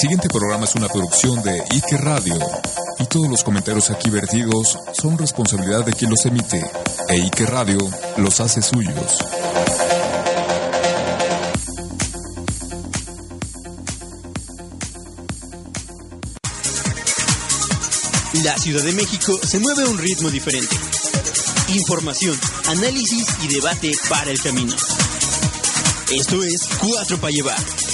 siguiente 0.00 0.30
programa 0.30 0.64
es 0.64 0.74
una 0.76 0.88
producción 0.88 1.42
de 1.42 1.62
Ike 1.72 1.98
Radio 1.98 2.38
y 2.98 3.04
todos 3.04 3.28
los 3.28 3.44
comentarios 3.44 3.90
aquí 3.90 4.08
vertidos 4.08 4.78
son 4.94 5.18
responsabilidad 5.18 5.84
de 5.84 5.92
quien 5.92 6.10
los 6.10 6.24
emite 6.24 6.64
e 7.10 7.16
Ike 7.16 7.44
Radio 7.44 7.78
los 8.16 8.40
hace 8.40 8.62
suyos. 8.62 9.18
La 18.42 18.56
Ciudad 18.56 18.82
de 18.82 18.92
México 18.92 19.38
se 19.42 19.58
mueve 19.58 19.82
a 19.82 19.88
un 19.88 19.98
ritmo 19.98 20.30
diferente. 20.30 20.76
Información, 21.74 22.40
análisis 22.68 23.26
y 23.42 23.48
debate 23.48 23.92
para 24.08 24.30
el 24.30 24.40
camino. 24.40 24.74
Esto 26.10 26.42
es 26.42 26.70
Cuatro 26.80 27.18
para 27.18 27.32
llevar. 27.32 27.89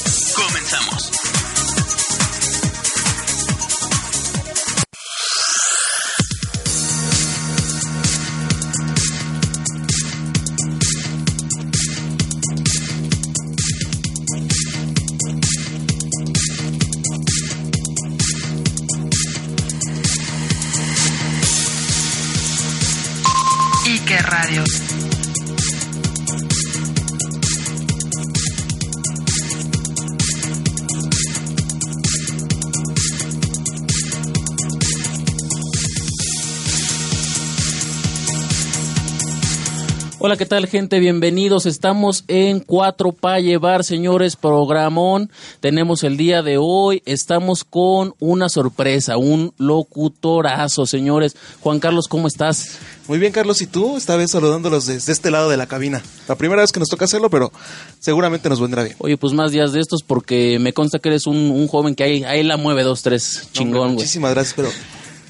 Hola, 40.36 40.44
¿qué 40.44 40.50
tal 40.50 40.66
gente? 40.66 41.00
Bienvenidos. 41.00 41.64
Estamos 41.64 42.24
en 42.28 42.60
Cuatro 42.60 43.12
para 43.12 43.40
llevar, 43.40 43.84
señores, 43.84 44.36
programón. 44.36 45.30
Tenemos 45.60 46.04
el 46.04 46.18
día 46.18 46.42
de 46.42 46.58
hoy, 46.58 47.02
estamos 47.06 47.64
con 47.64 48.12
una 48.18 48.50
sorpresa, 48.50 49.16
un 49.16 49.54
locutorazo, 49.56 50.84
señores. 50.84 51.36
Juan 51.62 51.80
Carlos, 51.80 52.06
¿cómo 52.06 52.28
estás? 52.28 52.76
Muy 53.08 53.18
bien, 53.18 53.32
Carlos, 53.32 53.62
¿y 53.62 53.66
tú? 53.66 53.96
Esta 53.96 54.14
vez 54.16 54.32
saludándolos 54.32 54.84
desde 54.84 55.10
este 55.10 55.30
lado 55.30 55.48
de 55.48 55.56
la 55.56 55.66
cabina. 55.66 56.02
La 56.28 56.34
primera 56.34 56.60
vez 56.60 56.70
que 56.70 56.80
nos 56.80 56.90
toca 56.90 57.06
hacerlo, 57.06 57.30
pero 57.30 57.50
seguramente 57.98 58.50
nos 58.50 58.60
vendrá 58.60 58.82
bien. 58.82 58.96
Oye, 58.98 59.16
pues 59.16 59.32
más 59.32 59.52
días 59.52 59.72
de 59.72 59.80
estos 59.80 60.02
porque 60.02 60.58
me 60.58 60.74
consta 60.74 60.98
que 60.98 61.08
eres 61.08 61.26
un, 61.26 61.50
un 61.50 61.66
joven 61.66 61.94
que 61.94 62.04
ahí, 62.04 62.24
ahí 62.24 62.42
la 62.42 62.58
mueve 62.58 62.82
dos, 62.82 63.00
tres, 63.00 63.48
chingón, 63.52 63.94
güey. 63.94 63.94
Muchísimas 63.94 64.34
gracias, 64.34 64.52
pero 64.54 64.68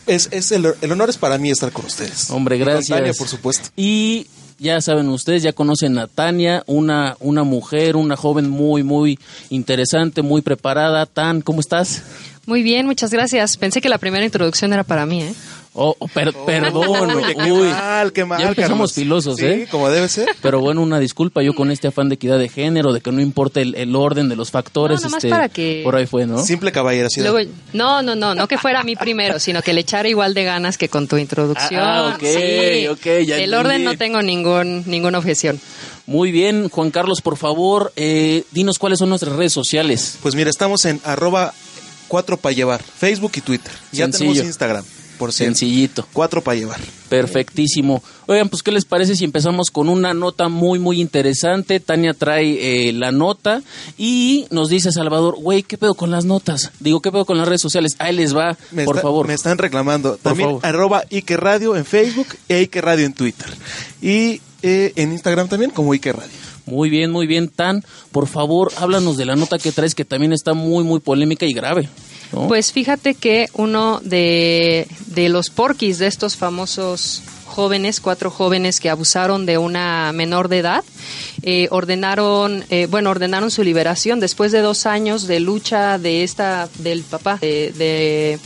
es, 0.08 0.28
es 0.32 0.50
el, 0.50 0.66
el 0.80 0.90
honor 0.90 1.10
es 1.10 1.16
para 1.16 1.38
mí 1.38 1.52
estar 1.52 1.70
con 1.70 1.86
ustedes. 1.86 2.28
Hombre, 2.30 2.58
gracias. 2.58 2.98
Tania, 2.98 3.12
por 3.16 3.28
supuesto. 3.28 3.68
Y 3.76 4.26
ya 4.58 4.80
saben 4.80 5.08
ustedes, 5.08 5.42
ya 5.42 5.52
conocen 5.52 5.98
a 5.98 6.06
Tania, 6.06 6.62
una, 6.66 7.16
una 7.20 7.44
mujer, 7.44 7.96
una 7.96 8.16
joven 8.16 8.48
muy, 8.48 8.82
muy 8.82 9.18
interesante, 9.50 10.22
muy 10.22 10.42
preparada. 10.42 11.06
Tan, 11.06 11.42
¿cómo 11.42 11.60
estás? 11.60 12.02
Muy 12.46 12.62
bien, 12.62 12.86
muchas 12.86 13.10
gracias. 13.10 13.56
Pensé 13.56 13.80
que 13.80 13.88
la 13.88 13.98
primera 13.98 14.24
introducción 14.24 14.72
era 14.72 14.84
para 14.84 15.04
mí, 15.04 15.22
¿eh? 15.22 15.34
Oh, 15.78 15.94
oh, 15.98 16.08
per- 16.08 16.32
perdón, 16.46 17.10
Oye, 17.10 17.34
qué 17.44 17.52
uy. 17.52 17.68
mal, 17.68 18.10
qué 18.12 18.24
mal, 18.24 18.40
Ya 18.40 18.48
empezamos 18.48 18.92
Carlos. 18.92 18.94
filosos, 18.94 19.36
Sí, 19.36 19.44
¿eh? 19.44 19.68
como 19.70 19.90
debe 19.90 20.08
ser. 20.08 20.26
Pero 20.40 20.58
bueno, 20.60 20.80
una 20.80 20.98
disculpa 20.98 21.42
yo 21.42 21.54
con 21.54 21.70
este 21.70 21.88
afán 21.88 22.08
de 22.08 22.14
equidad 22.14 22.38
de 22.38 22.48
género, 22.48 22.94
de 22.94 23.02
que 23.02 23.12
no 23.12 23.20
importa 23.20 23.60
el, 23.60 23.74
el 23.74 23.94
orden 23.94 24.30
de 24.30 24.36
los 24.36 24.50
factores. 24.50 25.02
No, 25.02 25.08
este, 25.08 25.28
para 25.28 25.50
que- 25.50 25.82
Por 25.84 25.94
ahí 25.96 26.06
fue, 26.06 26.24
¿no? 26.24 26.38
Simple 26.42 26.72
caballerosidad. 26.72 27.30
Luego, 27.30 27.50
no, 27.74 28.00
no, 28.00 28.14
no, 28.14 28.34
no 28.34 28.48
que 28.48 28.56
fuera 28.56 28.80
a 28.80 28.84
mí 28.84 28.96
primero, 28.96 29.38
sino 29.38 29.60
que 29.60 29.74
le 29.74 29.82
echara 29.82 30.08
igual 30.08 30.32
de 30.32 30.44
ganas 30.44 30.78
que 30.78 30.88
con 30.88 31.08
tu 31.08 31.18
introducción. 31.18 31.82
Ah, 31.84 32.14
ok, 32.16 32.22
Sí. 32.24 32.86
ok, 32.86 33.26
ya 33.26 33.36
El 33.36 33.52
orden 33.52 33.84
no 33.84 33.98
tengo 33.98 34.22
ningún, 34.22 34.82
ninguna 34.86 35.18
objeción. 35.18 35.60
Muy 36.06 36.30
bien, 36.32 36.70
Juan 36.70 36.90
Carlos, 36.90 37.20
por 37.20 37.36
favor, 37.36 37.92
eh, 37.96 38.44
dinos 38.52 38.78
cuáles 38.78 38.98
son 39.00 39.10
nuestras 39.10 39.34
redes 39.36 39.52
sociales. 39.52 40.16
Pues 40.22 40.34
mira, 40.36 40.48
estamos 40.48 40.84
en 40.86 41.00
arroba 41.04 41.52
cuatro 42.08 42.36
para 42.36 42.54
llevar, 42.54 42.82
Facebook 42.82 43.32
y 43.36 43.40
Twitter. 43.40 43.72
Ya 43.92 44.04
Sencillo. 44.06 44.30
tenemos 44.32 44.46
Instagram, 44.48 44.84
por 45.18 45.32
cierto. 45.32 45.56
Sencillito. 45.58 46.06
Cuatro 46.12 46.42
para 46.42 46.56
llevar. 46.58 46.80
Perfectísimo. 47.08 48.02
Oigan, 48.26 48.48
pues, 48.48 48.62
¿qué 48.62 48.72
les 48.72 48.84
parece 48.84 49.14
si 49.16 49.24
empezamos 49.24 49.70
con 49.70 49.88
una 49.88 50.12
nota 50.14 50.48
muy, 50.48 50.78
muy 50.78 51.00
interesante? 51.00 51.80
Tania 51.80 52.14
trae 52.14 52.88
eh, 52.88 52.92
la 52.92 53.12
nota 53.12 53.62
y 53.96 54.46
nos 54.50 54.68
dice 54.68 54.90
Salvador, 54.92 55.36
güey, 55.36 55.62
¿qué 55.62 55.78
pedo 55.78 55.94
con 55.94 56.10
las 56.10 56.24
notas? 56.24 56.72
Digo, 56.80 57.00
¿qué 57.00 57.10
pedo 57.12 57.24
con 57.24 57.38
las 57.38 57.46
redes 57.46 57.60
sociales? 57.60 57.94
Ahí 57.98 58.14
les 58.14 58.36
va, 58.36 58.56
Me 58.72 58.84
por 58.84 58.96
está- 58.96 59.02
favor. 59.08 59.26
Me 59.28 59.34
están 59.34 59.58
reclamando. 59.58 60.16
También 60.16 60.48
favor. 60.48 60.66
arroba 60.66 61.04
Ike 61.10 61.36
Radio 61.36 61.76
en 61.76 61.84
Facebook 61.84 62.28
e 62.48 62.58
Ike 62.60 62.80
Radio 62.80 63.06
en 63.06 63.12
Twitter. 63.12 63.46
Y 64.02 64.40
eh, 64.62 64.92
en 64.96 65.12
Instagram 65.12 65.48
también 65.48 65.70
como 65.70 65.92
Ike 65.94 66.12
Radio. 66.12 66.30
Muy 66.66 66.90
bien, 66.90 67.10
muy 67.10 67.26
bien. 67.26 67.48
Tan, 67.48 67.84
por 68.12 68.26
favor, 68.26 68.72
háblanos 68.76 69.16
de 69.16 69.24
la 69.24 69.36
nota 69.36 69.58
que 69.58 69.72
traes, 69.72 69.94
que 69.94 70.04
también 70.04 70.32
está 70.32 70.52
muy, 70.52 70.84
muy 70.84 71.00
polémica 71.00 71.46
y 71.46 71.52
grave. 71.52 71.88
Pues 72.48 72.72
fíjate 72.72 73.14
que 73.14 73.48
uno 73.54 74.00
de, 74.02 74.88
de 75.06 75.28
los 75.28 75.48
porquis 75.48 75.98
de 75.98 76.08
estos 76.08 76.36
famosos 76.36 77.22
jóvenes, 77.46 78.00
cuatro 78.00 78.30
jóvenes 78.30 78.80
que 78.80 78.90
abusaron 78.90 79.46
de 79.46 79.58
una 79.58 80.12
menor 80.12 80.48
de 80.48 80.58
edad, 80.58 80.84
eh, 81.42 81.68
ordenaron, 81.70 82.64
eh, 82.68 82.86
bueno, 82.90 83.10
ordenaron 83.10 83.50
su 83.50 83.62
liberación 83.62 84.20
después 84.20 84.52
de 84.52 84.60
dos 84.60 84.86
años 84.86 85.26
de 85.26 85.40
lucha 85.40 85.98
de 85.98 86.24
esta, 86.24 86.68
del 86.78 87.02
papá, 87.02 87.38
de, 87.40 87.72
de, 87.72 88.38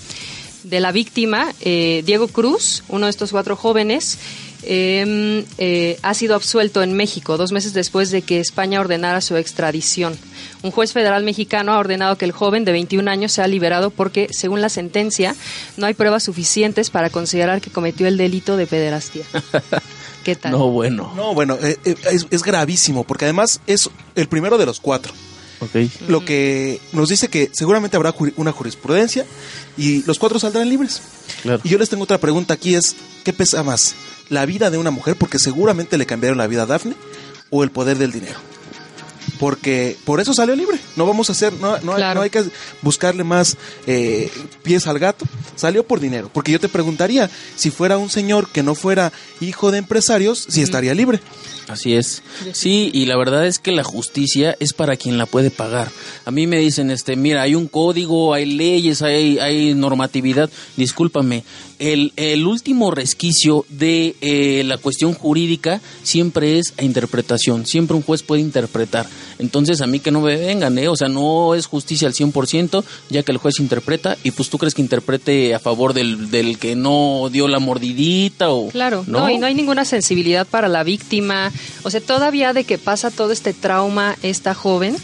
de 0.62 0.80
la 0.80 0.92
víctima, 0.92 1.52
eh, 1.60 2.02
Diego 2.04 2.28
Cruz, 2.28 2.84
uno 2.88 3.06
de 3.06 3.10
estos 3.10 3.32
cuatro 3.32 3.56
jóvenes, 3.56 4.18
eh, 4.62 5.44
eh, 5.58 5.98
ha 6.02 6.14
sido 6.14 6.34
absuelto 6.34 6.82
en 6.82 6.94
México 6.94 7.36
dos 7.36 7.52
meses 7.52 7.72
después 7.72 8.10
de 8.10 8.22
que 8.22 8.40
España 8.40 8.80
ordenara 8.80 9.20
su 9.20 9.36
extradición. 9.36 10.18
Un 10.62 10.70
juez 10.70 10.92
federal 10.92 11.24
mexicano 11.24 11.72
ha 11.72 11.78
ordenado 11.78 12.16
que 12.16 12.24
el 12.24 12.32
joven 12.32 12.64
de 12.64 12.72
21 12.72 13.10
años 13.10 13.32
sea 13.32 13.46
liberado 13.46 13.90
porque, 13.90 14.28
según 14.30 14.60
la 14.60 14.68
sentencia, 14.68 15.34
no 15.76 15.86
hay 15.86 15.94
pruebas 15.94 16.22
suficientes 16.24 16.90
para 16.90 17.10
considerar 17.10 17.60
que 17.60 17.70
cometió 17.70 18.06
el 18.06 18.16
delito 18.16 18.56
de 18.56 18.66
pederastía. 18.66 19.24
¿Qué 20.24 20.36
tal? 20.36 20.52
no, 20.52 20.68
bueno. 20.68 21.12
No, 21.16 21.34
bueno, 21.34 21.56
eh, 21.62 21.78
eh, 21.84 21.94
es, 22.10 22.26
es 22.30 22.42
gravísimo 22.42 23.04
porque 23.04 23.24
además 23.24 23.60
es 23.66 23.88
el 24.14 24.28
primero 24.28 24.58
de 24.58 24.66
los 24.66 24.80
cuatro. 24.80 25.14
Ok. 25.60 25.76
Lo 26.08 26.24
que 26.24 26.80
nos 26.92 27.08
dice 27.08 27.28
que 27.28 27.50
seguramente 27.52 27.96
habrá 27.96 28.14
una 28.36 28.52
jurisprudencia 28.52 29.26
y 29.76 30.02
los 30.04 30.18
cuatro 30.18 30.38
saldrán 30.38 30.68
libres. 30.68 31.02
Claro. 31.42 31.60
Y 31.64 31.68
yo 31.68 31.78
les 31.78 31.88
tengo 31.88 32.04
otra 32.04 32.18
pregunta 32.18 32.54
aquí 32.54 32.74
es, 32.74 32.96
¿qué 33.24 33.32
pesa 33.32 33.62
más? 33.62 33.94
¿La 34.30 34.46
vida 34.46 34.70
de 34.70 34.78
una 34.78 34.90
mujer? 34.90 35.16
Porque 35.16 35.38
seguramente 35.38 35.98
le 35.98 36.06
cambiaron 36.06 36.38
la 36.38 36.46
vida 36.46 36.62
a 36.62 36.66
Dafne 36.66 36.94
o 37.50 37.62
el 37.64 37.70
poder 37.70 37.98
del 37.98 38.12
dinero. 38.12 38.38
Porque 39.38 39.96
por 40.04 40.20
eso 40.20 40.34
salió 40.34 40.54
libre. 40.54 40.78
No 40.96 41.06
vamos 41.06 41.28
a 41.30 41.32
hacer, 41.32 41.52
no, 41.54 41.78
no, 41.80 41.94
Claro. 41.94 42.16
no 42.16 42.22
hay 42.22 42.30
que 42.30 42.44
buscarle 42.82 43.24
más 43.24 43.56
eh, 43.86 44.30
pies 44.62 44.86
al 44.86 44.98
gato. 44.98 45.24
Salió 45.56 45.84
por 45.84 45.98
dinero. 46.00 46.30
Porque 46.32 46.52
yo 46.52 46.60
te 46.60 46.68
preguntaría, 46.68 47.30
si 47.56 47.70
fuera 47.70 47.96
un 47.96 48.10
señor 48.10 48.48
que 48.48 48.62
no 48.62 48.74
fuera 48.74 49.12
hijo 49.40 49.70
de 49.70 49.78
empresarios, 49.78 50.44
si 50.48 50.60
estaría 50.62 50.94
libre. 50.94 51.20
Así 51.68 51.94
es. 51.94 52.22
Sí, 52.52 52.90
y 52.92 53.06
la 53.06 53.16
verdad 53.16 53.46
es 53.46 53.58
que 53.60 53.72
la 53.72 53.84
justicia 53.84 54.56
es 54.60 54.72
para 54.72 54.96
quien 54.96 55.16
la 55.18 55.26
puede 55.26 55.50
pagar. 55.50 55.88
A 56.24 56.30
mí 56.30 56.46
me 56.46 56.58
dicen, 56.58 56.90
este, 56.90 57.16
mira, 57.16 57.42
hay 57.42 57.54
un 57.54 57.68
código, 57.68 58.34
hay 58.34 58.44
leyes, 58.44 59.00
hay, 59.02 59.38
hay 59.38 59.72
normatividad. 59.74 60.50
Discúlpame, 60.76 61.44
el, 61.80 62.12
el 62.16 62.46
último 62.46 62.90
resquicio 62.90 63.64
de 63.68 64.14
eh, 64.20 64.62
la 64.64 64.76
cuestión 64.76 65.14
jurídica 65.14 65.80
siempre 66.02 66.58
es 66.58 66.74
a 66.78 66.84
interpretación. 66.84 67.66
Siempre 67.66 67.96
un 67.96 68.02
juez 68.02 68.22
puede 68.22 68.42
interpretar. 68.42 69.06
Entonces, 69.38 69.80
a 69.80 69.86
mí 69.86 69.98
que 69.98 70.10
no 70.10 70.20
me 70.20 70.36
vengan, 70.36 70.78
¿eh? 70.78 70.88
O 70.88 70.94
sea, 70.94 71.08
no 71.08 71.54
es 71.54 71.66
justicia 71.66 72.06
al 72.06 72.14
100%, 72.14 72.84
ya 73.08 73.22
que 73.22 73.32
el 73.32 73.38
juez 73.38 73.58
interpreta, 73.58 74.16
y 74.22 74.30
pues 74.30 74.50
tú 74.50 74.58
crees 74.58 74.74
que 74.74 74.82
interprete 74.82 75.54
a 75.54 75.58
favor 75.58 75.94
del, 75.94 76.30
del 76.30 76.58
que 76.58 76.76
no 76.76 77.28
dio 77.32 77.48
la 77.48 77.58
mordidita 77.58 78.50
o... 78.50 78.68
Claro, 78.68 79.04
no, 79.06 79.30
y 79.30 79.38
no 79.38 79.46
hay 79.46 79.54
ninguna 79.54 79.86
sensibilidad 79.86 80.46
para 80.46 80.68
la 80.68 80.84
víctima. 80.84 81.50
O 81.82 81.90
sea, 81.90 82.02
todavía 82.02 82.52
de 82.52 82.64
que 82.64 82.76
pasa 82.76 83.10
todo 83.10 83.32
este 83.32 83.54
trauma 83.54 84.16
esta 84.22 84.54
joven, 84.54 84.96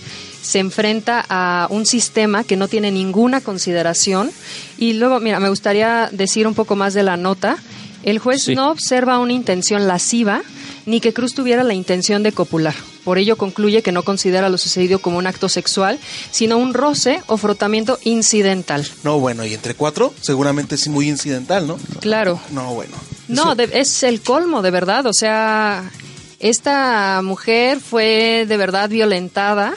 se 0.46 0.58
enfrenta 0.60 1.24
a 1.28 1.66
un 1.70 1.84
sistema 1.86 2.44
que 2.44 2.56
no 2.56 2.68
tiene 2.68 2.90
ninguna 2.90 3.40
consideración. 3.40 4.30
Y 4.78 4.94
luego, 4.94 5.20
mira, 5.20 5.40
me 5.40 5.48
gustaría 5.48 6.08
decir 6.12 6.46
un 6.46 6.54
poco 6.54 6.76
más 6.76 6.94
de 6.94 7.02
la 7.02 7.16
nota. 7.16 7.56
El 8.02 8.18
juez 8.20 8.42
Sí. 8.44 8.54
no 8.54 8.70
observa 8.70 9.18
una 9.18 9.32
intención 9.32 9.88
lasciva 9.88 10.42
ni 10.86 11.00
que 11.00 11.12
Cruz 11.12 11.34
tuviera 11.34 11.64
la 11.64 11.74
intención 11.74 12.22
de 12.22 12.30
copular. 12.30 12.74
Por 13.04 13.18
ello 13.18 13.36
concluye 13.36 13.82
que 13.82 13.90
no 13.90 14.04
considera 14.04 14.48
lo 14.48 14.58
sucedido 14.58 15.00
como 15.00 15.18
un 15.18 15.26
acto 15.26 15.48
sexual, 15.48 15.98
sino 16.30 16.58
un 16.58 16.74
roce 16.74 17.20
o 17.26 17.36
frotamiento 17.36 17.98
incidental. 18.04 18.86
No, 19.02 19.18
bueno, 19.18 19.44
y 19.44 19.54
entre 19.54 19.74
cuatro, 19.74 20.14
seguramente 20.20 20.76
es 20.76 20.86
muy 20.86 21.08
incidental, 21.08 21.66
¿no? 21.66 21.76
Claro. 22.00 22.40
No, 22.52 22.74
bueno. 22.74 22.94
No, 23.26 23.56
de- 23.56 23.70
es 23.72 24.02
el 24.04 24.20
colmo, 24.20 24.62
de 24.62 24.70
verdad. 24.70 25.06
O 25.06 25.12
sea, 25.12 25.90
esta 26.38 27.20
mujer 27.24 27.80
fue 27.80 28.44
de 28.46 28.56
verdad 28.56 28.88
violentada 28.88 29.74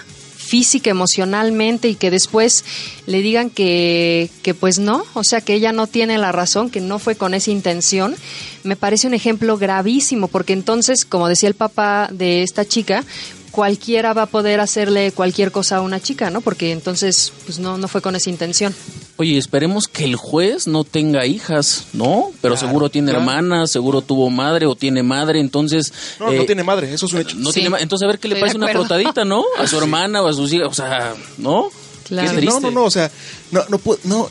física, 0.50 0.90
emocionalmente 0.90 1.90
y 1.90 1.96
que 1.96 2.10
después 2.10 2.66
le 3.06 3.22
digan 3.22 3.50
que, 3.50 4.30
que 4.42 4.54
pues 4.54 4.80
no, 4.80 5.04
o 5.14 5.24
sea 5.24 5.42
que 5.42 5.54
ella 5.54 5.72
no 5.72 5.88
tiene 5.88 6.18
la 6.18 6.32
razón, 6.32 6.70
que 6.70 6.82
no 6.82 6.98
fue 6.98 7.16
con 7.16 7.34
esa 7.34 7.52
intención, 7.52 8.16
me 8.64 8.76
parece 8.76 9.08
un 9.08 9.14
ejemplo 9.14 9.58
gravísimo 9.58 10.28
porque 10.28 10.54
entonces, 10.54 11.06
como 11.06 11.28
decía 11.28 11.50
el 11.50 11.56
papá 11.56 12.10
de 12.12 12.44
esta 12.44 12.66
chica, 12.66 13.04
cualquiera 13.52 14.14
va 14.14 14.24
a 14.24 14.26
poder 14.28 14.60
hacerle 14.60 15.12
cualquier 15.12 15.52
cosa 15.52 15.78
a 15.78 15.82
una 15.82 16.00
chica, 16.00 16.30
¿no? 16.30 16.42
Porque 16.42 16.72
entonces 16.72 17.32
pues 17.46 17.60
no, 17.60 17.78
no 17.78 17.88
fue 17.88 18.02
con 18.02 18.16
esa 18.16 18.30
intención. 18.30 18.74
Oye, 19.18 19.38
esperemos 19.38 19.88
que 19.88 20.06
el 20.06 20.16
juez 20.16 20.68
no 20.68 20.84
tenga 20.84 21.26
hijas, 21.26 21.86
¿no? 21.94 22.32
Pero 22.42 22.56
Claro, 22.56 22.68
seguro 22.68 22.90
tiene 22.90 23.12
claro. 23.12 23.20
hermanas, 23.20 23.70
seguro 23.72 24.02
tuvo 24.02 24.30
madre 24.30 24.66
o 24.66 24.76
tiene 24.76 25.04
madre, 25.04 25.42
entonces... 25.42 25.92
No, 26.20 26.32
eh, 26.32 26.38
no 26.38 26.46
tiene 26.46 26.64
madre, 26.64 26.94
eso 26.94 27.06
es 27.06 27.14
un 27.14 27.20
hecho. 27.20 27.36
no 27.38 27.52
Sí, 27.52 27.62
tiene 27.62 27.78
entonces 27.80 28.06
a 28.06 28.08
ver 28.08 28.20
qué 28.20 28.30
le 28.30 28.36
estoy 28.36 28.42
parece 28.50 28.58
una 28.58 28.70
frotadita, 28.70 29.26
¿no? 29.26 29.44
A 29.58 29.68
su 29.68 29.78
hermana 29.82 30.22
o 30.22 30.28
a 30.28 30.34
sus 30.34 30.54
hijas, 30.54 30.68
o 30.70 30.74
sea, 30.74 31.14
¿no? 31.38 31.70
Claro. 32.08 32.42
No, 32.42 32.60
no, 32.60 32.72
no, 32.72 32.84
o 32.86 32.92
sea, 32.92 33.12
no, 33.52 33.64
no, 33.70 33.80
no 34.06 34.30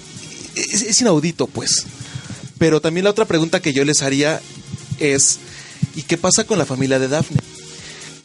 es, 0.54 0.82
es 0.82 1.00
inaudito, 1.00 1.46
pues. 1.46 1.84
Pero 2.58 2.80
también 2.80 3.04
la 3.04 3.10
otra 3.10 3.24
pregunta 3.24 3.60
que 3.60 3.72
yo 3.72 3.84
les 3.84 4.02
haría 4.02 4.40
es, 4.98 5.38
¿y 5.94 6.02
qué 6.02 6.16
pasa 6.16 6.44
con 6.44 6.58
la 6.58 6.64
familia 6.64 6.98
de 6.98 7.08
Dafne? 7.08 7.38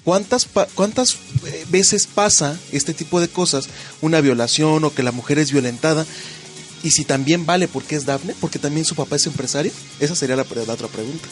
¿Cuántas, 0.03 0.47
cuántas 0.75 1.13
eh, 1.45 1.65
veces 1.69 2.07
pasa 2.07 2.59
este 2.71 2.93
tipo 2.93 3.21
de 3.21 3.29
cosas, 3.29 3.69
una 4.01 4.19
violación 4.19 4.83
o 4.83 4.93
que 4.93 5.03
la 5.03 5.11
mujer 5.11 5.39
es 5.39 5.51
violentada? 5.51 6.05
Y 6.83 6.91
si 6.91 7.05
también 7.05 7.45
vale 7.45 7.69
porque 7.69 7.95
es 7.95 8.05
Dafne, 8.05 8.35
porque 8.41 8.59
también 8.59 8.85
su 8.85 8.95
papá 8.95 9.15
es 9.15 9.25
empresario, 9.25 9.71
esa 10.01 10.15
sería 10.15 10.35
la, 10.35 10.45
la 10.67 10.73
otra 10.73 10.89
pregunta. 10.89 11.27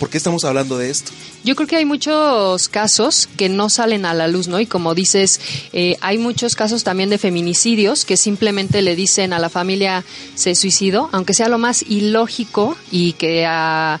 ¿Por 0.00 0.08
qué 0.08 0.16
estamos 0.16 0.44
hablando 0.46 0.78
de 0.78 0.88
esto? 0.88 1.12
Yo 1.44 1.54
creo 1.54 1.68
que 1.68 1.76
hay 1.76 1.84
muchos 1.84 2.70
casos 2.70 3.28
que 3.36 3.50
no 3.50 3.68
salen 3.68 4.06
a 4.06 4.14
la 4.14 4.28
luz, 4.28 4.48
¿no? 4.48 4.58
Y 4.58 4.64
como 4.64 4.94
dices, 4.94 5.40
eh, 5.74 5.96
hay 6.00 6.16
muchos 6.16 6.54
casos 6.54 6.84
también 6.84 7.10
de 7.10 7.18
feminicidios 7.18 8.06
que 8.06 8.16
simplemente 8.16 8.80
le 8.80 8.96
dicen 8.96 9.34
a 9.34 9.38
la 9.38 9.50
familia 9.50 10.04
se 10.34 10.54
suicidó, 10.54 11.10
aunque 11.12 11.34
sea 11.34 11.50
lo 11.50 11.58
más 11.58 11.82
ilógico 11.82 12.78
y 12.90 13.12
que 13.12 13.44
a, 13.46 14.00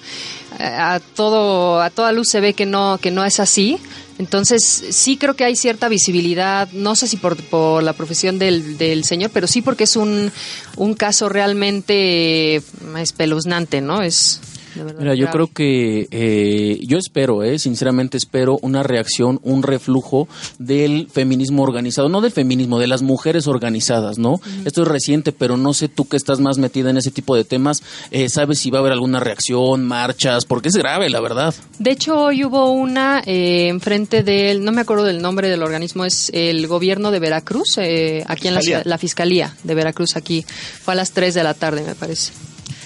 a 0.60 1.00
todo 1.14 1.80
a 1.80 1.90
toda 1.90 2.12
luz 2.12 2.28
se 2.28 2.40
ve 2.40 2.54
que 2.54 2.66
no 2.66 2.98
que 3.00 3.10
no 3.10 3.24
es 3.24 3.40
así. 3.40 3.78
Entonces, 4.18 4.62
sí 4.90 5.16
creo 5.16 5.34
que 5.34 5.44
hay 5.44 5.56
cierta 5.56 5.88
visibilidad, 5.88 6.70
no 6.72 6.94
sé 6.94 7.08
si 7.08 7.16
por, 7.16 7.42
por 7.44 7.82
la 7.82 7.94
profesión 7.94 8.38
del, 8.38 8.76
del 8.76 9.04
señor, 9.04 9.30
pero 9.32 9.46
sí 9.46 9.62
porque 9.62 9.84
es 9.84 9.96
un, 9.96 10.30
un 10.76 10.92
caso 10.92 11.30
realmente 11.30 12.60
espeluznante, 12.98 13.80
¿no? 13.80 14.02
Es 14.02 14.38
de 14.74 14.84
verdad 14.84 15.00
Mira, 15.00 15.14
yo 15.14 15.26
grave. 15.26 15.32
creo 15.32 15.46
que 15.52 16.08
eh, 16.10 16.80
yo 16.86 16.98
espero, 16.98 17.42
eh, 17.42 17.58
sinceramente 17.58 18.16
espero 18.16 18.58
una 18.62 18.82
reacción, 18.82 19.40
un 19.42 19.62
reflujo 19.62 20.28
del 20.58 21.08
feminismo 21.10 21.62
organizado, 21.62 22.08
no 22.08 22.20
del 22.20 22.32
feminismo, 22.32 22.78
de 22.78 22.86
las 22.86 23.02
mujeres 23.02 23.46
organizadas, 23.46 24.18
¿no? 24.18 24.40
Esto 24.64 24.82
es 24.82 24.88
reciente, 24.88 25.32
pero 25.32 25.56
no 25.56 25.74
sé 25.74 25.88
tú 25.88 26.06
que 26.08 26.16
estás 26.16 26.40
más 26.40 26.58
metida 26.58 26.90
en 26.90 26.96
ese 26.96 27.10
tipo 27.10 27.34
de 27.36 27.44
temas, 27.44 27.82
eh, 28.10 28.28
sabes 28.28 28.58
si 28.58 28.70
va 28.70 28.78
a 28.78 28.80
haber 28.80 28.92
alguna 28.92 29.20
reacción, 29.20 29.84
marchas, 29.84 30.44
porque 30.44 30.68
es 30.68 30.76
grave, 30.76 31.08
la 31.10 31.20
verdad. 31.20 31.54
De 31.78 31.90
hecho, 31.90 32.18
hoy 32.18 32.44
hubo 32.44 32.70
una 32.70 33.22
eh, 33.26 33.68
enfrente 33.68 34.22
del, 34.22 34.64
no 34.64 34.72
me 34.72 34.80
acuerdo 34.80 35.04
del 35.04 35.22
nombre 35.22 35.48
del 35.48 35.62
organismo, 35.62 36.04
es 36.04 36.30
el 36.34 36.66
gobierno 36.66 37.10
de 37.10 37.18
Veracruz, 37.18 37.78
eh, 37.78 38.24
aquí 38.26 38.48
en 38.48 38.54
la, 38.54 38.60
la 38.84 38.98
Fiscalía 38.98 39.56
de 39.62 39.74
Veracruz, 39.74 40.16
aquí. 40.16 40.44
Fue 40.82 40.94
a 40.94 40.96
las 40.96 41.12
3 41.12 41.34
de 41.34 41.42
la 41.42 41.54
tarde, 41.54 41.82
me 41.82 41.94
parece. 41.94 42.32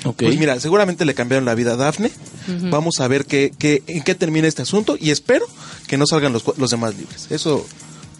Ok. 0.04 0.22
Pues 0.22 0.38
mira, 0.38 0.58
seguramente 0.60 1.04
le 1.04 1.14
cambiaron 1.14 1.44
la 1.44 1.54
vida 1.54 1.72
a 1.72 1.76
Dafne. 1.76 2.10
Vamos 2.70 3.00
a 3.00 3.08
ver 3.08 3.24
qué, 3.24 3.52
qué, 3.58 3.82
en 3.86 4.02
qué 4.02 4.14
termina 4.14 4.46
este 4.46 4.62
asunto 4.62 4.96
y 5.00 5.10
espero 5.10 5.46
que 5.86 5.96
no 5.96 6.06
salgan 6.06 6.32
los, 6.32 6.44
los 6.58 6.70
demás 6.70 6.94
libres. 6.96 7.28
Eso, 7.30 7.66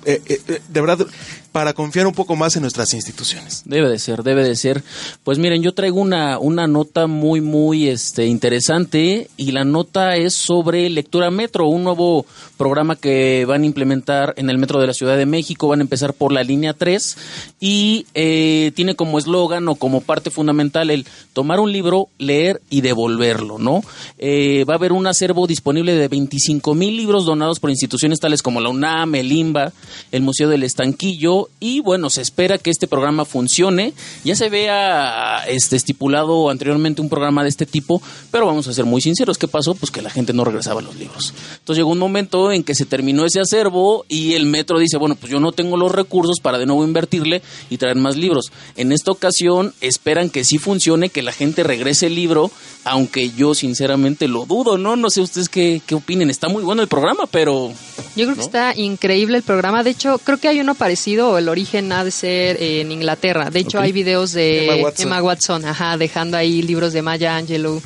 eh, 0.07 0.23
eh, 0.27 0.41
eh, 0.49 0.61
de 0.69 0.81
verdad, 0.81 1.07
para 1.55 1.73
confiar 1.73 2.09
un 2.09 2.15
poco 2.15 2.35
más 2.35 2.57
en 2.57 2.63
nuestras 2.63 2.95
instituciones. 2.95 3.63
Debe 3.65 3.89
de 3.89 4.01
ser, 4.01 4.25
debe 4.25 4.43
de 4.43 4.57
ser. 4.57 4.83
Pues 5.23 5.39
miren, 5.39 5.63
yo 5.63 5.73
traigo 5.73 6.01
una, 6.01 6.41
una 6.41 6.67
nota 6.67 7.07
muy, 7.07 7.41
muy 7.41 7.87
este, 7.87 8.27
interesante 8.27 9.31
y 9.37 9.53
la 9.53 9.65
nota 9.65 10.17
es 10.17 10.35
sobre 10.35 10.91
Lectura 10.91 11.31
Metro, 11.31 11.69
un 11.69 11.85
nuevo 11.85 12.27
programa 12.57 12.97
que 12.97 13.45
van 13.47 13.63
a 13.63 13.67
implementar 13.67 14.35
en 14.37 14.51
el 14.51 14.59
Metro 14.59 14.81
de 14.81 14.89
la 14.89 14.95
Ciudad 14.95 15.17
de 15.17 15.27
México. 15.27 15.69
Van 15.69 15.79
a 15.79 15.85
empezar 15.85 16.13
por 16.13 16.33
la 16.33 16.43
línea 16.43 16.75
3 16.75 17.17
y 17.61 18.07
eh, 18.15 18.73
tiene 18.75 18.97
como 18.97 19.21
eslogan 19.21 19.69
o 19.69 19.77
como 19.77 20.01
parte 20.01 20.33
fundamental 20.33 20.91
el 20.91 21.07
tomar 21.35 21.61
un 21.61 21.71
libro, 21.71 22.09
leer 22.19 22.63
y 22.69 22.81
devolverlo, 22.81 23.59
¿no? 23.59 23.83
Eh, 24.19 24.65
va 24.69 24.75
a 24.75 24.77
haber 24.77 24.91
un 24.91 25.07
acervo 25.07 25.47
disponible 25.47 25.95
de 25.95 26.09
25 26.09 26.75
mil 26.75 26.97
libros 26.97 27.27
donados 27.27 27.61
por 27.61 27.71
instituciones 27.71 28.19
tales 28.19 28.43
como 28.43 28.61
la 28.61 28.71
UNAM, 28.71 29.15
el 29.15 29.31
IMBA, 29.31 29.73
el 30.11 30.23
Museo 30.23 30.49
del 30.49 30.65
Estanquillo 30.65 31.44
y 31.61 31.81
bueno, 31.81 32.11
se 32.11 32.23
espera 32.23 32.59
que 32.59 32.71
este 32.71 32.87
programa 32.87 33.25
funcione. 33.25 33.93
Ya 34.25 34.37
se 34.37 34.49
vea 34.49 35.45
este 35.47 35.77
estipulado 35.77 36.51
anteriormente 36.51 37.01
un 37.01 37.09
programa 37.09 37.43
de 37.43 37.49
este 37.49 37.67
tipo, 37.67 38.03
pero 38.31 38.47
vamos 38.47 38.67
a 38.69 38.73
ser 38.73 38.85
muy 38.85 39.01
sinceros, 39.01 39.39
¿qué 39.39 39.49
pasó? 39.49 39.75
Pues 39.75 39.91
que 39.91 40.03
la 40.03 40.11
gente 40.11 40.33
no 40.33 40.45
regresaba 40.45 40.81
a 40.81 40.83
los 40.83 40.97
libros. 40.97 41.35
Entonces 41.59 41.79
llegó 41.79 41.91
un 41.91 41.99
momento 41.99 42.53
en 42.53 42.63
que 42.63 42.75
se 42.75 42.87
terminó 42.87 43.25
ese 43.25 43.41
acervo 43.41 44.05
y 44.09 44.35
el 44.35 44.47
metro 44.47 44.79
dice, 44.79 44.97
bueno, 44.97 45.17
pues 45.17 45.31
yo 45.31 45.41
no 45.41 45.53
tengo 45.53 45.77
los 45.77 45.93
recursos 45.93 46.41
para 46.41 46.59
de 46.59 46.67
nuevo 46.67 46.85
invertirle 46.85 47.43
y 47.71 47.79
traer 47.79 47.97
más 47.97 48.17
libros. 48.17 48.53
En 48.77 48.93
esta 48.93 49.11
ocasión 49.11 49.75
esperan 49.81 50.31
que 50.31 50.45
sí 50.45 50.59
funcione, 50.59 51.09
que 51.09 51.23
la 51.23 51.33
gente 51.33 51.63
regrese 51.63 52.07
el 52.07 52.15
libro, 52.15 52.51
aunque 52.85 53.31
yo 53.31 53.55
sinceramente 53.55 54.29
lo 54.29 54.47
dudo, 54.47 54.79
¿no? 54.79 54.97
No 54.97 55.11
sé 55.11 55.21
ustedes 55.21 55.49
qué, 55.49 55.81
qué 55.87 55.95
opinen. 55.95 56.31
Está 56.31 56.49
muy 56.49 56.63
bueno 56.63 56.83
el 56.83 56.89
programa, 56.89 57.27
pero 57.31 57.73
Yo 58.17 58.25
creo 58.25 58.35
que 58.35 58.43
está 58.43 58.75
increíble 58.77 59.39
el 59.39 59.43
programa. 59.43 59.83
De 59.83 59.91
hecho, 59.91 60.19
creo 60.19 60.39
que 60.39 60.49
hay 60.49 60.61
uno 60.61 60.75
parecido, 60.75 61.34
o 61.35 61.39
el 61.39 61.49
origen 61.49 61.93
ha 61.93 62.05
de 62.05 62.11
ser 62.11 62.63
en 62.63 62.91
Inglaterra. 62.93 63.51
De 63.51 63.61
hecho, 63.61 63.81
hay 63.81 63.93
videos 63.93 64.33
de 64.33 64.65
Emma 64.65 64.77
Watson. 64.77 65.07
Emma 65.07 65.23
Watson, 65.23 65.65
ajá, 65.65 65.97
dejando 65.97 66.37
ahí 66.37 66.63
libros 66.63 66.93
de 66.93 67.03
Maya 67.03 67.37
Angelou. 67.37 67.83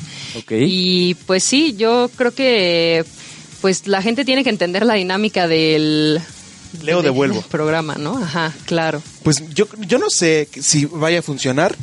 Y 0.49 1.15
pues 1.25 1.43
sí, 1.43 1.75
yo 1.77 2.09
creo 2.15 2.33
que 2.33 3.03
pues 3.61 3.87
la 3.87 4.01
gente 4.01 4.23
tiene 4.25 4.43
que 4.43 4.49
entender 4.49 4.85
la 4.85 4.93
dinámica 4.93 5.47
del 5.47 6.21
Leo, 6.81 7.01
devuelvo. 7.01 7.41
programa, 7.41 7.95
¿no? 7.95 8.17
Ajá, 8.17 8.53
claro. 8.65 9.01
Pues 9.23 9.43
yo, 9.53 9.67
yo 9.87 9.97
no 9.97 10.09
sé 10.09 10.47
si 10.61 10.85
vaya 10.85 11.19
a 11.19 11.23
funcionar. 11.23 11.75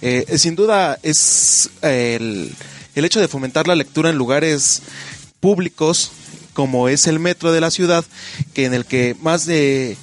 Eh, 0.00 0.26
sin 0.38 0.54
duda 0.54 0.98
es 1.02 1.70
el, 1.82 2.52
el 2.94 3.04
hecho 3.04 3.20
de 3.20 3.28
fomentar 3.28 3.66
la 3.66 3.74
lectura 3.74 4.10
en 4.10 4.16
lugares 4.16 4.82
públicos 5.40 6.12
como 6.54 6.88
es 6.88 7.06
el 7.06 7.18
metro 7.18 7.52
de 7.52 7.60
la 7.60 7.70
ciudad, 7.70 8.04
que 8.54 8.64
en 8.64 8.74
el 8.74 8.86
que 8.86 9.16
más 9.20 9.44
de 9.44 9.96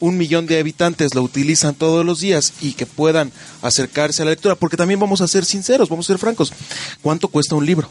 un 0.00 0.16
millón 0.18 0.46
de 0.46 0.58
habitantes 0.58 1.14
lo 1.14 1.22
utilizan 1.22 1.74
todos 1.74 2.04
los 2.04 2.20
días 2.20 2.52
y 2.60 2.72
que 2.72 2.86
puedan 2.86 3.30
acercarse 3.62 4.22
a 4.22 4.24
la 4.24 4.32
lectura, 4.32 4.54
porque 4.56 4.76
también 4.76 4.98
vamos 4.98 5.20
a 5.20 5.28
ser 5.28 5.44
sinceros, 5.44 5.88
vamos 5.88 6.06
a 6.06 6.12
ser 6.14 6.18
francos, 6.18 6.52
¿cuánto 7.02 7.28
cuesta 7.28 7.54
un 7.54 7.66
libro? 7.66 7.88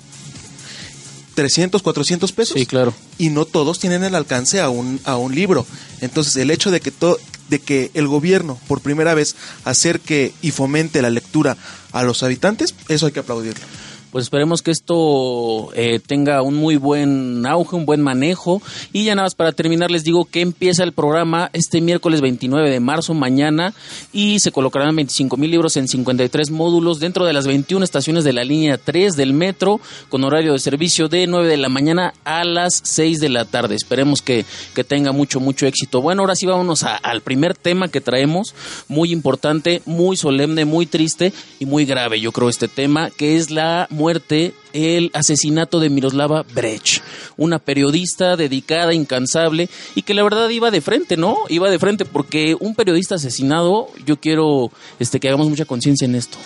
¿300, 1.36 1.82
400 1.82 2.32
pesos? 2.34 2.56
Sí, 2.60 2.66
claro. 2.66 2.94
y 3.18 3.30
no 3.30 3.46
todos 3.46 3.80
tienen 3.80 4.04
el 4.04 4.16
alcance 4.16 4.60
a 4.60 4.70
un, 4.70 5.00
a 5.06 5.16
un 5.16 5.34
libro. 5.34 5.66
Entonces, 6.02 6.36
el 6.36 6.52
hecho 6.52 6.70
de 6.70 6.82
que, 6.82 6.92
to- 6.92 7.18
de 7.50 7.60
que 7.60 7.92
el 7.94 8.08
gobierno 8.08 8.60
por 8.68 8.82
primera 8.82 9.14
vez 9.14 9.36
acerque 9.64 10.34
y 10.42 10.52
fomente 10.52 11.02
la 11.02 11.10
lectura 11.10 11.56
a 11.94 12.04
los 12.04 12.24
habitantes, 12.24 12.76
eso 12.90 13.06
hay 13.06 13.14
que 13.14 13.22
aplaudirlo. 13.22 13.64
Pues 14.12 14.24
esperemos 14.24 14.62
que 14.64 14.72
esto 14.72 15.70
eh, 15.76 16.00
tenga 16.00 16.42
un 16.42 16.56
muy 16.56 16.78
buen 16.78 17.46
auge, 17.46 17.76
un 17.76 17.86
buen 17.86 18.02
manejo. 18.02 18.60
Y 18.92 19.06
ya 19.06 19.14
nada 19.16 19.26
más 19.28 19.36
para 19.36 19.52
terminar, 19.52 19.92
les 19.92 20.04
digo 20.04 20.26
que 20.26 20.42
empieza 20.42 20.84
el 20.84 20.94
programa 20.94 21.50
este 21.54 21.80
miércoles 21.80 22.20
29 22.22 22.70
de 22.72 22.80
marzo, 22.80 23.14
mañana, 23.14 23.74
y 24.12 24.40
se 24.40 24.52
colocarán 24.52 24.96
25 24.96 25.38
mil 25.38 25.52
libros 25.52 25.78
en 25.78 25.88
53 25.88 26.50
módulos 26.50 27.00
dentro 27.00 27.24
de 27.26 27.34
las 27.34 27.46
21 27.46 27.84
estaciones 27.86 28.24
de 28.24 28.34
la 28.34 28.44
línea 28.44 28.78
3 28.78 29.16
del 29.16 29.34
metro, 29.34 29.80
con 30.10 30.24
horario 30.24 30.54
de 30.54 30.60
servicio 30.60 31.08
de 31.08 31.28
9 31.28 31.48
de 31.48 31.58
la 31.58 31.70
mañana 31.70 32.14
a 32.26 32.44
las 32.44 32.82
6 32.84 33.20
de 33.20 33.30
la 33.30 33.46
tarde. 33.46 33.76
Esperemos 33.76 34.22
que, 34.24 34.44
que 34.74 34.84
tenga 34.84 35.12
mucho, 35.12 35.40
mucho 35.40 35.68
éxito. 35.68 36.02
Bueno, 36.02 36.24
ahora 36.24 36.36
sí 36.36 36.46
vámonos 36.48 36.82
a- 36.84 36.96
al 36.96 37.22
primer 37.22 37.54
tema 37.56 37.90
que 37.90 38.02
traemos, 38.02 38.56
muy 38.88 39.12
importante, 39.12 39.84
muy 39.86 40.18
solemne, 40.18 40.66
muy 40.66 40.88
triste 40.88 41.32
y 41.60 41.66
muy 41.68 41.86
grave, 41.86 42.20
yo 42.20 42.32
creo, 42.32 42.50
este 42.50 42.68
tema, 42.68 43.12
que 43.12 43.36
es 43.38 43.52
la 43.52 43.88
muerte, 44.00 44.54
el 44.72 45.12
asesinato 45.14 45.82
de 45.82 45.90
Miroslava 45.90 46.46
Brecht, 46.56 47.04
una 47.36 47.60
periodista 47.60 48.38
dedicada, 48.38 48.94
incansable 48.94 49.70
y 49.94 50.04
que 50.04 50.14
la 50.14 50.24
verdad 50.24 50.48
iba 50.50 50.72
de 50.72 50.80
frente, 50.80 51.18
¿no? 51.18 51.38
Iba 51.50 51.70
de 51.70 51.80
frente 51.80 52.06
porque 52.06 52.56
un 52.58 52.76
periodista 52.76 53.16
asesinado, 53.16 53.90
yo 54.06 54.18
quiero 54.18 54.72
este, 55.00 55.20
que 55.20 55.28
hagamos 55.28 55.50
mucha 55.50 55.66
conciencia 55.66 56.06
en 56.06 56.16
esto 56.16 56.38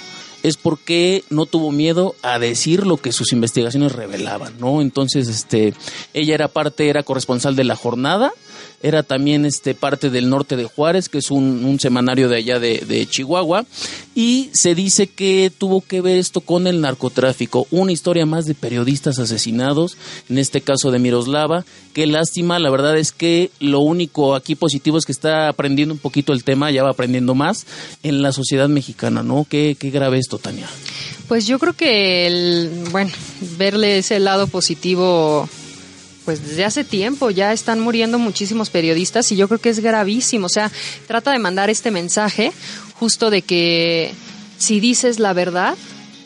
es 0.42 0.58
porque 0.58 1.24
no 1.30 1.46
tuvo 1.46 1.72
miedo 1.72 2.16
a 2.22 2.38
decir 2.38 2.86
lo 2.86 2.98
que 2.98 3.14
sus 3.14 3.32
investigaciones 3.32 3.94
revelaban, 3.94 4.54
¿no? 4.60 4.82
Entonces, 4.82 5.30
este, 5.30 5.74
ella 6.14 6.36
era 6.36 6.50
parte, 6.50 6.90
era 6.90 7.04
corresponsal 7.04 7.56
de 7.56 7.64
la 7.64 7.78
jornada, 7.78 8.34
era 8.84 9.02
también 9.02 9.46
este 9.46 9.74
parte 9.74 10.10
del 10.10 10.30
norte 10.30 10.58
de 10.58 10.66
Juárez, 10.66 11.10
que 11.10 11.18
es 11.18 11.32
un, 11.32 11.80
semanario 11.80 12.30
de 12.30 12.36
allá 12.36 12.60
de, 12.60 12.80
de, 12.80 13.08
Chihuahua, 13.08 13.66
y 14.14 14.50
se 14.54 14.76
dice 14.76 15.08
que 15.08 15.52
tuvo 15.58 15.82
que 15.82 16.02
ver 16.02 16.18
esto 16.18 16.42
con 16.42 16.68
el 16.68 16.82
narcotráfico, 16.82 17.66
una 17.72 17.94
historia 17.94 18.26
más 18.26 18.46
de 18.46 18.54
periodistas 18.54 19.18
asesinados, 19.20 19.98
en 20.30 20.38
este 20.38 20.62
caso 20.62 20.92
de 20.92 21.00
Miroslava, 21.00 21.66
qué 21.94 22.06
lástima, 22.06 22.60
la 22.60 22.70
verdad 22.70 22.98
es 22.98 23.12
que 23.12 23.52
lo 23.60 23.80
único 23.80 24.36
aquí 24.36 24.56
positivo 24.56 24.98
es 24.98 25.06
que 25.06 25.14
está 25.14 25.48
aprendiendo 25.48 25.94
un 25.94 26.00
poquito 26.00 26.34
el 26.34 26.44
tema, 26.44 26.70
ya 26.70 26.84
va 26.84 26.92
aprendiendo 26.92 27.36
más 27.36 27.66
en 28.04 28.22
la 28.22 28.34
sociedad 28.34 28.68
mexicana, 28.68 29.24
¿no? 29.24 29.48
Qué, 29.50 29.78
qué 29.80 29.92
grave 29.92 30.20
esto, 30.20 30.38
Tania. 30.38 30.68
Pues 31.30 31.48
yo 31.48 31.58
creo 31.58 31.74
que, 31.74 32.28
el, 32.28 32.84
bueno, 32.92 33.12
verle 33.58 33.98
ese 33.98 34.20
lado 34.20 34.48
positivo 34.48 35.48
pues 36.26 36.46
desde 36.46 36.66
hace 36.66 36.84
tiempo 36.84 37.30
ya 37.32 37.54
están 37.54 37.80
muriendo 37.80 38.20
muchísimos 38.20 38.70
periodistas 38.70 39.32
y 39.32 39.36
yo 39.36 39.48
creo 39.48 39.60
que 39.60 39.70
es 39.70 39.80
gravísimo. 39.80 40.46
O 40.46 40.50
sea, 40.50 40.72
trata 41.08 41.32
de 41.32 41.40
mandar 41.40 41.70
este 41.70 41.92
mensaje 41.92 42.52
justo 43.00 43.30
de 43.30 43.42
que 43.42 44.14
si 44.58 44.80
dices 44.80 45.20
la 45.20 45.34
verdad, 45.34 45.76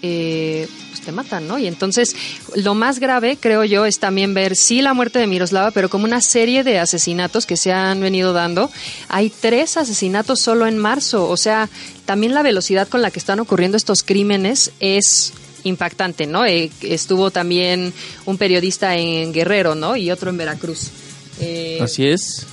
eh, 0.02 0.68
pues 0.90 1.02
te 1.02 1.12
matan, 1.12 1.48
¿no? 1.48 1.58
Y 1.58 1.68
entonces 1.68 2.16
lo 2.56 2.76
más 2.76 3.00
grave, 3.00 3.38
creo 3.40 3.64
yo, 3.64 3.86
es 3.86 4.00
también 4.00 4.34
ver 4.34 4.56
sí 4.56 4.82
la 4.82 4.94
muerte 4.94 5.20
de 5.20 5.28
Miroslava, 5.28 5.72
pero 5.72 5.90
como 5.90 6.06
una 6.06 6.22
serie 6.22 6.64
de 6.64 6.80
asesinatos 6.80 7.46
que 7.46 7.58
se 7.58 7.72
han 7.72 8.00
venido 8.00 8.34
dando. 8.34 8.70
Hay 9.10 9.30
tres 9.32 9.78
asesinatos 9.78 10.40
solo 10.40 10.68
en 10.68 10.78
marzo. 10.78 11.28
O 11.28 11.38
sea, 11.38 11.70
también 12.06 12.34
la 12.34 12.44
velocidad 12.44 12.88
con 12.88 13.02
la 13.02 13.12
que 13.12 13.20
están 13.20 13.40
ocurriendo 13.40 13.78
estos 13.78 14.04
crímenes 14.04 14.72
es 14.80 15.34
impactante, 15.68 16.26
¿no? 16.26 16.46
Eh, 16.46 16.72
estuvo 16.82 17.32
también 17.32 17.94
un 18.26 18.38
periodista 18.38 18.96
en 18.96 19.32
Guerrero, 19.32 19.76
¿no? 19.76 19.96
Y 19.96 20.12
otro 20.12 20.30
en 20.30 20.38
Veracruz. 20.38 20.92
Eh, 21.40 21.80
Así 21.82 22.08
es. 22.08 22.46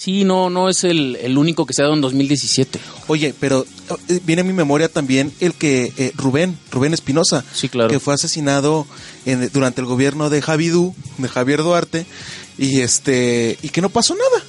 Sí, 0.00 0.24
no, 0.24 0.48
no 0.48 0.70
es 0.70 0.84
el, 0.84 1.16
el, 1.16 1.36
único 1.36 1.66
que 1.66 1.74
se 1.74 1.82
ha 1.82 1.84
dado 1.84 1.94
en 1.94 2.00
2017. 2.00 2.80
Oye, 3.08 3.34
pero 3.38 3.66
eh, 4.08 4.20
viene 4.24 4.40
a 4.40 4.44
mi 4.44 4.54
memoria 4.54 4.88
también 4.88 5.30
el 5.40 5.52
que 5.52 5.92
eh, 5.98 6.12
Rubén, 6.16 6.58
Rubén 6.70 6.94
Espinosa, 6.94 7.44
sí, 7.52 7.68
claro. 7.68 7.90
que 7.90 8.00
fue 8.00 8.14
asesinado 8.14 8.86
en, 9.26 9.50
durante 9.52 9.82
el 9.82 9.86
gobierno 9.86 10.30
de 10.30 10.40
Javidú, 10.40 10.94
de 11.18 11.28
Javier 11.28 11.62
Duarte, 11.62 12.06
y 12.56 12.80
este 12.80 13.58
y 13.60 13.68
que 13.68 13.82
no 13.82 13.90
pasó 13.90 14.14
nada. 14.14 14.42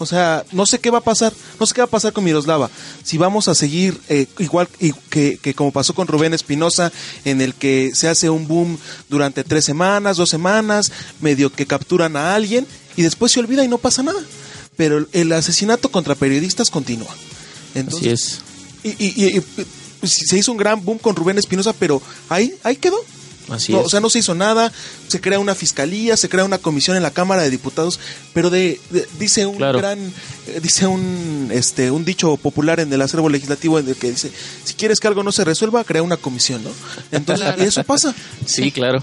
O 0.00 0.06
sea, 0.06 0.46
no 0.52 0.64
sé 0.64 0.78
qué 0.78 0.88
va 0.88 0.98
a 0.98 1.02
pasar, 1.02 1.30
no 1.60 1.66
sé 1.66 1.74
qué 1.74 1.82
va 1.82 1.84
a 1.84 1.90
pasar 1.90 2.14
con 2.14 2.24
Miroslava. 2.24 2.70
Si 3.02 3.18
vamos 3.18 3.48
a 3.48 3.54
seguir 3.54 4.00
eh, 4.08 4.26
igual 4.38 4.66
que, 5.10 5.36
que, 5.36 5.52
como 5.54 5.72
pasó 5.72 5.94
con 5.94 6.06
Rubén 6.06 6.32
Espinosa, 6.32 6.90
en 7.26 7.42
el 7.42 7.52
que 7.52 7.90
se 7.94 8.08
hace 8.08 8.30
un 8.30 8.48
boom 8.48 8.78
durante 9.10 9.44
tres 9.44 9.66
semanas, 9.66 10.16
dos 10.16 10.30
semanas, 10.30 10.90
medio 11.20 11.52
que 11.52 11.66
capturan 11.66 12.16
a 12.16 12.34
alguien 12.34 12.66
y 12.96 13.02
después 13.02 13.32
se 13.32 13.40
olvida 13.40 13.62
y 13.62 13.68
no 13.68 13.76
pasa 13.76 14.02
nada. 14.02 14.20
Pero 14.74 15.06
el 15.12 15.32
asesinato 15.32 15.90
contra 15.90 16.14
periodistas 16.14 16.70
continúa. 16.70 17.14
Entonces, 17.74 18.40
Así 18.82 18.88
es. 18.88 18.96
Y, 18.98 19.04
y, 19.04 19.36
y, 19.36 19.38
y, 20.02 20.08
se 20.08 20.38
hizo 20.38 20.50
un 20.50 20.56
gran 20.56 20.82
boom 20.82 20.96
con 20.96 21.14
Rubén 21.14 21.36
Espinosa, 21.36 21.74
pero 21.74 22.00
ahí, 22.30 22.54
ahí 22.62 22.76
quedó. 22.76 22.96
Así 23.50 23.72
no, 23.72 23.80
es. 23.80 23.86
O 23.86 23.88
sea, 23.90 24.00
no 24.00 24.08
se 24.10 24.20
hizo 24.20 24.34
nada, 24.34 24.72
se 25.08 25.20
crea 25.20 25.38
una 25.38 25.54
fiscalía, 25.54 26.16
se 26.16 26.28
crea 26.28 26.44
una 26.44 26.58
comisión 26.58 26.96
en 26.96 27.02
la 27.02 27.10
Cámara 27.10 27.42
de 27.42 27.50
Diputados, 27.50 27.98
pero 28.32 28.48
de, 28.50 28.80
de 28.90 29.06
dice 29.18 29.46
un 29.46 29.56
Claro. 29.56 29.78
gran, 29.78 29.98
eh, 30.46 30.60
dice 30.62 30.86
un, 30.86 31.50
este, 31.52 31.90
un 31.90 32.04
dicho 32.04 32.36
popular 32.36 32.80
en 32.80 32.92
el 32.92 33.02
acervo 33.02 33.28
legislativo 33.28 33.78
en 33.78 33.88
el 33.88 33.96
que 33.96 34.10
dice, 34.10 34.30
si 34.64 34.74
quieres 34.74 35.00
que 35.00 35.08
algo 35.08 35.22
no 35.22 35.32
se 35.32 35.44
resuelva, 35.44 35.84
crea 35.84 36.02
una 36.02 36.16
comisión, 36.16 36.62
¿no? 36.64 36.70
Entonces, 37.12 37.46
y 37.58 37.62
eso 37.62 37.84
pasa. 37.84 38.14
Sí, 38.46 38.70
claro. 38.70 39.02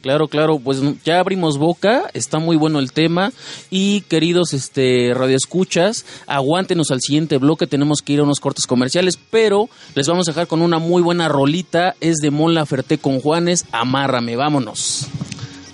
Claro, 0.00 0.28
claro, 0.28 0.58
pues 0.58 0.80
ya 1.04 1.18
abrimos 1.18 1.58
boca, 1.58 2.10
está 2.14 2.38
muy 2.38 2.56
bueno 2.56 2.78
el 2.78 2.92
tema 2.92 3.32
y 3.70 4.02
queridos 4.02 4.54
este 4.54 5.12
radioescuchas, 5.14 6.04
aguántenos 6.26 6.90
al 6.90 7.00
siguiente 7.00 7.38
bloque, 7.38 7.66
tenemos 7.66 8.00
que 8.02 8.14
ir 8.14 8.20
a 8.20 8.24
unos 8.24 8.40
cortes 8.40 8.66
comerciales, 8.66 9.18
pero 9.30 9.68
les 9.94 10.06
vamos 10.08 10.28
a 10.28 10.32
dejar 10.32 10.46
con 10.46 10.62
una 10.62 10.78
muy 10.78 11.02
buena 11.02 11.28
rolita, 11.28 11.94
es 12.00 12.16
de 12.16 12.30
Mon 12.30 12.54
Laferte 12.54 12.98
con 12.98 13.20
Juanes, 13.20 13.66
amárrame, 13.72 14.36
vámonos. 14.36 15.06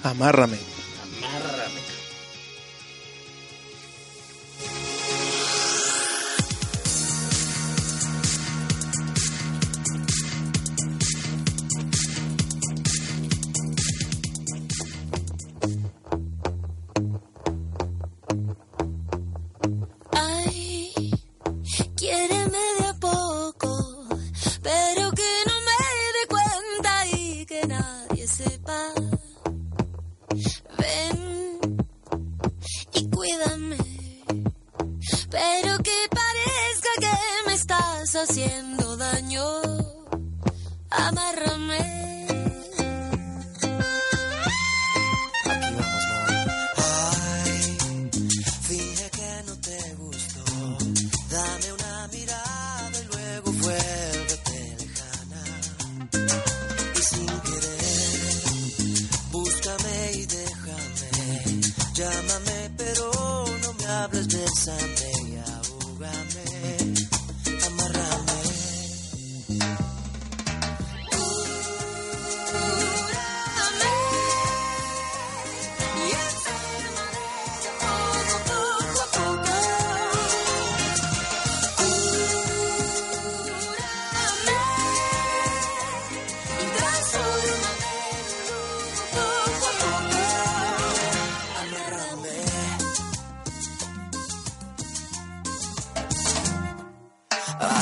Amárrame. 0.03 0.74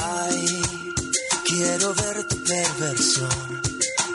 Ay, 0.04 0.62
quiero 1.44 1.94
ver 1.94 2.24
tu 2.24 2.36
perversión. 2.42 3.62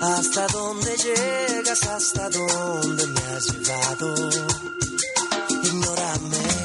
Hasta 0.01 0.47
dónde 0.47 0.95
llegas, 0.97 1.83
hasta 1.87 2.29
dónde 2.29 3.07
me 3.07 3.21
has 3.33 3.45
llevado. 3.53 4.29
Ignórame, 5.63 6.56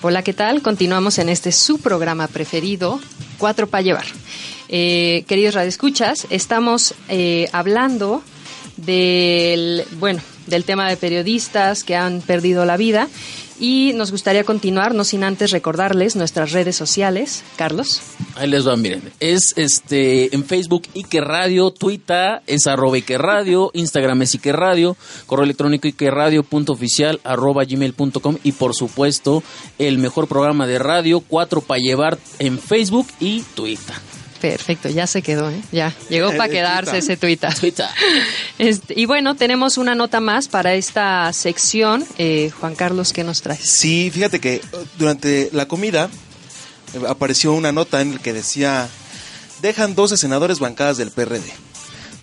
Hola, 0.00 0.22
¿qué 0.22 0.32
tal? 0.32 0.62
Continuamos 0.62 1.18
en 1.18 1.28
este 1.28 1.52
su 1.52 1.78
programa 1.78 2.26
preferido, 2.26 3.00
Cuatro 3.36 3.66
para 3.66 3.82
llevar. 3.82 4.06
Eh, 4.70 5.24
queridos 5.28 5.54
radioescuchas, 5.54 6.26
estamos 6.30 6.94
eh, 7.10 7.50
hablando 7.52 8.22
del, 8.78 9.84
bueno, 9.98 10.22
del 10.46 10.64
tema 10.64 10.88
de 10.88 10.96
periodistas 10.96 11.84
que 11.84 11.96
han 11.96 12.22
perdido 12.22 12.64
la 12.64 12.78
vida 12.78 13.08
y 13.62 13.92
nos 13.94 14.10
gustaría 14.10 14.42
continuar, 14.42 14.92
no 14.92 15.04
sin 15.04 15.22
antes 15.22 15.52
recordarles 15.52 16.16
nuestras 16.16 16.50
redes 16.50 16.74
sociales. 16.74 17.44
Carlos. 17.54 18.02
Ahí 18.34 18.48
les 18.48 18.66
va, 18.66 18.76
miren. 18.76 19.00
Es 19.20 19.54
este 19.56 20.34
en 20.34 20.44
Facebook 20.44 20.82
Ike 20.94 21.20
Radio, 21.20 21.70
Twitter 21.70 22.42
es 22.48 22.66
arroba 22.66 22.96
Ike 22.96 23.18
Radio, 23.18 23.70
Instagram 23.72 24.22
es 24.22 24.34
Ike 24.34 24.50
Radio, 24.50 24.96
correo 25.26 25.44
electrónico 25.44 25.86
Ike 25.86 26.10
Radio 26.10 26.42
punto 26.42 26.72
oficial 26.72 27.20
arroba 27.22 27.62
gmail.com 27.64 28.38
y 28.42 28.50
por 28.50 28.74
supuesto 28.74 29.44
el 29.78 29.98
mejor 29.98 30.26
programa 30.26 30.66
de 30.66 30.80
radio, 30.80 31.20
cuatro 31.20 31.60
para 31.60 31.78
llevar 31.78 32.18
en 32.40 32.58
Facebook 32.58 33.06
y 33.20 33.42
Twitter. 33.54 33.94
Perfecto, 34.50 34.88
ya 34.88 35.06
se 35.06 35.22
quedó, 35.22 35.48
¿eh? 35.50 35.60
Ya, 35.72 35.94
llegó 36.10 36.28
para 36.32 36.46
Eh, 36.46 36.50
quedarse 36.50 36.90
Twitter. 36.90 36.98
ese 37.04 37.16
Twitter. 37.16 37.54
Twitter. 37.54 37.86
Este, 38.58 38.98
y 38.98 39.06
bueno, 39.06 39.34
tenemos 39.36 39.78
una 39.78 39.94
nota 39.94 40.20
más 40.20 40.48
para 40.48 40.74
esta 40.74 41.32
sección. 41.32 42.04
Eh, 42.18 42.50
Juan 42.60 42.74
Carlos, 42.74 43.12
¿qué 43.12 43.24
nos 43.24 43.40
traes? 43.42 43.60
Sí, 43.60 44.10
fíjate 44.12 44.40
que 44.40 44.54
eh, 44.56 44.62
durante 44.98 45.48
la 45.52 45.66
comida 45.66 46.10
eh, 46.94 47.00
apareció 47.08 47.52
una 47.52 47.72
nota 47.72 48.00
en 48.00 48.14
la 48.14 48.20
que 48.20 48.32
decía, 48.32 48.88
dejan 49.62 49.94
12 49.94 50.16
senadores 50.16 50.58
bancadas 50.58 50.96
del 50.96 51.10
PRD. 51.10 51.42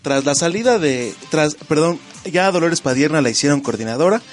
Tras 0.09 0.25
la 0.25 0.33
salida 0.33 0.79
de, 0.79 1.13
tras, 1.29 1.53
perdón, 1.53 1.99
ya 2.25 2.47
a 2.47 2.51
Dolores 2.51 2.81
Padierna 2.81 3.21
la 3.21 3.29
hicieron 3.29 3.61
coordinadora 3.61 4.23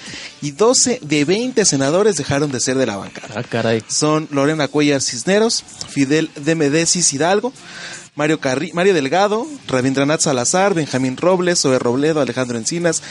y 0.41 0.53
12 0.53 1.01
de 1.03 1.27
20 1.27 1.67
senadores 1.67 2.17
dejaron 2.17 2.51
de 2.51 2.61
ser 2.61 2.79
de 2.79 2.87
la 2.87 2.97
bancada. 2.97 3.29
Ah, 3.37 3.43
caray. 3.43 3.83
Son 3.87 4.27
Lorena 4.31 4.69
Cuellar 4.69 5.03
Cisneros, 5.03 5.63
Fidel 5.91 6.31
de 6.35 6.55
Medecis 6.55 7.13
Hidalgo, 7.13 7.53
Mario, 8.15 8.41
Carri- 8.41 8.73
Mario 8.73 8.95
Delgado, 8.95 9.47
Rabindranath 9.69 10.23
Salazar, 10.23 10.73
Benjamín 10.73 11.19
Robles, 11.19 11.61
Zoe 11.61 11.79
Robledo, 11.79 12.23
Alejandro 12.23 12.57
Encinas, 12.57 13.03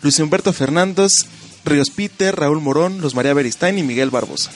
Luis 0.00 0.16
Humberto 0.20 0.52
Fernández, 0.52 1.26
Ríos 1.64 1.90
Peter, 1.90 2.36
Raúl 2.36 2.60
Morón, 2.60 3.00
Los 3.00 3.16
María 3.16 3.34
Beristain 3.34 3.78
y 3.78 3.82
Miguel 3.82 4.10
Barbosa. 4.10 4.52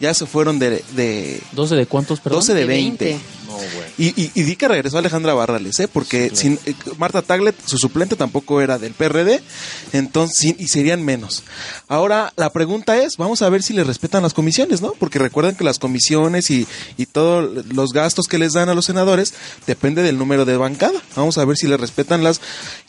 Ya 0.00 0.14
se 0.14 0.26
fueron 0.26 0.58
de, 0.58 0.84
de 0.94 1.40
¿12 1.54 1.70
de 1.70 1.86
cuántos, 1.86 2.20
perdón? 2.20 2.40
12 2.40 2.54
de 2.54 2.60
De 2.60 2.66
20. 2.66 3.04
20. 3.04 3.24
No. 3.48 3.58
Y, 3.96 4.08
y, 4.08 4.30
y 4.34 4.42
di 4.42 4.54
que 4.54 4.68
regresó 4.68 4.98
Alejandra 4.98 5.34
Barrales, 5.34 5.80
¿eh? 5.80 5.88
porque 5.88 6.30
sin, 6.34 6.58
eh, 6.66 6.74
Marta 6.98 7.22
Taglet, 7.22 7.56
su 7.64 7.78
suplente, 7.78 8.14
tampoco 8.14 8.60
era 8.60 8.78
del 8.78 8.92
PRD, 8.92 9.40
entonces 9.92 10.54
y 10.56 10.68
serían 10.68 11.04
menos. 11.04 11.42
Ahora, 11.88 12.32
la 12.36 12.52
pregunta 12.52 12.96
es, 13.02 13.16
vamos 13.16 13.42
a 13.42 13.48
ver 13.48 13.62
si 13.64 13.72
le 13.72 13.82
respetan 13.82 14.22
las 14.22 14.34
comisiones, 14.34 14.82
¿no? 14.82 14.92
Porque 14.92 15.18
recuerden 15.18 15.56
que 15.56 15.64
las 15.64 15.80
comisiones 15.80 16.50
y, 16.50 16.68
y 16.96 17.06
todos 17.06 17.66
los 17.66 17.92
gastos 17.92 18.28
que 18.28 18.38
les 18.38 18.52
dan 18.52 18.68
a 18.68 18.74
los 18.74 18.84
senadores 18.84 19.34
depende 19.66 20.02
del 20.02 20.18
número 20.18 20.44
de 20.44 20.56
bancada. 20.56 21.02
Vamos 21.16 21.38
a 21.38 21.44
ver 21.44 21.56
si 21.56 21.66
le 21.66 21.76
respetan 21.76 22.22
las... 22.22 22.40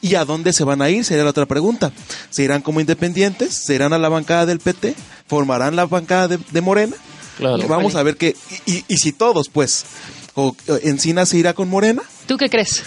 ¿Y 0.01 0.15
a 0.15 0.25
dónde 0.25 0.53
se 0.53 0.63
van 0.63 0.81
a 0.81 0.89
ir? 0.89 1.03
Sería 1.05 1.23
la 1.23 1.31
otra 1.31 1.45
pregunta. 1.47 1.91
¿Se 2.29 2.43
irán 2.43 2.61
como 2.61 2.81
independientes? 2.81 3.63
¿Se 3.65 3.73
irán 3.73 3.93
a 3.93 3.97
la 3.97 4.09
bancada 4.09 4.45
del 4.45 4.59
PT? 4.59 4.93
¿Formarán 5.29 5.75
la 5.77 5.85
bancada 5.85 6.27
de, 6.27 6.39
de 6.51 6.61
Morena? 6.61 6.95
Claro. 7.37 7.65
Vamos 7.69 7.95
a 7.95 8.03
ver 8.03 8.17
que... 8.17 8.35
Y, 8.65 8.71
y- 8.73 8.85
y 8.89 8.97
si 8.97 9.13
todos, 9.13 9.47
pues... 9.49 9.85
¿O 10.35 10.55
o 10.67 10.75
Encina 10.83 11.25
se 11.25 11.37
irá 11.37 11.53
con 11.53 11.69
Morena? 11.69 12.01
¿Tú 12.25 12.37
qué 12.37 12.49
crees? 12.49 12.83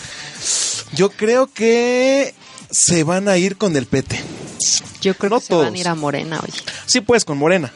Yo 0.94 1.10
creo 1.10 1.46
que 1.52 2.34
se 2.70 3.04
van 3.04 3.28
a 3.28 3.36
ir 3.38 3.56
con 3.56 3.76
el 3.76 3.86
PT. 3.86 4.18
Yo 5.02 5.14
creo 5.14 5.30
No 5.30 5.40
que 5.40 5.46
se 5.46 5.54
van 5.54 5.62
todos. 5.64 5.74
a 5.74 5.78
ir 5.78 5.88
a 5.88 5.94
Morena, 5.94 6.40
oye. 6.42 6.52
Sí, 6.86 7.00
pues, 7.00 7.24
con 7.24 7.38
Morena. 7.38 7.72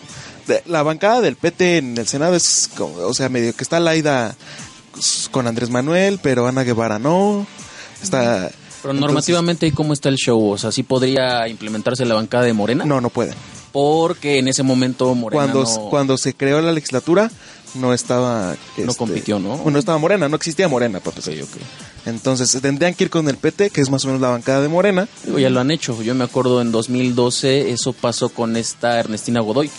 La 0.67 0.83
bancada 0.83 1.21
del 1.21 1.37
PT 1.37 1.79
en 1.79 1.99
el 1.99 2.07
Senado 2.07 2.35
es, 2.37 2.71
como- 2.77 2.97
o 2.99 3.13
sea, 3.15 3.29
medio 3.29 3.55
que 3.55 3.65
está 3.65 3.81
Laida 3.81 4.37
con 5.31 5.47
Andrés 5.47 5.71
Manuel, 5.71 6.21
pero 6.23 6.47
Ana 6.47 6.63
Guevara 6.63 6.99
no. 6.99 7.47
Está... 8.03 8.51
Pero 8.83 8.95
normativamente, 8.95 9.73
¿cómo 9.73 9.93
está 9.93 10.09
el 10.09 10.17
show? 10.17 10.51
O 10.53 10.59
sea, 10.59 10.71
¿sí 10.71 10.85
podría 10.85 11.49
implementarse 11.49 12.05
la 12.07 12.15
bancada 12.15 12.45
de 12.45 12.53
Morena? 12.53 12.85
No, 12.85 13.01
no 13.01 13.11
pueden. 13.11 13.35
Porque 13.81 14.39
en 14.39 14.49
ese 14.49 14.63
momento 14.63 15.15
Morena 15.15 15.43
Cuando, 15.53 15.65
no... 15.65 15.91
cuando 15.91 16.17
se 16.17 16.33
creó 16.33 16.63
la 16.63 16.73
legislatura, 16.73 17.31
no 17.75 17.93
estaba... 17.93 18.57
No 18.79 18.95
compitió, 18.95 19.39
¿no? 19.39 19.63
No 19.71 19.79
estaba 19.79 19.99
Morena, 19.99 20.31
no 20.31 20.37
existía 20.37 20.67
Morena, 20.67 20.99
para 21.01 21.11
empezar. 21.19 21.35
Ok, 21.43 21.51
ok. 21.57 21.63
Entonces, 22.07 22.59
tendrían 22.63 22.95
que 22.95 23.05
ir 23.05 23.11
con 23.11 23.29
el 23.29 23.37
PT, 23.37 23.69
que 23.69 23.83
es 23.83 23.91
más 23.91 24.03
o 24.05 24.07
menos 24.09 24.23
la 24.23 24.29
bancada 24.31 24.63
de 24.63 24.69
Morena. 24.69 25.07
Digo, 25.27 25.39
ya 25.39 25.51
lo 25.51 25.61
han 25.61 25.71
hecho. 25.71 26.03
Yo 26.03 26.15
me 26.15 26.25
acuerdo 26.25 26.63
en 26.63 26.73
2012, 26.73 27.71
eso 27.73 27.93
pasó 27.93 28.31
con 28.31 28.57
esta 28.57 28.99
Ernestina 28.99 29.41
Godoy. 29.41 29.71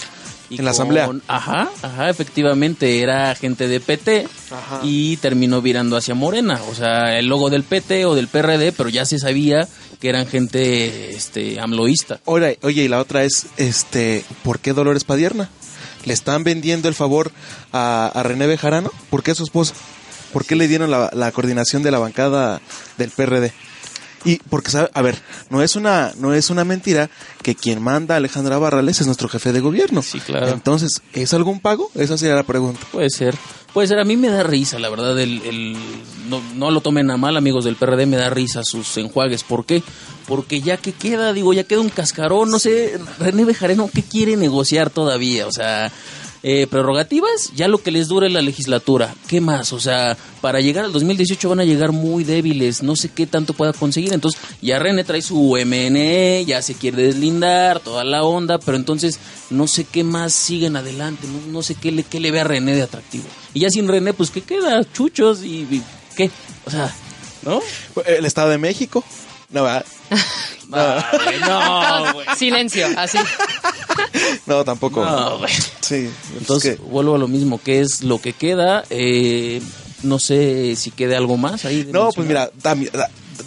Y 0.52 0.60
En 0.60 0.66
la 0.66 0.72
con- 0.72 0.76
asamblea. 0.76 1.10
Ajá, 1.28 1.68
ajá, 1.82 2.10
efectivamente, 2.12 3.02
era 3.02 3.34
gente 3.34 3.68
de 3.68 3.80
PT 3.80 4.28
Ajá. 4.52 4.80
y 4.84 5.18
terminó 5.18 5.62
virando 5.64 5.98
hacia 5.98 6.14
Morena. 6.14 6.62
O 6.72 6.76
sea, 6.76 7.18
el 7.18 7.26
logo 7.26 7.50
del 7.50 7.64
PT 7.64 8.06
o 8.06 8.14
del 8.14 8.28
PRD, 8.28 8.74
pero 8.74 8.90
ya 8.90 9.06
se 9.06 9.18
sabía 9.18 9.68
que 10.00 10.10
eran 10.10 10.28
gente 10.28 11.16
este, 11.16 11.60
amloísta. 11.60 12.20
Ahora, 12.26 12.52
oye, 12.62 12.84
y 12.84 12.88
la 12.88 13.00
otra 13.00 13.24
es, 13.24 13.48
este, 13.58 14.24
¿por 14.44 14.60
qué 14.60 14.74
Dolores 14.74 15.04
Padierna? 15.04 15.50
¿Le 16.06 16.14
están 16.14 16.44
vendiendo 16.44 16.88
el 16.88 16.96
favor 16.96 17.32
a, 17.74 18.12
a 18.14 18.24
René 18.24 18.48
Bejarano? 18.48 18.92
¿Por 19.10 19.24
qué 19.24 19.36
su 19.36 19.44
esposa? 19.44 19.74
¿Por 20.32 20.46
qué 20.46 20.56
le 20.56 20.68
dieron 20.68 20.92
la, 20.92 21.10
la 21.14 21.32
coordinación 21.32 21.84
de 21.84 21.92
la 21.92 22.00
bancada 22.00 22.62
del 22.98 23.10
PRD? 23.10 23.52
Y 24.26 24.38
porque, 24.50 24.72
sabe, 24.72 24.90
a 24.94 25.02
ver, 25.02 25.18
no 25.50 25.62
es 25.62 25.76
una 25.76 26.12
no 26.18 26.34
es 26.34 26.50
una 26.50 26.66
mentira 26.66 27.10
que 27.44 27.56
quien 27.56 27.82
manda 27.82 28.16
a 28.16 28.18
Alejandra 28.18 28.58
Barrales 28.58 29.00
es 29.00 29.06
nuestro 29.06 29.30
jefe 29.30 29.54
de 29.54 29.60
gobierno. 29.62 30.02
Sí, 30.02 30.20
claro. 30.20 30.50
Entonces, 30.50 31.02
¿es 31.14 31.34
algún 31.34 31.60
pago? 31.60 31.92
Esa 31.96 32.18
sería 32.18 32.36
la 32.36 32.44
pregunta. 32.44 32.82
Puede 32.92 33.10
ser. 33.10 33.36
Puede 33.78 33.90
ser, 33.90 34.00
a 34.00 34.06
mí 34.06 34.18
me 34.18 34.30
da 34.30 34.42
risa, 34.42 34.80
la 34.80 34.90
verdad, 34.90 35.20
el, 35.20 35.78
no, 36.28 36.42
no 36.56 36.72
lo 36.72 36.82
tomen 36.82 37.12
a 37.12 37.18
mal, 37.18 37.38
amigos 37.38 37.63
del 37.63 37.76
PRD, 37.76 38.08
me 38.08 38.18
da 38.18 38.28
risa 38.32 38.63
sus 38.63 38.98
enjuagues. 38.98 39.44
¿Por 39.44 39.68
qué? 39.68 39.84
Porque 40.26 40.62
ya 40.62 40.78
que 40.78 40.94
queda, 40.94 41.32
digo, 41.32 41.54
ya 41.54 41.63
queda 41.63 41.82
un 41.82 41.90
cascarón, 41.90 42.50
no 42.50 42.58
sé, 42.58 43.00
René 43.20 43.46
Bejareno, 43.46 43.88
¿qué 43.94 44.02
quiere 44.02 44.36
negociar 44.36 44.90
todavía? 44.90 45.46
O 45.46 45.52
sea, 45.52 45.92
eh, 46.42 46.66
prerrogativas, 46.66 47.52
ya 47.56 47.68
lo 47.68 47.80
que 47.80 47.92
les 47.92 48.08
dure 48.08 48.30
la 48.30 48.42
legislatura. 48.42 49.13
¿Qué 49.28 49.42
más? 49.42 49.74
O 49.74 49.80
sea, 49.80 50.18
para 50.40 50.60
llegar 50.60 50.86
al 50.86 50.92
2018 50.92 51.50
van 51.50 51.60
a 51.60 51.66
llegar 51.66 51.92
muy 51.92 52.24
débiles, 52.24 52.82
no 52.82 52.96
sé 52.96 53.10
qué 53.10 53.28
tanto 53.28 53.54
pueda 53.54 53.74
conseguir. 53.74 54.13
Entonces, 54.13 54.42
ya 54.62 54.80
René 54.80 55.04
trae 55.04 55.22
su 55.22 55.56
MNE, 55.56 56.46
ya 56.48 56.62
se 56.62 56.74
quiere 56.74 57.04
deslindar, 57.04 57.80
toda 57.80 58.04
la 58.04 58.24
onda, 58.24 58.60
pero 58.60 58.78
entonces 58.78 59.20
no 59.50 59.68
sé 59.68 59.84
qué 59.84 60.04
más 60.04 60.34
siguen 60.34 60.78
adelante, 60.78 61.28
no, 61.28 61.52
no 61.52 61.62
sé 61.62 61.76
qué 61.76 61.92
le, 61.92 62.04
qué 62.04 62.20
le 62.20 62.32
ve 62.32 62.40
a 62.40 62.44
René 62.44 62.76
de 62.76 62.84
atractivo. 62.84 63.26
Y 63.58 63.62
ya 63.62 63.72
sin 63.72 63.88
René, 63.88 64.13
pues, 64.13 64.30
¿qué 64.30 64.41
queda? 64.43 64.86
Chuchos 64.93 65.41
y, 65.41 65.62
y 65.62 65.84
¿qué? 66.15 66.30
O 66.65 66.70
sea, 66.70 66.93
¿no? 67.41 67.60
El 68.06 68.24
Estado 68.24 68.52
de 68.52 68.60
México. 68.60 69.04
No, 69.50 69.63
¿verdad? 69.63 69.84
No, 70.70 70.78
no, 72.06 72.13
güey. 72.13 72.28
Silencio, 72.38 72.86
así. 72.98 73.17
no 74.46 74.63
tampoco. 74.63 75.04
No, 75.04 75.39
güey. 75.39 75.52
Sí, 75.82 76.08
Entonces, 76.38 76.74
es 76.74 76.78
que- 76.80 76.84
vuelvo 76.86 77.15
a 77.15 77.17
lo 77.17 77.28
mismo, 77.28 77.60
¿qué 77.63 77.80
es 77.80 78.04
lo 78.04 78.20
que 78.22 78.34
queda? 78.34 78.84
Eh, 78.91 79.60
no 80.04 80.20
sé 80.20 80.76
si 80.76 80.91
quede 80.91 81.15
algo 81.15 81.38
más 81.38 81.65
ahí. 81.65 81.88
No, 81.91 82.10
pues 82.13 82.28
mira, 82.28 82.52
tam- 82.62 82.88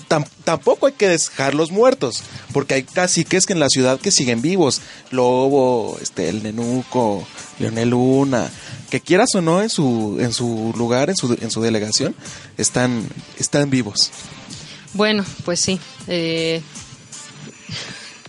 tam- 0.08 0.26
tampoco 0.44 0.86
hay 0.86 0.94
que 0.94 1.08
dejarlos 1.08 1.70
muertos, 1.70 2.22
porque 2.52 2.74
hay 2.74 2.82
casi 2.82 3.24
que 3.24 3.36
es 3.36 3.44
que 3.46 3.52
en 3.52 3.60
la 3.60 3.68
ciudad 3.68 4.00
que 4.00 4.10
siguen 4.10 4.40
vivos, 4.42 4.80
Lobo, 5.10 5.98
este, 6.00 6.30
el 6.30 6.42
Nenuco, 6.42 7.26
Leonel 7.58 7.90
Luna, 7.90 8.50
que 8.90 9.00
quieras 9.00 9.28
o 9.34 9.40
no 9.40 9.62
en 9.62 9.70
su 9.70 10.18
en 10.20 10.32
su 10.32 10.74
lugar, 10.76 11.08
en 11.10 11.16
su 11.16 11.36
en 11.40 11.50
su 11.50 11.60
delegación, 11.62 12.14
están 12.58 13.06
están 13.38 13.70
vivos. 13.70 14.10
Bueno, 14.94 15.24
pues 15.44 15.60
sí. 15.60 15.78
eh, 16.08 16.60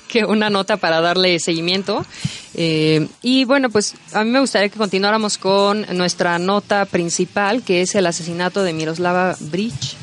que 0.08 0.26
una 0.26 0.50
nota 0.50 0.78
para 0.78 1.02
darle 1.02 1.40
seguimiento. 1.40 2.06
Eh, 2.54 3.08
y 3.22 3.46
bueno, 3.46 3.70
pues 3.70 3.94
a 4.12 4.24
mí 4.26 4.30
me 4.30 4.42
gustaría 4.42 4.68
que 4.70 4.78
continuáramos 4.78 5.38
con 5.38 5.86
nuestra 5.96 6.38
nota 6.38 6.86
principal, 6.86 7.64
que 7.64 7.82
es 7.82 7.96
el 7.96 8.06
asesinato 8.06 8.62
de 8.64 8.74
Miroslava 8.74 9.38
Bridge. 9.40 9.96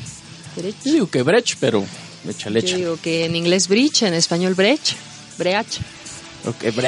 Yo 0.83 0.91
digo 0.93 1.09
que 1.09 1.21
Brecht, 1.21 1.57
pero 1.59 1.85
échale, 2.27 2.61
Yo 2.61 2.67
échale. 2.67 2.77
digo 2.83 2.97
que 3.01 3.25
en 3.25 3.35
inglés 3.35 3.67
Bridge, 3.67 4.01
en 4.03 4.13
español 4.15 4.55
Brecht. 4.55 4.93
Breach. 5.37 5.79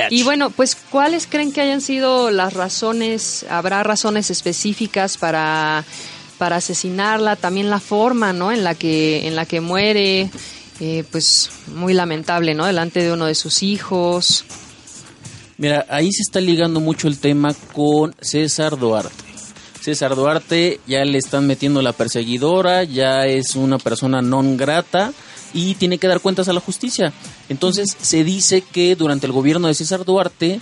Y 0.09 0.23
bueno, 0.23 0.49
pues 0.49 0.75
¿cuáles 0.75 1.27
creen 1.27 1.51
que 1.51 1.61
hayan 1.61 1.81
sido 1.81 2.31
las 2.31 2.53
razones? 2.53 3.45
¿Habrá 3.49 3.83
razones 3.83 4.29
específicas 4.29 5.17
para, 5.17 5.83
para 6.37 6.57
asesinarla? 6.57 7.35
También 7.35 7.69
la 7.69 7.79
forma, 7.79 8.33
¿no? 8.33 8.51
En 8.51 8.63
la 8.63 8.75
que, 8.75 9.27
en 9.27 9.35
la 9.35 9.45
que 9.45 9.61
muere, 9.61 10.29
eh, 10.79 11.03
pues 11.11 11.49
muy 11.67 11.93
lamentable, 11.93 12.53
¿no? 12.53 12.65
Delante 12.65 13.03
de 13.03 13.11
uno 13.11 13.25
de 13.25 13.35
sus 13.35 13.61
hijos. 13.63 14.45
Mira, 15.57 15.85
ahí 15.89 16.11
se 16.11 16.23
está 16.23 16.41
ligando 16.41 16.79
mucho 16.79 17.07
el 17.07 17.19
tema 17.19 17.53
con 17.73 18.15
César 18.19 18.79
Duarte. 18.79 19.23
César 19.79 20.15
Duarte 20.15 20.79
ya 20.87 21.03
le 21.03 21.17
están 21.17 21.45
metiendo 21.47 21.81
la 21.81 21.93
perseguidora, 21.93 22.83
ya 22.83 23.25
es 23.25 23.55
una 23.55 23.79
persona 23.79 24.21
non 24.21 24.55
grata 24.55 25.11
y 25.53 25.75
tiene 25.75 25.97
que 25.97 26.07
dar 26.07 26.19
cuentas 26.19 26.47
a 26.47 26.53
la 26.53 26.59
justicia. 26.59 27.13
Entonces 27.49 27.95
se 28.01 28.23
dice 28.23 28.61
que 28.61 28.95
durante 28.95 29.25
el 29.25 29.33
gobierno 29.33 29.67
de 29.67 29.73
César 29.73 30.05
Duarte 30.05 30.59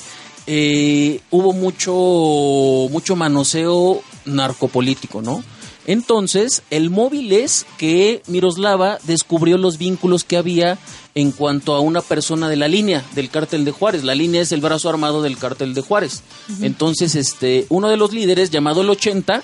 eh, 0.48 1.22
hubo 1.30 1.54
mucho, 1.54 2.92
mucho 2.92 3.16
manoseo 3.16 4.02
narcopolítico, 4.26 5.22
¿no? 5.22 5.44
Entonces, 5.90 6.62
el 6.70 6.92
móvil 6.92 7.32
es 7.32 7.66
que 7.80 8.22
Miroslava 8.28 9.00
descubrió 9.06 9.58
los 9.58 9.80
vínculos 9.80 10.24
que 10.24 10.38
había 10.38 10.78
en 11.16 11.32
cuanto 11.32 11.74
a 11.74 11.80
una 11.80 12.02
persona 12.02 12.48
de 12.48 12.58
la 12.58 12.68
línea 12.68 13.04
del 13.16 13.32
cártel 13.32 13.66
de 13.66 13.72
Juárez. 13.72 14.04
La 14.04 14.14
línea 14.14 14.42
es 14.42 14.52
el 14.52 14.62
brazo 14.62 14.88
armado 14.88 15.24
del 15.24 15.40
cártel 15.40 15.74
de 15.74 15.82
Juárez. 15.82 16.22
Entonces, 16.62 17.16
este, 17.16 17.66
uno 17.70 17.90
de 17.90 17.98
los 17.98 18.14
líderes, 18.14 18.52
llamado 18.52 18.82
el 18.82 18.90
80, 18.92 19.42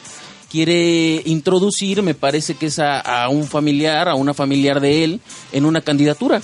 quiere 0.55 1.21
introducir, 1.25 2.01
me 2.01 2.13
parece 2.13 2.55
que 2.55 2.67
es 2.67 2.79
a, 2.79 3.27
un 3.29 3.45
familiar, 3.45 4.07
a 4.07 4.15
una 4.15 4.33
familiar 4.33 4.79
de 4.79 5.03
él, 5.03 5.19
en 5.51 5.65
una 5.65 5.81
candidatura. 5.81 6.41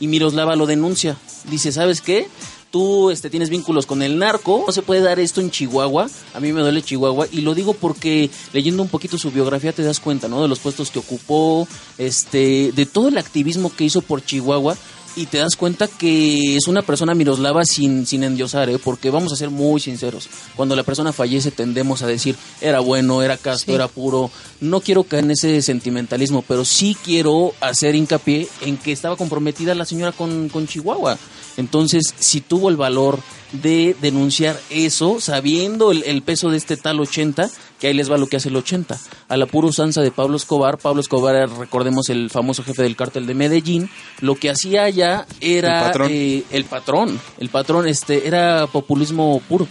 Y 0.00 0.08
Miroslava 0.08 0.56
lo 0.56 0.66
denuncia. 0.66 1.16
Dice, 1.48 1.70
¿sabes 1.70 2.00
qué? 2.00 2.26
Tú 2.72 3.12
este, 3.12 3.30
tienes 3.30 3.50
vínculos 3.50 3.86
con 3.86 4.02
el 4.02 4.18
narco, 4.18 4.64
no 4.66 4.72
se 4.72 4.82
puede 4.82 5.02
dar 5.02 5.20
esto 5.20 5.40
en 5.40 5.52
Chihuahua, 5.52 6.10
a 6.34 6.40
mí 6.40 6.52
me 6.52 6.62
duele 6.62 6.82
Chihuahua, 6.82 7.28
y 7.30 7.42
lo 7.42 7.54
digo 7.54 7.74
porque 7.74 8.28
leyendo 8.52 8.82
un 8.82 8.88
poquito 8.88 9.18
su 9.18 9.30
biografía 9.30 9.72
te 9.72 9.84
das 9.84 10.00
cuenta, 10.00 10.26
¿no? 10.26 10.42
De 10.42 10.48
los 10.48 10.58
puestos 10.58 10.90
que 10.90 10.98
ocupó, 10.98 11.68
este, 11.96 12.72
de 12.72 12.86
todo 12.86 13.06
el 13.06 13.18
activismo 13.18 13.72
que 13.72 13.84
hizo 13.84 14.02
por 14.02 14.24
Chihuahua, 14.24 14.76
y 15.16 15.26
te 15.26 15.38
das 15.38 15.56
cuenta 15.56 15.86
que 15.86 16.56
es 16.56 16.66
una 16.66 16.82
persona 16.82 17.14
Miroslava 17.14 17.64
sin, 17.64 18.04
sin 18.06 18.24
endiosar, 18.24 18.68
¿eh? 18.68 18.78
porque 18.82 19.10
vamos 19.10 19.32
a 19.32 19.36
ser 19.36 19.50
muy 19.50 19.80
sinceros. 19.80 20.28
Cuando 20.56 20.74
la 20.74 20.82
persona 20.82 21.12
fallece 21.12 21.50
tendemos 21.50 22.02
a 22.02 22.06
decir, 22.06 22.36
era 22.60 22.80
bueno, 22.80 23.22
era 23.22 23.36
casto, 23.36 23.66
Sí. 23.66 23.72
era 23.74 23.88
puro. 23.88 24.30
No 24.60 24.80
quiero 24.80 25.04
caer 25.04 25.24
en 25.24 25.30
ese 25.32 25.62
sentimentalismo, 25.62 26.42
pero 26.46 26.64
sí 26.64 26.96
quiero 27.04 27.52
hacer 27.60 27.94
hincapié 27.94 28.48
en 28.62 28.76
que 28.76 28.92
estaba 28.92 29.16
comprometida 29.16 29.74
la 29.74 29.84
señora 29.84 30.12
con, 30.12 30.48
con 30.48 30.66
Chihuahua. 30.66 31.16
Entonces, 31.56 32.14
si 32.18 32.40
tuvo 32.40 32.68
el 32.68 32.76
valor 32.76 33.20
de 33.62 33.96
denunciar 34.00 34.58
eso, 34.70 35.20
sabiendo 35.20 35.90
el, 35.92 36.02
el 36.04 36.22
peso 36.22 36.50
de 36.50 36.56
este 36.56 36.76
tal 36.76 37.00
80, 37.00 37.50
que 37.80 37.88
ahí 37.88 37.94
les 37.94 38.10
va 38.10 38.16
lo 38.18 38.26
que 38.26 38.36
hace 38.36 38.48
el 38.48 38.56
80. 38.56 38.98
A 39.28 39.36
la 39.36 39.46
pura 39.46 39.68
usanza 39.68 40.00
de 40.00 40.10
Pablo 40.10 40.36
Escobar, 40.36 40.78
Pablo 40.78 41.00
Escobar, 41.00 41.34
era, 41.34 41.46
recordemos, 41.46 42.08
el 42.08 42.30
famoso 42.30 42.62
jefe 42.62 42.82
del 42.82 42.96
cártel 42.96 43.26
de 43.26 43.34
Medellín, 43.34 43.90
lo 44.20 44.36
que 44.36 44.50
hacía 44.50 44.84
allá 44.84 45.26
era 45.40 45.78
El 45.80 45.86
patrón. 45.86 46.08
eh, 46.12 46.44
el 46.50 46.64
patrón. 46.64 47.20
El 47.38 47.48
patrón 47.48 47.88
este, 47.88 48.26
era 48.26 48.66
populismo 48.66 49.40
puro. 49.48 49.66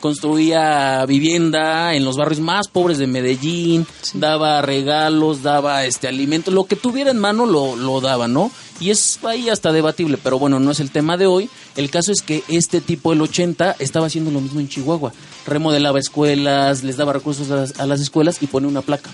Construía 0.00 1.04
vivienda 1.06 1.94
en 1.94 2.04
los 2.04 2.16
barrios 2.16 2.40
más 2.40 2.68
pobres 2.68 2.98
de 2.98 3.06
Medellín, 3.06 3.86
daba 4.14 4.60
regalos, 4.62 5.42
daba 5.42 5.84
este 5.86 6.08
alimento, 6.08 6.50
lo 6.50 6.64
que 6.64 6.76
tuviera 6.76 7.10
en 7.10 7.18
mano 7.18 7.46
lo, 7.46 7.76
lo 7.76 8.00
daba, 8.00 8.28
¿no? 8.28 8.50
Y 8.82 8.90
es 8.90 9.20
ahí 9.22 9.48
hasta 9.48 9.70
debatible, 9.70 10.18
pero 10.20 10.40
bueno, 10.40 10.58
no 10.58 10.72
es 10.72 10.80
el 10.80 10.90
tema 10.90 11.16
de 11.16 11.26
hoy. 11.26 11.48
El 11.76 11.88
caso 11.88 12.10
es 12.10 12.20
que 12.20 12.42
este 12.48 12.80
tipo, 12.80 13.12
el 13.12 13.22
80, 13.22 13.76
estaba 13.78 14.06
haciendo 14.06 14.32
lo 14.32 14.40
mismo 14.40 14.58
en 14.58 14.68
Chihuahua. 14.68 15.12
Remodelaba 15.46 16.00
escuelas, 16.00 16.82
les 16.82 16.96
daba 16.96 17.12
recursos 17.12 17.48
a 17.52 17.56
las, 17.56 17.78
a 17.78 17.86
las 17.86 18.00
escuelas 18.00 18.42
y 18.42 18.48
pone 18.48 18.66
una 18.66 18.82
placa. 18.82 19.08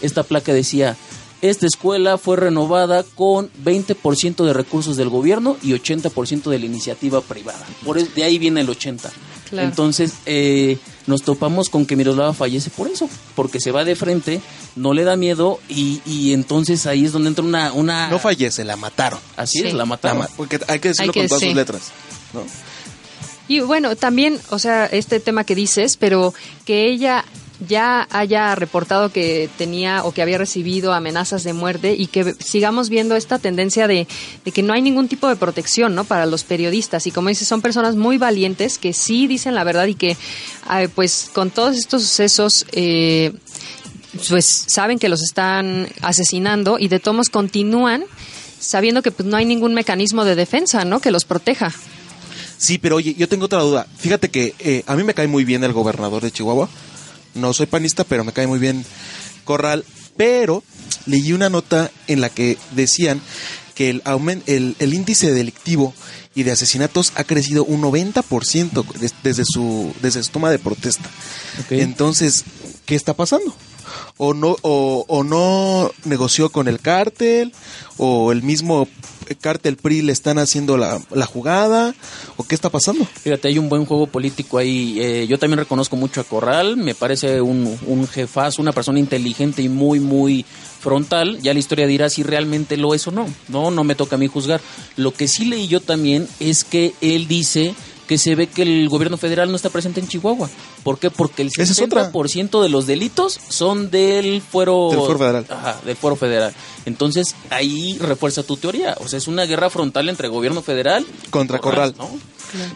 Esta 0.00 0.22
placa 0.22 0.54
decía, 0.54 0.96
esta 1.42 1.66
escuela 1.66 2.16
fue 2.16 2.36
renovada 2.36 3.02
con 3.02 3.50
20% 3.64 4.44
de 4.44 4.52
recursos 4.52 4.96
del 4.96 5.08
gobierno 5.08 5.56
y 5.64 5.72
80% 5.72 6.50
de 6.50 6.58
la 6.60 6.66
iniciativa 6.66 7.20
privada. 7.20 7.66
Por 7.84 8.00
de 8.00 8.22
ahí 8.22 8.38
viene 8.38 8.60
el 8.60 8.70
80. 8.70 9.10
Claro. 9.50 9.68
Entonces, 9.68 10.12
eh, 10.26 10.78
nos 11.06 11.22
topamos 11.22 11.68
con 11.70 11.86
que 11.86 11.96
Miroslava 11.96 12.34
fallece 12.34 12.70
por 12.70 12.88
eso, 12.88 13.08
porque 13.34 13.60
se 13.60 13.70
va 13.72 13.84
de 13.84 13.96
frente, 13.96 14.40
no 14.76 14.92
le 14.94 15.04
da 15.04 15.16
miedo 15.16 15.58
y, 15.68 16.00
y 16.04 16.32
entonces 16.34 16.86
ahí 16.86 17.04
es 17.06 17.12
donde 17.12 17.28
entra 17.30 17.44
una... 17.44 17.72
una 17.72 18.08
No 18.10 18.18
fallece, 18.18 18.64
la 18.64 18.76
mataron. 18.76 19.18
Así 19.36 19.60
Sí. 19.60 19.66
es, 19.68 19.72
la 19.72 19.78
La 19.80 19.84
mataron. 19.86 20.18
ma- 20.18 20.28
porque 20.36 20.58
hay 20.68 20.78
que 20.80 20.88
decirlo 20.88 21.10
Hay 21.10 21.14
que- 21.14 21.20
con 21.20 21.28
todas 21.28 21.40
sí. 21.40 21.46
sus 21.46 21.56
letras. 21.56 21.82
¿no? 22.34 22.42
Y 23.48 23.60
bueno, 23.60 23.96
también, 23.96 24.38
o 24.50 24.58
sea, 24.58 24.84
este 24.84 25.20
tema 25.20 25.44
que 25.44 25.54
dices, 25.54 25.96
pero 25.96 26.34
que 26.66 26.86
ella 26.90 27.24
ya 27.66 28.06
haya 28.10 28.54
reportado 28.54 29.10
que 29.10 29.48
tenía 29.58 30.04
o 30.04 30.12
que 30.12 30.22
había 30.22 30.38
recibido 30.38 30.92
amenazas 30.92 31.44
de 31.44 31.52
muerte 31.52 31.94
y 31.94 32.06
que 32.06 32.34
sigamos 32.38 32.88
viendo 32.88 33.16
esta 33.16 33.38
tendencia 33.38 33.88
de, 33.88 34.06
de 34.44 34.52
que 34.52 34.62
no 34.62 34.72
hay 34.72 34.82
ningún 34.82 35.08
tipo 35.08 35.28
de 35.28 35.36
protección, 35.36 35.94
¿no? 35.94 36.04
Para 36.04 36.26
los 36.26 36.44
periodistas 36.44 37.06
y 37.06 37.10
como 37.10 37.28
dices, 37.28 37.48
son 37.48 37.62
personas 37.62 37.96
muy 37.96 38.18
valientes 38.18 38.78
que 38.78 38.92
sí 38.92 39.26
dicen 39.26 39.54
la 39.54 39.64
verdad 39.64 39.86
y 39.86 39.94
que, 39.94 40.16
pues, 40.94 41.30
con 41.32 41.50
todos 41.50 41.76
estos 41.76 42.02
sucesos, 42.02 42.66
eh, 42.72 43.32
pues 44.28 44.44
saben 44.44 44.98
que 44.98 45.08
los 45.08 45.22
están 45.22 45.88
asesinando 46.00 46.78
y 46.78 46.88
de 46.88 47.00
tomos 47.00 47.28
continúan 47.28 48.04
sabiendo 48.58 49.02
que 49.02 49.10
pues 49.10 49.28
no 49.28 49.36
hay 49.36 49.44
ningún 49.44 49.74
mecanismo 49.74 50.24
de 50.24 50.34
defensa, 50.34 50.84
¿no? 50.84 51.00
Que 51.00 51.10
los 51.10 51.24
proteja. 51.24 51.72
Sí, 52.56 52.78
pero 52.78 52.96
oye, 52.96 53.14
yo 53.16 53.28
tengo 53.28 53.44
otra 53.44 53.60
duda. 53.60 53.86
Fíjate 53.98 54.30
que 54.30 54.54
eh, 54.58 54.82
a 54.86 54.96
mí 54.96 55.04
me 55.04 55.14
cae 55.14 55.28
muy 55.28 55.44
bien 55.44 55.62
el 55.62 55.72
gobernador 55.72 56.22
de 56.22 56.32
Chihuahua. 56.32 56.68
No 57.34 57.52
soy 57.54 57.66
panista, 57.66 58.04
pero 58.04 58.24
me 58.24 58.32
cae 58.32 58.46
muy 58.46 58.58
bien 58.58 58.84
Corral. 59.44 59.84
Pero 60.16 60.62
leí 61.06 61.32
una 61.32 61.48
nota 61.48 61.90
en 62.06 62.20
la 62.20 62.28
que 62.30 62.58
decían 62.72 63.20
que 63.74 63.90
el, 63.90 64.02
el, 64.46 64.74
el 64.78 64.94
índice 64.94 65.32
delictivo 65.32 65.94
y 66.34 66.42
de 66.42 66.50
asesinatos 66.52 67.12
ha 67.14 67.24
crecido 67.24 67.64
un 67.64 67.82
90% 67.82 68.84
des- 68.98 69.14
desde 69.22 69.44
su, 69.44 69.92
desde 70.02 70.22
su 70.22 70.30
toma 70.32 70.50
de 70.50 70.58
protesta. 70.58 71.08
Entonces, 71.70 72.44
¿qué 72.86 72.94
está 72.96 73.14
pasando? 73.14 73.54
O 74.16 74.34
no, 74.34 74.56
o, 74.62 75.04
o 75.08 75.24
no 75.24 75.90
negoció 76.04 76.50
con 76.50 76.68
el 76.68 76.80
cártel, 76.80 77.52
o 77.96 78.32
el 78.32 78.42
mismo 78.42 78.88
cártel 79.36 79.76
PRI 79.76 80.02
le 80.02 80.12
están 80.12 80.38
haciendo 80.38 80.76
la, 80.76 81.00
la 81.10 81.26
jugada, 81.26 81.94
o 82.36 82.44
qué 82.44 82.54
está 82.54 82.70
pasando. 82.70 83.04
Fíjate, 83.04 83.48
hay 83.48 83.58
un 83.58 83.68
buen 83.68 83.84
juego 83.84 84.06
político 84.06 84.58
ahí. 84.58 84.98
Eh, 85.00 85.26
yo 85.28 85.38
también 85.38 85.58
reconozco 85.58 85.96
mucho 85.96 86.20
a 86.20 86.24
Corral, 86.24 86.76
me 86.76 86.94
parece 86.94 87.40
un, 87.40 87.78
un 87.86 88.08
una 88.58 88.72
persona 88.72 88.98
inteligente 88.98 89.62
y 89.62 89.68
muy, 89.68 90.00
muy 90.00 90.44
frontal. 90.80 91.40
Ya 91.40 91.52
la 91.52 91.58
historia 91.58 91.86
dirá 91.86 92.08
si 92.08 92.22
realmente 92.22 92.76
lo 92.76 92.94
es 92.94 93.06
o 93.06 93.10
no. 93.10 93.26
No, 93.48 93.70
no 93.70 93.84
me 93.84 93.94
toca 93.94 94.16
a 94.16 94.18
mí 94.18 94.26
juzgar. 94.26 94.60
Lo 94.96 95.12
que 95.12 95.28
sí 95.28 95.44
leí 95.44 95.68
yo 95.68 95.80
también 95.80 96.28
es 96.40 96.64
que 96.64 96.94
él 97.00 97.28
dice 97.28 97.74
que 98.08 98.18
se 98.18 98.34
ve 98.34 98.46
que 98.46 98.62
el 98.62 98.88
gobierno 98.88 99.18
federal 99.18 99.50
no 99.50 99.56
está 99.56 99.68
presente 99.68 100.00
en 100.00 100.08
Chihuahua. 100.08 100.48
¿Por 100.82 100.98
qué? 100.98 101.10
Porque 101.10 101.42
el 101.42 101.48
Esa 101.48 101.62
es 101.62 101.78
otra. 101.80 102.10
60% 102.10 102.62
de 102.62 102.68
los 102.70 102.86
delitos 102.86 103.38
son 103.48 103.90
del 103.90 104.40
fuero, 104.40 104.88
Del 104.90 105.00
fuero 105.00 105.18
federal. 105.18 105.46
Ajá, 105.50 105.80
del 105.84 105.96
fuero 105.96 106.16
federal. 106.16 106.54
Entonces, 106.86 107.36
ahí 107.50 107.98
refuerza 107.98 108.42
tu 108.42 108.56
teoría. 108.56 108.96
O 109.00 109.08
sea, 109.08 109.18
es 109.18 109.28
una 109.28 109.44
guerra 109.44 109.68
frontal 109.68 110.08
entre 110.08 110.28
gobierno 110.28 110.62
federal 110.62 111.06
y 111.26 111.28
Contra 111.28 111.58
Corral. 111.58 111.94
¿no? 111.98 112.08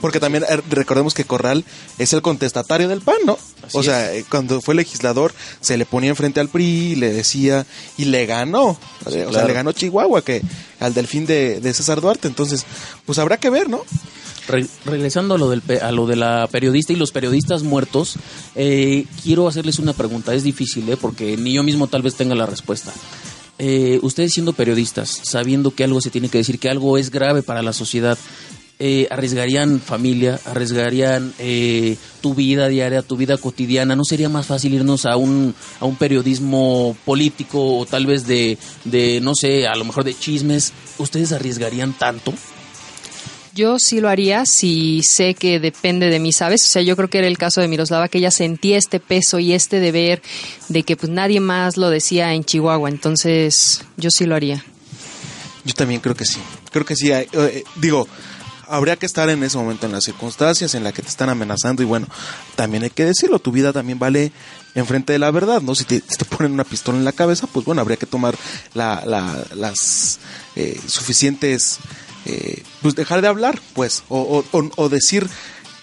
Porque 0.03 0.21
también 0.21 0.45
eh, 0.47 0.61
recordemos 0.69 1.15
que 1.15 1.25
Corral 1.25 1.65
es 1.97 2.13
el 2.13 2.21
contestatario 2.21 2.89
del 2.89 3.01
PAN, 3.01 3.17
¿no? 3.25 3.39
Así 3.63 3.79
o 3.79 3.83
sea, 3.83 4.13
eh, 4.15 4.27
cuando 4.29 4.61
fue 4.61 4.75
legislador 4.75 5.33
se 5.63 5.79
le 5.79 5.87
ponía 5.87 6.11
enfrente 6.11 6.41
al 6.41 6.51
PRI, 6.51 6.97
le 6.97 7.11
decía 7.11 7.65
y 7.97 8.05
le 8.05 8.27
ganó. 8.27 8.79
o 9.07 9.11
sea, 9.11 9.27
claro. 9.27 9.49
le 9.49 9.55
ganó 9.55 9.73
Chihuahua 9.73 10.23
que 10.23 10.43
al 10.79 10.93
delfín 10.93 11.25
de, 11.25 11.61
de 11.61 11.73
César 11.73 12.03
Duarte. 12.03 12.29
Entonces, 12.29 12.67
pues 13.07 13.19
habrá 13.19 13.39
que 13.39 13.49
ver, 13.49 13.71
¿no? 13.71 13.83
Re- 14.49 14.67
regresando 14.85 15.35
a 15.35 15.39
lo, 15.39 15.51
del, 15.51 15.63
a 15.81 15.93
lo 15.93 16.07
de 16.07 16.17
la 16.17 16.49
periodista 16.51 16.93
y 16.93 16.97
los 16.97 17.13
periodistas 17.13 17.63
muertos, 17.63 18.17
eh, 18.57 19.07
quiero 19.23 19.47
hacerles 19.47 19.79
una 19.79 19.93
pregunta. 19.93 20.35
Es 20.35 20.43
difícil, 20.43 20.89
¿eh? 20.89 20.97
porque 20.97 21.37
ni 21.37 21.53
yo 21.53 21.63
mismo 21.63 21.87
tal 21.87 22.03
vez 22.03 22.15
tenga 22.17 22.35
la 22.35 22.47
respuesta. 22.47 22.93
Eh, 23.59 24.01
ustedes 24.03 24.33
siendo 24.33 24.53
periodistas, 24.53 25.21
sabiendo 25.23 25.71
que 25.73 25.85
algo 25.85 26.01
se 26.01 26.11
tiene 26.11 26.29
que 26.29 26.39
decir, 26.39 26.59
que 26.59 26.69
algo 26.69 26.99
es 26.99 27.11
grave 27.11 27.43
para 27.45 27.63
la 27.63 27.73
sociedad, 27.73 28.19
eh, 28.81 29.07
¿arriesgarían 29.13 29.79
familia? 29.79 30.41
¿Arriesgarían 30.45 31.33
eh, 31.39 31.97
tu 32.21 32.35
vida 32.35 32.67
diaria, 32.67 33.03
tu 33.03 33.17
vida 33.17 33.37
cotidiana? 33.37 33.95
¿No 33.95 34.03
sería 34.05 34.29
más 34.29 34.47
fácil 34.47 34.75
irnos 34.75 35.07
a 35.07 35.17
un, 35.17 35.55
a 35.79 35.85
un 35.85 35.95
periodismo 35.95 36.97
político 37.05 37.79
o 37.79 37.87
tal 37.87 38.07
vez 38.07 38.27
de, 38.27 38.59
de, 38.85 39.21
no 39.21 39.37
sé, 39.37 39.69
a 39.69 39.77
lo 39.77 39.85
mejor 39.85 40.03
de 40.03 40.19
chismes? 40.19 40.73
¿Ustedes 40.99 41.31
arriesgarían 41.31 41.93
tanto? 41.93 42.33
Yo 43.55 43.79
sí 43.79 44.01
lo 44.01 44.09
haría 44.09 44.47
si 44.47 45.03
sé 45.03 45.35
que 45.35 45.61
depende 45.61 46.09
de 46.09 46.19
mí, 46.19 46.33
¿sabes? 46.33 46.63
O 46.65 46.69
sea, 46.69 46.81
yo 46.81 46.97
creo 46.97 47.11
que 47.11 47.19
era 47.19 47.27
el 47.27 47.37
caso 47.37 47.61
de 47.61 47.69
Miroslava, 47.69 48.09
que 48.09 48.17
ella 48.19 48.31
sentía 48.31 48.79
este 48.79 48.99
peso 48.99 49.39
y 49.39 49.53
este 49.53 49.79
deber 49.79 50.23
de 50.69 50.85
que 50.85 50.97
pues 50.97 51.13
nadie 51.13 51.39
más 51.41 51.77
lo 51.77 51.91
decía 51.91 52.33
en 52.33 52.45
Chihuahua. 52.45 52.89
Entonces, 52.89 53.83
yo 53.99 54.11
sí 54.11 54.25
lo 54.25 54.35
haría. 54.37 54.65
Yo 55.65 55.75
también 55.75 56.01
creo 56.01 56.15
que 56.17 56.25
sí. 56.25 56.39
Creo 56.71 56.87
que 56.87 56.97
sí. 56.97 57.13
hay- 57.13 57.29
eh, 57.35 57.63
digo, 57.77 58.09
habría 58.69 58.97
que 58.97 59.05
estar 59.05 59.29
en 59.29 59.43
ese 59.43 59.59
momento, 59.59 59.85
en 59.85 59.93
las 59.93 60.05
circunstancias 60.05 60.75
en 60.75 60.83
las 60.83 60.95
que 60.95 61.03
te 61.03 61.09
están 61.09 61.29
amenazando. 61.29 61.83
Y 61.83 61.87
bueno, 61.87 62.07
también 62.57 62.85
hay 62.85 62.91
que 62.91 63.05
decirlo, 63.05 63.39
tu 63.39 63.53
vida 63.53 63.75
también 63.75 63.99
vale 63.99 64.33
enfrente 64.75 65.13
de 65.13 65.19
la 65.19 65.31
verdad, 65.31 65.61
¿no? 65.61 65.75
Si 65.75 65.85
te, 65.85 65.97
si 66.01 66.17
te 66.17 66.25
ponen 66.25 66.53
una 66.53 66.65
pistola 66.65 66.97
en 66.97 67.05
la 67.05 67.13
cabeza, 67.13 67.47
pues 67.47 67.67
bueno, 67.67 67.83
habría 67.83 67.99
que 67.99 68.07
tomar 68.07 68.35
la, 68.73 69.03
la- 69.05 69.45
las 69.55 70.21
eh, 70.57 70.81
suficientes... 70.87 71.79
eh, 72.27 72.63
pues 72.83 72.95
dejar 72.95 73.21
de 73.23 73.29
hablar, 73.29 73.61
pues, 73.75 74.03
o, 74.09 74.19
o- 74.53 74.59
o- 74.59 74.71
o 74.77 74.89
decir 74.89 75.29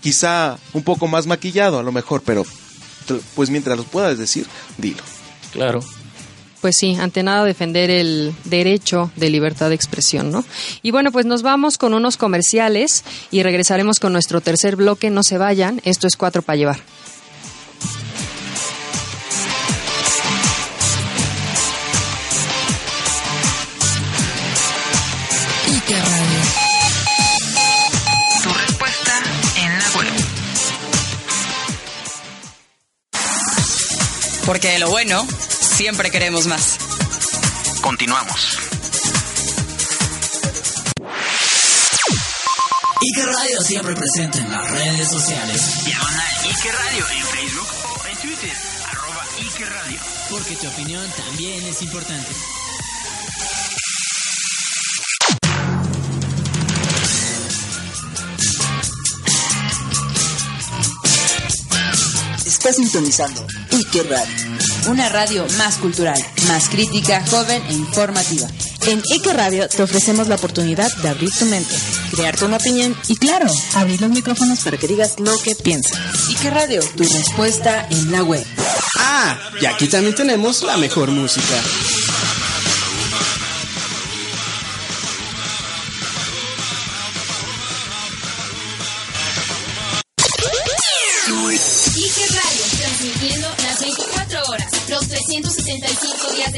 quizá 0.02 0.58
un 0.74 0.84
poco 0.84 1.08
más 1.08 1.28
maquillado 1.28 1.80
a 1.80 1.84
lo 1.84 1.92
mejor, 1.92 2.22
pero 2.26 2.46
pues 3.36 3.50
mientras 3.50 3.76
los 3.78 3.86
puedas 3.88 4.18
decir, 4.18 4.46
dilo. 4.78 5.04
Claro. 5.52 5.80
Pues 6.62 6.76
sí, 6.78 6.96
ante 7.00 7.24
nada 7.24 7.46
defender 7.46 7.90
el 7.90 8.34
derecho 8.44 9.12
de 9.16 9.30
libertad 9.30 9.70
de 9.70 9.76
expresión, 9.76 10.30
¿no? 10.30 10.44
Y 10.82 10.92
bueno, 10.92 11.10
pues 11.12 11.26
nos 11.26 11.42
vamos 11.42 11.78
con 11.78 11.94
unos 11.94 12.18
comerciales 12.18 13.04
y 13.32 13.44
regresaremos 13.44 14.00
con 14.02 14.12
nuestro 14.12 14.42
tercer 14.42 14.76
bloque. 14.76 15.10
No 15.10 15.24
se 15.24 15.38
vayan, 15.38 15.82
esto 15.86 16.06
es 16.06 16.18
cuatro 16.18 16.42
para 16.42 16.58
llevar. 16.58 16.80
Porque 34.50 34.70
de 34.70 34.80
lo 34.80 34.90
bueno, 34.90 35.28
siempre 35.78 36.10
queremos 36.10 36.48
más. 36.48 36.80
Continuamos. 37.82 38.58
Ike 43.00 43.26
Radio 43.28 43.62
siempre 43.62 43.96
presente 43.96 44.40
en 44.40 44.50
las 44.50 44.72
redes 44.72 45.08
sociales. 45.08 45.86
Diagonal 45.86 46.34
Ike 46.46 46.72
Radio 46.72 47.06
en 47.12 47.26
Facebook 47.26 47.68
o 47.94 48.08
en 48.08 48.18
Twitter. 48.18 48.58
Arroba 48.92 49.24
Ike 49.38 49.66
Radio. 49.66 50.00
Porque 50.32 50.56
tu 50.56 50.68
opinión 50.68 51.08
también 51.12 51.64
es 51.68 51.84
importante. 51.84 52.32
Está 62.60 62.74
sintonizando 62.74 63.48
Ike 63.72 64.04
Radio. 64.04 64.36
Una 64.90 65.08
radio 65.08 65.48
más 65.58 65.78
cultural, 65.78 66.22
más 66.48 66.68
crítica, 66.68 67.26
joven 67.26 67.64
e 67.70 67.74
informativa. 67.74 68.50
En 68.86 69.02
Ike 69.14 69.32
Radio 69.32 69.70
te 69.70 69.82
ofrecemos 69.82 70.28
la 70.28 70.36
oportunidad 70.36 70.94
de 70.98 71.08
abrir 71.08 71.32
tu 71.32 71.46
mente, 71.46 71.74
crearte 72.12 72.44
una 72.44 72.58
opinión 72.58 72.94
y 73.08 73.16
claro, 73.16 73.48
abrir 73.76 74.02
los 74.02 74.10
micrófonos 74.10 74.60
para 74.60 74.76
que 74.76 74.90
digas 74.90 75.22
lo 75.22 75.32
que 75.42 75.56
piensas. 75.56 75.98
Ike 76.28 76.50
Radio, 76.50 76.82
tu 76.98 77.04
respuesta 77.04 77.88
en 77.90 78.12
la 78.12 78.24
web. 78.24 78.46
Ah, 78.98 79.40
y 79.62 79.66
aquí 79.66 79.88
también 79.88 80.14
tenemos 80.14 80.62
la 80.64 80.76
mejor 80.76 81.12
música. 81.12 81.56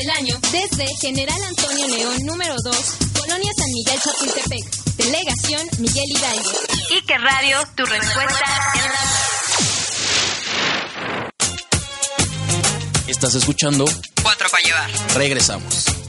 Del 0.01 0.09
año, 0.11 0.39
desde 0.51 0.87
General 0.99 1.39
Antonio 1.43 1.87
León 1.87 2.25
número 2.25 2.55
2, 2.63 2.75
Colonia 3.19 3.51
San 3.55 3.71
Miguel 3.71 3.99
Chapultepec, 4.01 4.65
Delegación 4.97 5.69
Miguel 5.77 6.05
Hidalgo. 6.09 6.49
Ike 6.95 7.17
Radio, 7.19 7.57
tu 7.75 7.85
respuesta 7.85 8.45
en 8.75 8.81
la 8.81 8.99
Estás 13.07 13.35
escuchando 13.35 13.85
Cuatro 14.23 14.47
para 14.49 14.63
llevar. 14.63 14.89
Regresamos. 15.15 16.00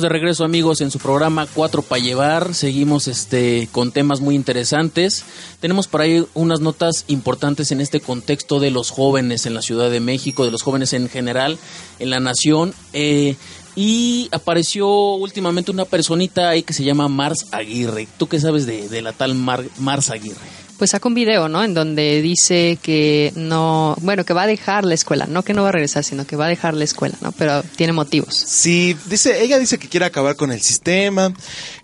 De 0.00 0.08
regreso 0.08 0.44
amigos 0.44 0.80
en 0.80 0.90
su 0.90 0.98
programa 0.98 1.46
Cuatro 1.52 1.82
para 1.82 2.00
llevar. 2.00 2.54
Seguimos 2.54 3.08
este 3.08 3.68
con 3.72 3.92
temas 3.92 4.20
muy 4.20 4.34
interesantes. 4.34 5.24
Tenemos 5.60 5.88
por 5.88 6.00
ahí 6.00 6.24
unas 6.32 6.60
notas 6.60 7.04
importantes 7.08 7.72
en 7.72 7.80
este 7.80 8.00
contexto 8.00 8.60
de 8.60 8.70
los 8.70 8.90
jóvenes 8.90 9.44
en 9.44 9.54
la 9.54 9.60
Ciudad 9.60 9.90
de 9.90 10.00
México, 10.00 10.44
de 10.44 10.50
los 10.50 10.62
jóvenes 10.62 10.94
en 10.94 11.08
general 11.10 11.58
en 11.98 12.10
la 12.10 12.20
nación. 12.20 12.72
Eh, 12.94 13.36
y 13.74 14.28
apareció 14.32 14.88
últimamente 15.14 15.70
una 15.70 15.84
personita 15.84 16.48
ahí 16.48 16.62
que 16.62 16.72
se 16.72 16.84
llama 16.84 17.08
Mars 17.08 17.46
Aguirre. 17.50 18.06
¿Tú 18.18 18.28
qué 18.28 18.38
sabes 18.38 18.64
de, 18.64 18.88
de 18.88 19.02
la 19.02 19.12
tal 19.12 19.34
Mar- 19.34 19.68
Mars 19.78 20.10
Aguirre? 20.10 20.36
Pues 20.82 20.90
saca 20.90 21.06
un 21.06 21.14
video, 21.14 21.48
¿no? 21.48 21.62
En 21.62 21.74
donde 21.74 22.20
dice 22.22 22.76
que 22.82 23.32
no, 23.36 23.94
bueno, 24.00 24.24
que 24.24 24.34
va 24.34 24.42
a 24.42 24.46
dejar 24.48 24.84
la 24.84 24.94
escuela, 24.94 25.26
no 25.26 25.44
que 25.44 25.54
no 25.54 25.62
va 25.62 25.68
a 25.68 25.70
regresar, 25.70 26.02
sino 26.02 26.26
que 26.26 26.34
va 26.34 26.46
a 26.46 26.48
dejar 26.48 26.74
la 26.74 26.82
escuela, 26.82 27.16
¿no? 27.20 27.30
Pero 27.30 27.62
tiene 27.76 27.92
motivos. 27.92 28.34
Sí, 28.34 28.96
dice, 29.06 29.44
ella 29.44 29.60
dice 29.60 29.78
que 29.78 29.88
quiere 29.88 30.06
acabar 30.06 30.34
con 30.34 30.50
el 30.50 30.60
sistema, 30.60 31.32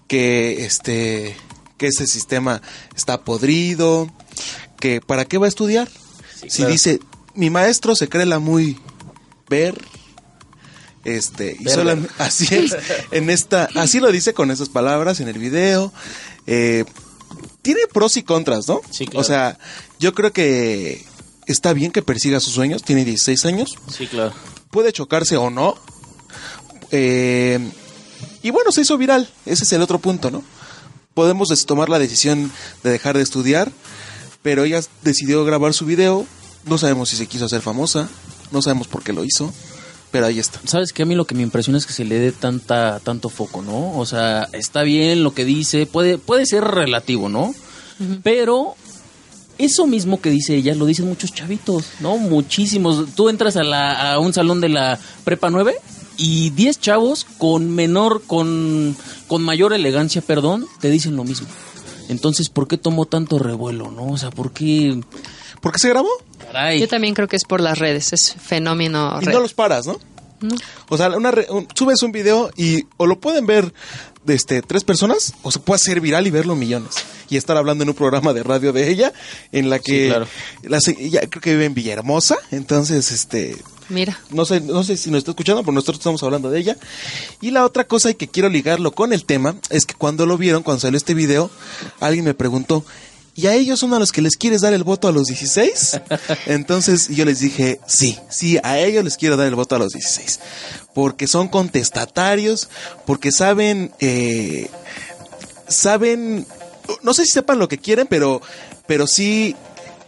que 0.09 0.65
este, 0.65 1.37
que 1.77 1.87
ese 1.87 2.09
sistema 2.09 2.61
está 2.97 3.21
podrido, 3.23 4.11
que 4.81 5.01
para 5.01 5.27
qué 5.27 5.39
va 5.39 5.47
a 5.47 5.49
estudiar. 5.49 5.89
si 6.49 6.49
claro. 6.49 6.73
dice, 6.73 6.99
mi 7.37 7.51
maestro 7.51 7.95
se 7.95 8.09
cree 8.09 8.27
la 8.27 8.41
muy 8.41 8.81
ver, 9.49 9.77
este, 11.05 11.57
y 11.57 11.63
Ver, 11.63 11.79
solam- 11.79 12.01
ver. 12.03 12.11
así 12.19 12.53
es, 12.53 12.77
en 13.13 13.31
esta, 13.31 13.69
así 13.77 14.01
lo 14.01 14.11
dice 14.11 14.35
con 14.35 14.51
esas 14.51 14.69
palabras 14.69 15.21
en 15.21 15.29
el 15.29 15.39
video. 15.39 15.93
Eh, 16.49 16.85
tiene 17.63 17.81
pros 17.93 18.17
y 18.17 18.23
contras, 18.23 18.69
¿no? 18.69 18.81
Sí, 18.91 19.07
claro. 19.07 19.21
O 19.21 19.25
sea, 19.25 19.59
yo 19.99 20.15
creo 20.15 20.33
que 20.33 21.05
está 21.47 21.73
bien 21.73 21.91
que 21.93 22.03
persiga 22.03 22.41
sus 22.41 22.53
sueños, 22.55 22.83
tiene 22.83 23.05
16 23.05 23.45
años, 23.47 23.77
Sí, 23.97 24.07
claro. 24.07 24.33
puede 24.71 24.93
chocarse 24.93 25.37
o 25.37 25.51
no. 25.51 25.77
Eh, 26.91 27.59
y 28.43 28.51
bueno, 28.51 28.73
se 28.73 28.83
hizo 28.83 28.97
viral. 28.99 29.29
Ese 29.47 29.65
es 29.65 29.73
el 29.73 29.83
otro 29.83 29.99
punto, 29.99 30.31
¿no? 30.31 30.43
Podemos 31.15 31.49
tomar 31.67 31.89
la 31.89 31.99
decisión 31.99 32.51
de 32.83 32.91
dejar 32.91 33.17
de 33.17 33.23
estudiar, 33.23 33.73
pero 34.43 34.65
ella 34.65 34.81
decidió 35.03 35.45
grabar 35.45 35.75
su 35.75 35.85
video. 35.85 36.27
No 36.65 36.79
sabemos 36.79 37.09
si 37.09 37.17
se 37.17 37.27
quiso 37.27 37.45
hacer 37.47 37.61
famosa, 37.61 38.09
no 38.53 38.63
sabemos 38.63 38.87
por 38.89 39.03
qué 39.03 39.13
lo 39.13 39.25
hizo, 39.25 39.53
pero 40.11 40.27
ahí 40.27 40.39
está. 40.39 40.61
¿Sabes 40.65 40.93
qué? 40.93 41.03
A 41.03 41.07
mí 41.07 41.15
lo 41.15 41.27
que 41.27 41.35
me 41.35 41.43
impresiona 41.43 41.79
es 41.79 41.87
que 41.87 41.93
se 41.93 42.05
le 42.05 42.19
dé 42.19 42.33
tanta, 42.33 43.01
tanto 43.01 43.29
foco, 43.29 43.63
¿no? 43.63 43.99
O 43.99 44.07
sea, 44.07 44.49
está 44.53 44.83
bien 44.83 45.23
lo 45.23 45.35
que 45.35 45.45
dice, 45.45 45.87
puede, 45.87 46.19
puede 46.19 46.47
ser 46.47 46.65
relativo, 46.65 47.29
¿no? 47.29 47.55
Pero 48.23 48.77
eso 49.59 49.89
mismo 49.89 50.21
que 50.21 50.31
dice 50.31 50.55
ella 50.55 50.75
lo 50.75 50.87
dicen 50.87 51.09
muchos 51.09 51.33
chavitos, 51.35 51.85
¿no? 52.01 52.17
Muchísimos. 52.17 53.15
Tú 53.15 53.29
entras 53.29 53.57
a, 53.57 53.65
la, 53.65 54.13
a 54.13 54.19
un 54.21 54.33
salón 54.33 54.61
de 54.61 54.69
la 54.69 54.99
Prepa 55.25 55.51
9 55.51 55.75
y 56.17 56.51
10 56.51 56.81
chavos 56.81 57.27
con 57.39 57.71
menor, 57.75 58.23
con, 58.27 58.97
con 59.27 59.43
mayor 59.43 59.73
elegancia, 59.73 60.23
perdón, 60.23 60.67
te 60.81 60.91
dicen 60.91 61.17
lo 61.17 61.25
mismo. 61.25 61.49
Entonces, 62.09 62.49
¿por 62.49 62.69
qué 62.69 62.79
tomó 62.79 63.05
tanto 63.05 63.39
revuelo, 63.39 63.91
no? 63.91 64.07
O 64.07 64.19
sea, 64.19 64.31
¿por 64.31 64.53
qué...? 64.53 65.01
¿Por 65.61 65.73
qué 65.73 65.79
se 65.79 65.89
grabó? 65.89 66.09
Caray. 66.47 66.81
Yo 66.81 66.89
también 66.89 67.15
creo 67.15 67.29
que 67.29 67.37
es 67.37 67.45
por 67.45 67.61
las 67.61 67.79
redes, 67.79 68.13
es 68.13 68.35
fenómeno 68.35 69.19
Y 69.21 69.25
red. 69.27 69.33
no 69.33 69.41
los 69.41 69.55
paras, 69.55 69.87
¿no? 69.87 69.99
No. 70.41 70.55
O 70.89 70.97
sea, 70.97 71.09
una 71.11 71.31
re- 71.33 71.47
un- 71.51 71.67
subes 71.75 72.03
un 72.03 72.13
video 72.13 72.51
y 72.57 72.85
o 72.97 73.07
lo 73.07 73.19
pueden 73.19 73.45
ver 73.47 73.73
de 74.25 74.35
este, 74.35 74.63
tres 74.63 74.85
personas 74.85 75.35
o 75.43 75.51
se 75.51 75.59
puede 75.59 75.77
hacer 75.77 76.01
viral 76.01 76.27
y 76.27 76.31
verlo 76.31 76.55
millones. 76.55 76.95
Y 77.29 77.37
estar 77.37 77.57
hablando 77.57 77.83
en 77.83 77.91
un 77.91 77.95
programa 77.97 78.33
de 78.33 78.43
radio 78.45 78.73
de 78.73 78.89
ella 78.89 79.13
en 79.53 79.69
la 79.69 79.79
que 79.81 80.05
Sí, 80.05 80.09
claro. 80.09 80.27
la 80.63 80.79
ella 80.99 81.21
creo 81.29 81.43
que 81.43 81.51
vive 81.53 81.65
en 81.67 81.75
Villahermosa. 81.75 82.37
Entonces, 82.53 83.11
este, 83.11 83.57
Mira, 83.91 84.19
no 84.31 84.45
sé, 84.45 84.61
no 84.61 84.85
sé 84.85 84.97
si 84.97 85.11
nos 85.11 85.19
está 85.19 85.33
escuchando, 85.33 85.63
pero 85.63 85.73
nosotros 85.73 85.99
estamos 85.99 86.23
hablando 86.23 86.51
de 86.51 86.61
ella. 86.61 86.77
Y 87.41 87.51
la 87.51 87.65
otra 87.65 87.85
cosa 87.85 88.11
y 88.11 88.15
que 88.15 88.29
quiero 88.29 88.49
ligarlo 88.49 88.93
con 88.93 89.13
el 89.13 89.25
tema 89.25 89.57
es 89.71 89.87
que 89.87 89.95
cuando 89.95 90.25
lo 90.25 90.39
vieron, 90.39 90.63
cuando 90.63 90.81
salió 90.83 90.97
este 90.99 91.15
video, 91.15 91.51
alguien 92.01 92.25
me 92.25 92.35
preguntó, 92.35 92.85
¿y 93.39 93.47
a 93.47 93.55
ellos 93.55 93.79
son 93.79 93.95
a 93.95 94.01
los 94.01 94.11
que 94.11 94.21
les 94.21 94.37
quieres 94.37 94.63
dar 94.63 94.73
el 94.73 94.83
voto 94.83 95.07
a 95.07 95.13
los 95.13 95.29
16? 95.29 96.01
Entonces 96.47 97.07
yo 97.09 97.25
les 97.25 97.39
dije, 97.39 97.79
sí, 97.87 98.19
sí, 98.29 98.59
a 98.65 98.81
ellos 98.81 99.05
les 99.05 99.17
quiero 99.17 99.37
dar 99.37 99.47
el 99.47 99.55
voto 99.55 99.77
a 99.77 99.79
los 99.79 99.93
16. 99.93 100.41
Porque 100.93 101.29
son 101.29 101.47
contestatarios, 101.47 102.69
porque 103.07 103.31
saben, 103.31 103.93
eh, 104.01 104.69
saben, 105.69 106.49
no 107.03 107.15
sé 107.15 107.27
si 107.27 107.31
sepan 107.31 107.61
lo 107.61 107.69
que 107.69 107.79
quieren, 107.79 108.09
pero, 108.09 108.43
pero 108.89 109.07
sí 109.07 109.55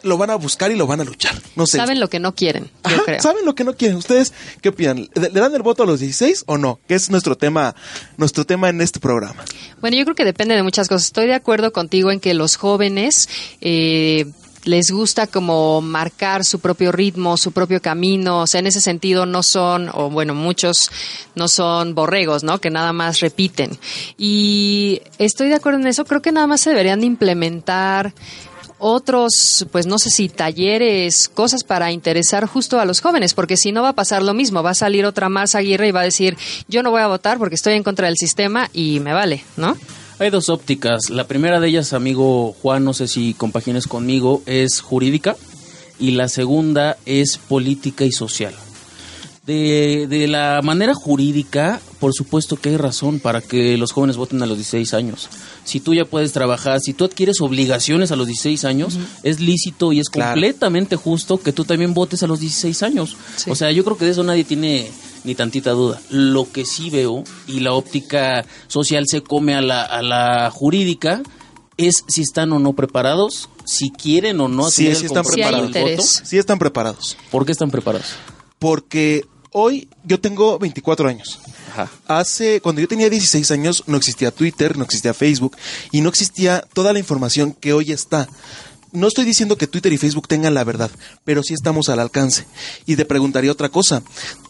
lo 0.03 0.19
van 0.19 0.31
a 0.31 0.35
buscar 0.37 0.71
y 0.71 0.77
lo 0.77 0.87
van 0.87 1.01
a 1.01 1.05
luchar. 1.05 1.35
No 1.57 1.67
sé. 1.67 1.77
Saben 1.79 2.01
lo 2.01 2.09
que 2.09 2.21
no 2.21 2.35
quieren, 2.35 2.65
yo 2.65 2.71
Ajá, 2.83 3.03
creo. 3.05 3.21
saben 3.23 3.45
lo 3.45 3.55
que 3.55 3.65
no 3.65 3.75
quieren. 3.75 3.97
¿Ustedes 3.97 4.33
qué 4.61 4.71
opinan? 4.71 5.09
¿Le 5.15 5.29
dan 5.31 5.55
el 5.55 5.63
voto 5.63 5.83
a 5.83 5.87
los 5.87 6.01
16 6.01 6.45
o 6.47 6.59
no? 6.59 6.81
Que 6.89 6.95
es 6.95 7.11
nuestro 7.11 7.37
tema, 7.37 7.75
nuestro 8.17 8.45
tema 8.45 8.69
en 8.69 8.81
este 8.81 9.01
programa. 9.01 9.45
Bueno, 9.81 9.97
yo 9.97 10.05
creo 10.05 10.15
que 10.17 10.25
depende 10.25 10.55
de 10.55 10.63
muchas 10.63 10.89
cosas. 10.89 11.07
Estoy 11.07 11.27
de 11.27 11.35
acuerdo 11.35 11.73
contigo 11.73 12.11
en 12.11 12.21
que 12.21 12.35
los 12.35 12.57
jóvenes 12.57 13.29
eh, 13.61 14.27
les 14.65 14.91
gusta 14.91 15.27
como 15.27 15.81
marcar 15.81 16.45
su 16.45 16.61
propio 16.61 16.93
ritmo, 16.93 17.37
su 17.37 17.53
propio 17.53 17.81
camino. 17.81 18.41
O 18.41 18.47
sea, 18.47 18.61
en 18.61 18.67
ese 18.67 18.81
sentido 18.81 19.25
no 19.27 19.43
son, 19.43 19.91
o 19.95 20.11
bueno, 20.11 20.35
muchos 20.35 20.91
no 21.35 21.49
son 21.49 21.95
borregos, 21.95 22.45
¿no? 22.45 22.61
Que 22.61 22.71
nada 22.71 22.93
más 22.93 23.21
repiten. 23.21 23.79
Y 24.19 25.01
estoy 25.19 25.49
de 25.49 25.55
acuerdo 25.55 25.81
en 25.81 25.87
eso. 25.87 26.05
Creo 26.05 26.21
que 26.23 26.33
nada 26.33 26.47
más 26.47 26.61
se 26.61 26.71
deberían 26.71 27.01
de 27.01 27.07
implementar 27.07 28.13
otros, 28.81 29.67
pues 29.71 29.87
no 29.87 29.99
sé 29.99 30.11
si 30.11 30.29
talleres, 30.29 31.29
cosas 31.29 31.63
para 31.63 31.93
interesar 31.93 32.47
justo 32.47 32.81
a 32.81 32.85
los 32.85 33.01
jóvenes, 33.01 33.35
porque 33.35 33.57
si 33.57 33.73
no 33.73 33.83
va 33.83 33.91
a 33.91 33.95
pasar 33.95 34.23
lo 34.23 34.35
mismo, 34.35 34.63
va 34.63 34.71
a 34.71 34.75
salir 34.75 35.05
otra 35.05 35.29
Marza 35.29 35.59
Aguirre 35.59 35.89
y 35.89 35.93
va 35.93 36.01
a 36.01 36.05
decir, 36.05 36.37
yo 36.69 36.83
no 36.83 36.91
voy 36.91 37.03
a 37.03 37.07
votar 37.07 37.39
porque 37.39 37.55
estoy 37.55 37.75
en 37.75 37.83
contra 37.83 38.07
del 38.07 38.17
sistema 38.17 38.69
y 38.73 39.01
me 39.01 39.13
vale, 39.13 39.45
¿no? 39.57 39.77
Hay 40.19 40.31
dos 40.31 40.49
ópticas. 40.49 41.09
La 41.09 41.27
primera 41.27 41.61
de 41.61 41.69
ellas, 41.69 41.93
amigo 41.93 42.55
Juan, 42.61 42.85
no 42.85 42.93
sé 42.93 43.09
si 43.09 43.35
compagines 43.35 43.87
conmigo, 43.87 44.43
es 44.47 44.81
jurídica 44.81 45.37
y 45.99 46.13
la 46.13 46.29
segunda 46.29 46.97
es 47.07 47.39
política 47.39 48.05
y 48.05 48.13
social. 48.13 48.55
De, 49.51 50.07
de 50.07 50.29
la 50.29 50.61
manera 50.63 50.95
jurídica, 50.95 51.81
por 51.99 52.15
supuesto 52.15 52.55
que 52.55 52.69
hay 52.69 52.77
razón 52.77 53.19
para 53.19 53.41
que 53.41 53.77
los 53.77 53.91
jóvenes 53.91 54.17
voten 54.17 54.41
a 54.43 54.47
los 54.47 54.57
16 54.57 54.95
años. 54.95 55.29
Si 55.65 55.81
tú 55.81 55.93
ya 55.93 56.05
puedes 56.05 56.31
trabajar, 56.31 56.79
si 56.81 56.93
tú 56.93 57.05
adquieres 57.05 57.41
obligaciones 57.41 58.13
a 58.13 58.17
los 58.17 58.29
16 58.29 58.65
años, 58.65 58.97
es 59.25 59.41
lícito 59.41 59.93
y 59.93 59.99
es 59.99 60.09
Claro. 60.09 60.35
completamente 60.35 60.95
justo 60.95 61.41
que 61.41 61.53
tú 61.53 61.65
también 61.65 61.95
votes 61.95 62.23
a 62.23 62.29
los 62.29 62.39
16 62.39 62.83
años. 62.85 63.17
Sí. 63.35 63.51
O 63.51 63.57
sea, 63.57 63.73
yo 63.73 63.83
creo 63.85 63.97
que 63.97 64.05
de 64.05 64.13
eso 64.13 64.23
nadie 64.23 64.45
tiene 64.45 64.89
ni 65.25 65.35
tantita 65.35 65.73
duda. 65.73 66.01
Lo 66.11 66.49
que 66.53 66.65
sí 66.65 66.89
veo, 66.89 67.25
y 67.49 67.59
la 67.59 67.73
óptica 67.73 68.45
social 68.69 69.07
se 69.09 69.21
come 69.23 69.55
a 69.57 69.61
la, 69.63 69.83
a 69.83 70.01
la 70.03 70.51
jurídica, 70.53 71.23
es 71.77 72.05
si 72.07 72.23
están 72.23 72.53
o 72.53 72.61
no 72.61 72.75
preparados, 72.75 73.49
si 73.65 73.91
quieren 73.91 74.41
o 74.41 74.47
no 74.47 74.71
Sí, 74.71 74.87
asumir 74.87 74.95
sí 74.95 75.01
el 75.01 75.07
están 75.07 75.25
preparados. 75.25 75.73
Sí 75.73 75.81
voto. 75.81 76.03
Sí 76.03 76.39
están 76.39 76.59
preparados. 76.61 77.17
¿Por 77.33 77.45
qué 77.45 77.51
están 77.53 77.73
preparados? 77.73 78.11
Porque 78.61 79.25
hoy 79.53 79.89
yo 80.05 80.21
tengo 80.21 80.59
24 80.59 81.09
años. 81.09 81.41
Hace, 82.07 82.61
cuando 82.61 82.81
yo 82.81 82.89
tenía 82.89 83.09
16 83.09 83.51
años, 83.53 83.85
no 83.87 83.97
existía 83.97 84.31
Twitter, 84.31 84.77
no 84.77 84.85
existía 84.85 85.15
Facebook 85.15 85.57
y 85.93 86.01
no 86.01 86.09
existía 86.09 86.65
toda 86.73 86.93
la 86.93 86.99
información 86.99 87.53
que 87.53 87.73
hoy 87.73 87.93
está. 87.93 88.29
No 88.93 89.07
estoy 89.07 89.25
diciendo 89.25 89.57
que 89.57 89.69
Twitter 89.69 89.93
y 89.93 89.99
Facebook 89.99 90.27
tengan 90.27 90.53
la 90.53 90.65
verdad, 90.65 90.91
pero 91.25 91.45
sí 91.45 91.55
estamos 91.55 91.89
al 91.89 92.01
alcance. 92.01 92.45
Y 92.87 92.97
te 92.97 93.05
preguntaría 93.05 93.53
otra 93.53 93.69
cosa. 93.69 94.03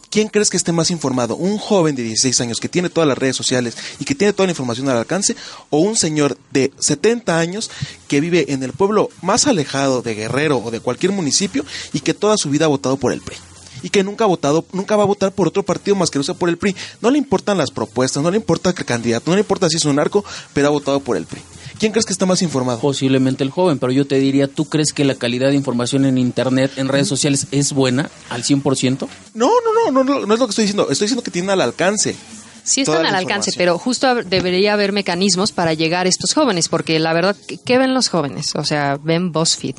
¿Quién 0.09 0.27
crees 0.27 0.49
que 0.49 0.57
esté 0.57 0.73
más 0.73 0.91
informado? 0.91 1.35
¿Un 1.37 1.57
joven 1.57 1.95
de 1.95 2.03
16 2.03 2.41
años 2.41 2.59
que 2.59 2.67
tiene 2.67 2.89
todas 2.89 3.07
las 3.07 3.17
redes 3.17 3.35
sociales 3.35 3.77
y 3.99 4.03
que 4.03 4.15
tiene 4.15 4.33
toda 4.33 4.47
la 4.47 4.51
información 4.51 4.89
al 4.89 4.97
alcance? 4.97 5.35
¿O 5.69 5.77
un 5.77 5.95
señor 5.95 6.37
de 6.51 6.73
70 6.79 7.39
años 7.39 7.69
que 8.09 8.19
vive 8.19 8.51
en 8.51 8.63
el 8.63 8.73
pueblo 8.73 9.09
más 9.21 9.47
alejado 9.47 10.01
de 10.01 10.15
Guerrero 10.15 10.57
o 10.57 10.71
de 10.71 10.81
cualquier 10.81 11.13
municipio 11.13 11.63
y 11.93 12.01
que 12.01 12.13
toda 12.13 12.35
su 12.37 12.49
vida 12.49 12.65
ha 12.65 12.67
votado 12.67 12.97
por 12.97 13.13
el 13.13 13.21
PRI? 13.21 13.37
Y 13.83 13.89
que 13.89 14.03
nunca 14.03 14.23
ha 14.23 14.27
votado, 14.27 14.65
nunca 14.73 14.95
va 14.95 15.03
a 15.03 15.07
votar 15.07 15.31
por 15.31 15.47
otro 15.47 15.63
partido 15.63 15.95
más 15.95 16.09
que 16.09 16.19
no 16.19 16.23
sea 16.23 16.35
por 16.35 16.49
el 16.49 16.57
PRI. 16.57 16.75
No 17.01 17.09
le 17.11 17.17
importan 17.17 17.57
las 17.57 17.71
propuestas, 17.71 18.21
no 18.23 18.31
le 18.31 18.37
importa 18.37 18.69
el 18.69 18.85
candidato, 18.85 19.29
no 19.31 19.35
le 19.35 19.41
importa 19.41 19.69
si 19.69 19.77
es 19.77 19.85
un 19.85 19.95
narco, 19.95 20.23
pero 20.53 20.67
ha 20.67 20.71
votado 20.71 20.99
por 20.99 21.17
el 21.17 21.25
PRI. 21.25 21.41
¿Quién 21.79 21.91
crees 21.93 22.05
que 22.05 22.13
está 22.13 22.27
más 22.27 22.43
informado? 22.43 22.79
Posiblemente 22.79 23.43
el 23.43 23.49
joven, 23.49 23.79
pero 23.79 23.91
yo 23.91 24.05
te 24.05 24.19
diría, 24.19 24.47
¿tú 24.47 24.65
crees 24.65 24.93
que 24.93 25.03
la 25.03 25.15
calidad 25.15 25.49
de 25.49 25.55
información 25.55 26.05
en 26.05 26.19
Internet, 26.19 26.73
en 26.75 26.87
redes 26.87 27.07
sociales, 27.07 27.47
es 27.51 27.73
buena 27.73 28.11
al 28.29 28.43
100%? 28.43 29.07
No, 29.33 29.47
no, 29.47 29.91
no, 29.91 29.91
no, 29.91 30.03
no, 30.03 30.25
no 30.27 30.33
es 30.33 30.39
lo 30.39 30.45
que 30.45 30.51
estoy 30.51 30.65
diciendo. 30.65 30.83
Estoy 30.91 31.05
diciendo 31.05 31.23
que 31.23 31.31
tienen 31.31 31.49
al 31.49 31.61
alcance. 31.61 32.15
Sí 32.63 32.81
están 32.81 33.03
al 33.07 33.15
alcance, 33.15 33.51
pero 33.57 33.79
justo 33.79 34.13
debería 34.23 34.73
haber 34.73 34.91
mecanismos 34.91 35.51
para 35.51 35.73
llegar 35.73 36.05
a 36.05 36.09
estos 36.09 36.35
jóvenes, 36.35 36.69
porque 36.69 36.99
la 36.99 37.13
verdad, 37.13 37.35
¿qué- 37.47 37.57
¿qué 37.57 37.79
ven 37.79 37.95
los 37.95 38.09
jóvenes? 38.09 38.51
O 38.55 38.63
sea, 38.63 38.99
ven 39.03 39.31
BuzzFeed, 39.31 39.77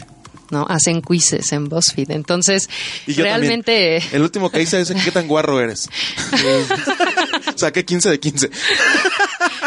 ¿no? 0.53 0.67
Hacen 0.69 1.03
quizzes 1.03 1.53
en 1.53 1.69
BuzzFeed. 1.69 2.11
Entonces, 2.13 2.69
Y 3.07 3.15
yo 3.15 3.25
realmente... 3.25 3.99
también. 3.99 4.17
El 4.17 4.23
último 4.23 4.51
que 4.51 4.63
hice 4.63 4.81
es 4.81 4.93
qué 4.93 5.11
tan 5.11 5.27
guarro 5.27 5.61
eres. 5.61 5.89
Saqué 7.57 7.85
15 7.85 8.11
de 8.11 8.21
15. 8.21 8.51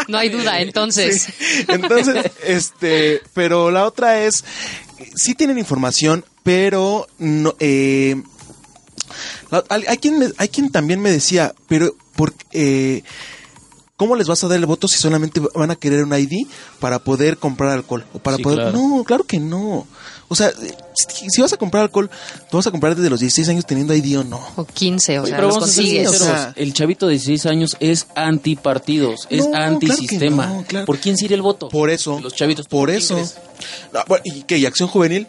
No 0.08 0.18
hay 0.18 0.28
duda, 0.28 0.60
entonces. 0.60 1.22
Sí. 1.22 1.64
Entonces, 1.68 2.30
este, 2.44 3.20
pero 3.34 3.70
la 3.70 3.84
otra 3.84 4.22
es, 4.24 4.44
sí 5.14 5.34
tienen 5.34 5.58
información, 5.58 6.24
pero 6.42 7.08
no, 7.18 7.54
eh, 7.58 8.22
hay, 9.68 9.98
quien 9.98 10.32
hay 10.38 10.48
quien 10.48 10.70
también 10.70 11.00
me 11.00 11.10
decía, 11.10 11.54
pero 11.68 11.94
por, 12.14 12.34
eh, 12.52 13.02
¿cómo 13.96 14.14
les 14.16 14.26
vas 14.28 14.42
a 14.44 14.48
dar 14.48 14.58
el 14.58 14.66
voto 14.66 14.88
si 14.88 14.98
solamente 14.98 15.40
van 15.54 15.70
a 15.70 15.76
querer 15.76 16.04
un 16.04 16.12
ID 16.12 16.46
para 16.80 16.98
poder 16.98 17.38
comprar 17.38 17.70
alcohol? 17.72 18.04
O 18.12 18.18
para 18.18 18.36
Sí, 18.36 18.42
poder, 18.42 18.58
claro. 18.58 18.78
no, 18.78 19.04
claro 19.04 19.24
que 19.24 19.38
no. 19.40 19.86
O 20.28 20.34
sea, 20.34 20.50
si, 20.94 21.30
si 21.30 21.40
vas 21.40 21.52
a 21.52 21.56
comprar 21.56 21.84
alcohol, 21.84 22.10
tú 22.50 22.56
vas 22.56 22.66
a 22.66 22.70
comprar 22.72 22.96
desde 22.96 23.08
los 23.10 23.20
16 23.20 23.48
años 23.48 23.64
teniendo 23.64 23.94
ID 23.94 24.18
o 24.18 24.24
no. 24.24 24.40
O 24.56 24.64
15, 24.64 25.18
o 25.18 25.22
Oye, 25.22 25.28
sea, 25.30 25.36
pero 25.38 25.48
los 25.48 25.58
consigues. 25.58 26.10
sinceros, 26.10 26.20
O 26.20 26.24
sea- 26.24 26.52
el 26.56 26.72
chavito 26.72 27.06
de 27.06 27.12
16 27.12 27.46
años 27.46 27.76
es 27.80 28.06
antipartidos, 28.16 29.26
es 29.30 29.44
No, 29.44 29.50
claro 29.52 29.64
antisistema. 29.74 30.46
no, 30.46 30.64
claro. 30.66 30.86
¿Por 30.86 30.98
quién 30.98 31.16
sería 31.16 31.36
el 31.36 31.42
voto? 31.42 31.68
Por 31.68 31.90
eso. 31.90 32.18
Los 32.20 32.34
chavitos. 32.34 32.66
Por 32.66 32.90
eso. 32.90 33.14
crees? 33.14 33.36
No, 33.92 34.00
bueno, 34.08 34.22
¿Y 34.26 34.42
qué? 34.42 34.58
¿Y 34.58 34.66
acción 34.66 34.88
juvenil? 34.88 35.26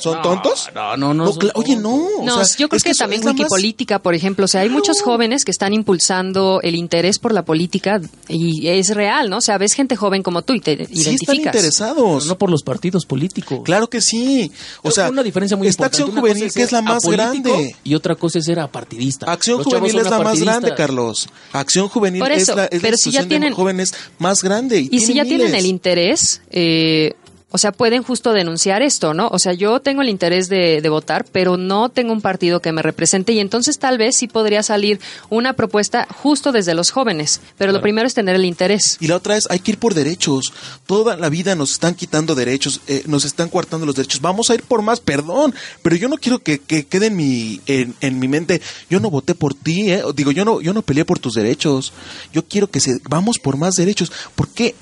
¿Son 0.00 0.16
No, 0.16 0.22
tontos? 0.22 0.68
No, 0.74 0.96
no, 0.96 1.14
no. 1.14 1.30
oye, 1.54 1.76
no. 1.76 1.94
o 1.94 2.24
No, 2.24 2.44
sea, 2.44 2.56
yo 2.58 2.68
creo 2.68 2.76
es 2.78 2.82
que, 2.82 2.94
también 2.94 3.20
la 3.24 3.32
más- 3.32 3.40
Wikipolítica, 3.40 3.98
por 4.00 4.14
ejemplo, 4.14 4.44
o 4.46 4.48
sea, 4.48 4.62
hay 4.62 4.68
muchos 4.70 5.02
jóvenes 5.02 5.44
que 5.44 5.50
están 5.50 5.72
impulsando 5.74 6.60
el 6.62 6.74
interés 6.74 7.18
por 7.18 7.32
la 7.32 7.44
política 7.44 8.00
y 8.28 8.66
es 8.68 8.94
real, 8.94 9.28
¿no? 9.30 9.38
O 9.38 9.40
sea, 9.40 9.58
ves 9.58 9.74
gente 9.74 9.96
joven 9.96 10.22
como 10.22 10.42
tú 10.42 10.54
y 10.54 10.60
te 10.60 10.76
Sí 10.76 10.82
están 10.82 10.96
identificas. 10.96 11.46
interesados. 11.46 12.26
No 12.26 12.38
por 12.38 12.50
los 12.50 12.62
partidos 12.62 13.04
políticos. 13.06 13.60
Claro 13.64 13.88
que 13.88 14.00
sí. 14.00 14.50
O 14.82 14.90
sea, 14.90 15.10
una 15.10 15.22
diferencia 15.22 15.56
muy 15.56 15.68
esta 15.68 15.84
importante. 15.84 16.02
acción 16.02 16.10
Una 16.10 16.20
cosa 16.20 16.32
juvenil 16.34 16.52
que 16.54 16.62
es 16.62 16.72
la 16.72 16.82
más 16.82 17.04
grande. 17.04 17.76
Y 17.84 17.94
otra 17.94 18.14
cosa 18.14 18.38
es 18.38 18.44
ser 18.46 18.60
apartidista. 18.60 19.30
Acción 19.30 19.58
Los 19.58 19.66
juvenil 19.66 19.98
es 19.98 20.10
la 20.10 20.18
más 20.20 20.40
grande, 20.40 20.74
Carlos. 20.74 21.28
Acción 21.52 21.88
juvenil 21.88 22.20
Por 22.20 22.32
es 22.32 22.48
la, 22.48 22.64
es 22.66 22.74
la 22.74 22.80
pero 22.80 22.96
si 22.96 23.10
ya 23.10 23.20
institución 23.20 23.28
tienen- 23.28 23.50
de 23.50 23.54
jóvenes 23.56 23.94
más 24.18 24.42
grande. 24.42 24.80
Y, 24.80 24.88
Y 24.96 25.00
si 25.00 25.14
ya 25.14 25.24
tiene 25.24 25.38
tienen 25.44 25.54
el 25.54 25.66
interés, 25.66 26.40
eh, 26.50 27.14
o 27.50 27.58
sea, 27.58 27.72
pueden 27.72 28.02
justo 28.02 28.32
denunciar 28.32 28.82
esto, 28.82 29.14
¿no? 29.14 29.28
O 29.28 29.38
sea, 29.38 29.52
yo 29.52 29.80
tengo 29.80 30.02
el 30.02 30.08
interés 30.08 30.48
de, 30.48 30.80
de 30.80 30.88
votar, 30.88 31.24
pero 31.30 31.56
no 31.56 31.88
tengo 31.88 32.12
un 32.12 32.20
partido 32.20 32.60
que 32.60 32.72
me 32.72 32.82
represente 32.82 33.32
y 33.32 33.40
entonces 33.40 33.78
tal 33.78 33.98
vez 33.98 34.16
sí 34.16 34.28
podría 34.28 34.62
salir 34.62 35.00
una 35.28 35.54
propuesta 35.54 36.06
justo 36.10 36.52
desde 36.52 36.74
los 36.74 36.90
jóvenes, 36.90 37.40
pero 37.58 37.72
lo 37.72 37.80
primero 37.80 38.06
es 38.06 38.14
tener 38.14 38.36
el 38.36 38.44
interés. 38.44 38.96
Y 39.00 39.08
la 39.08 39.16
otra 39.16 39.36
es, 39.36 39.50
hay 39.50 39.60
que 39.60 39.72
ir 39.72 39.78
por 39.78 39.94
derechos. 39.94 40.52
Toda 40.86 41.16
la 41.16 41.28
vida 41.28 41.54
nos 41.54 41.72
están 41.72 41.94
quitando 41.94 42.34
derechos, 42.34 42.80
eh, 42.86 43.02
nos 43.06 43.24
están 43.24 43.48
coartando 43.48 43.86
los 43.86 43.96
derechos. 43.96 44.20
Vamos 44.20 44.50
a 44.50 44.54
ir 44.54 44.62
por 44.62 44.82
más, 44.82 45.00
perdón, 45.00 45.54
pero 45.82 45.96
yo 45.96 46.08
no 46.08 46.16
quiero 46.16 46.38
que, 46.40 46.58
que 46.58 46.86
quede 46.86 47.06
en 47.06 47.16
mi, 47.16 47.60
en, 47.66 47.94
en 48.00 48.18
mi 48.18 48.28
mente, 48.28 48.60
yo 48.88 49.00
no 49.00 49.10
voté 49.10 49.34
por 49.34 49.54
ti, 49.54 49.90
eh. 49.90 50.02
digo, 50.14 50.30
yo 50.30 50.44
no, 50.44 50.60
yo 50.60 50.72
no 50.72 50.82
peleé 50.82 51.04
por 51.04 51.18
tus 51.18 51.34
derechos. 51.34 51.92
Yo 52.32 52.44
quiero 52.46 52.70
que 52.70 52.80
se, 52.80 53.00
vamos 53.08 53.38
por 53.38 53.56
más 53.56 53.76
derechos. 53.76 54.12
¿Por 54.34 54.48
qué 54.48 54.74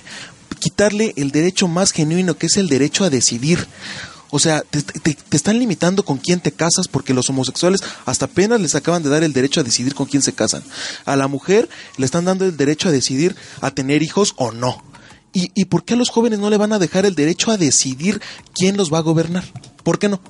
quitarle 0.58 1.14
el 1.16 1.30
derecho 1.30 1.68
más 1.68 1.92
genuino, 1.92 2.36
que 2.36 2.46
es 2.46 2.56
el 2.56 2.68
derecho 2.68 3.04
a 3.04 3.10
decidir? 3.10 3.66
O 4.30 4.38
sea, 4.38 4.60
te, 4.60 5.16
están 5.30 5.58
limitando 5.58 6.04
con 6.04 6.18
quién 6.18 6.40
te 6.40 6.52
casas 6.52 6.86
porque 6.86 7.14
los 7.14 7.30
homosexuales 7.30 7.82
hasta 8.04 8.26
apenas 8.26 8.60
les 8.60 8.74
acaban 8.74 9.02
de 9.02 9.08
dar 9.08 9.24
el 9.24 9.32
derecho 9.32 9.60
a 9.60 9.64
decidir 9.64 9.94
con 9.94 10.06
quién 10.06 10.22
se 10.22 10.34
casan. 10.34 10.62
A 11.06 11.16
la 11.16 11.28
mujer 11.28 11.68
le 11.96 12.04
están 12.04 12.26
dando 12.26 12.44
el 12.44 12.56
derecho 12.56 12.88
a 12.88 12.92
decidir 12.92 13.36
a 13.60 13.70
tener 13.70 14.02
hijos 14.02 14.34
o 14.36 14.52
no. 14.52 14.82
¿Y, 15.32 15.50
¿Y 15.54 15.66
por 15.66 15.84
qué 15.84 15.94
a 15.94 15.96
los 15.96 16.10
jóvenes 16.10 16.38
no 16.38 16.50
le 16.50 16.56
van 16.56 16.72
a 16.72 16.78
dejar 16.78 17.06
el 17.06 17.14
derecho 17.14 17.50
a 17.50 17.56
decidir 17.56 18.20
quién 18.54 18.76
los 18.76 18.92
va 18.92 18.98
a 18.98 19.02
gobernar? 19.02 19.44
¿Por 19.82 19.98
qué 19.98 20.08
no? 20.08 20.20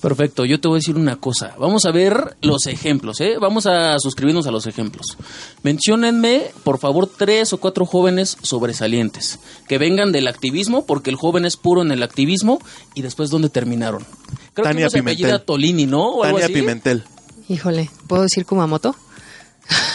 Perfecto, 0.00 0.44
yo 0.46 0.58
te 0.60 0.68
voy 0.68 0.76
a 0.76 0.80
decir 0.80 0.96
una 0.96 1.16
cosa. 1.16 1.54
Vamos 1.58 1.84
a 1.84 1.90
ver 1.90 2.36
los 2.40 2.66
ejemplos, 2.66 3.20
¿eh? 3.20 3.36
Vamos 3.38 3.66
a 3.66 3.98
suscribirnos 3.98 4.46
a 4.46 4.50
los 4.50 4.66
ejemplos. 4.66 5.18
Menciónenme, 5.62 6.52
por 6.64 6.78
favor, 6.78 7.06
tres 7.06 7.52
o 7.52 7.58
cuatro 7.58 7.84
jóvenes 7.84 8.38
sobresalientes 8.42 9.38
que 9.68 9.76
vengan 9.78 10.10
del 10.10 10.26
activismo, 10.26 10.86
porque 10.86 11.10
el 11.10 11.16
joven 11.16 11.44
es 11.44 11.56
puro 11.56 11.82
en 11.82 11.92
el 11.92 12.02
activismo, 12.02 12.60
y 12.94 13.02
después 13.02 13.28
dónde 13.28 13.50
terminaron. 13.50 14.06
Creo 14.54 14.64
Tania 14.64 14.88
que 14.88 14.98
Pimentel. 14.98 15.42
Tolini, 15.42 15.86
¿no? 15.86 16.08
O 16.08 16.24
algo 16.24 16.38
Tania 16.38 16.46
así. 16.46 16.54
Pimentel. 16.54 17.04
Híjole, 17.48 17.90
¿puedo 18.06 18.22
decir 18.22 18.46
Kumamoto? 18.46 18.96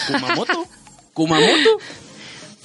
Kumamoto. 0.06 0.66
Kumamoto. 1.14 1.70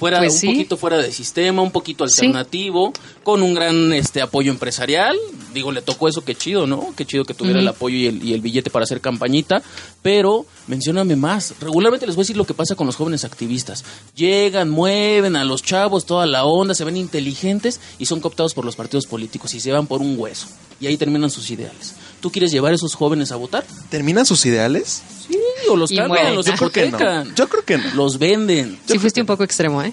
fuera 0.02 0.18
Pues 0.18 0.32
un 0.34 0.38
sí. 0.40 0.46
poquito 0.48 0.76
fuera 0.76 0.98
de 0.98 1.12
sistema, 1.12 1.62
un 1.62 1.70
poquito 1.70 2.04
alternativo, 2.04 2.92
con 3.22 3.42
un 3.42 3.54
gran 3.54 3.92
este 3.92 4.20
apoyo 4.20 4.50
empresarial. 4.50 5.16
Digo, 5.54 5.70
le 5.72 5.80
tocó 5.82 6.08
eso, 6.08 6.24
qué 6.24 6.34
chido, 6.34 6.66
¿no? 6.66 6.92
Qué 6.96 7.06
chido 7.06 7.24
que 7.24 7.34
tuviera 7.34 7.60
el 7.60 7.68
apoyo 7.68 7.96
y 7.96 8.06
el, 8.06 8.22
y 8.24 8.32
el 8.34 8.40
billete 8.40 8.70
para 8.70 8.82
hacer 8.84 9.00
campañita. 9.00 9.62
Pero, 10.02 10.44
mencióname 10.66 11.16
más. 11.16 11.54
Regularmente 11.60 12.06
les 12.06 12.16
voy 12.16 12.22
a 12.22 12.24
decir 12.24 12.36
lo 12.36 12.44
que 12.46 12.54
pasa 12.54 12.74
con 12.74 12.86
los 12.86 12.96
jóvenes 12.96 13.24
activistas. 13.24 13.84
Llegan, 14.16 14.70
mueven 14.70 15.36
a 15.36 15.44
los 15.44 15.62
chavos, 15.62 16.04
toda 16.04 16.26
la 16.26 16.44
onda, 16.44 16.74
se 16.74 16.84
ven 16.84 16.96
inteligentes 16.96 17.80
y 17.98 18.06
son 18.06 18.20
cooptados 18.20 18.54
por 18.54 18.64
los 18.64 18.76
partidos 18.76 19.06
políticos 19.06 19.54
y 19.54 19.60
se 19.60 19.72
van 19.72 19.86
por 19.86 20.00
un 20.00 20.18
hueso. 20.18 20.48
Y 20.80 20.86
ahí 20.88 20.96
terminan 20.96 21.30
sus 21.30 21.50
ideales. 21.50 21.94
¿Tú 22.22 22.30
quieres 22.30 22.50
llevar 22.52 22.72
a 22.72 22.76
esos 22.76 22.94
jóvenes 22.94 23.32
a 23.32 23.36
votar? 23.36 23.64
¿Terminan 23.90 24.24
sus 24.24 24.46
ideales? 24.46 25.02
Sí, 25.28 25.36
o 25.68 25.76
los 25.76 25.90
Y 25.90 25.96
cambian, 25.96 26.08
mueren. 26.22 26.34
los 26.36 26.46
Yo 26.46 26.54
creo 26.54 26.70
que 26.70 26.80
no. 26.82 26.86
hipotecan. 26.88 27.34
Yo 27.34 27.48
creo 27.48 27.64
que 27.64 27.78
no. 27.78 27.94
Los 27.94 28.18
venden. 28.18 28.78
Sí, 28.86 28.98
fuiste 28.98 29.20
un 29.20 29.26
poco 29.26 29.42
extremo, 29.44 29.82
¿eh? 29.82 29.92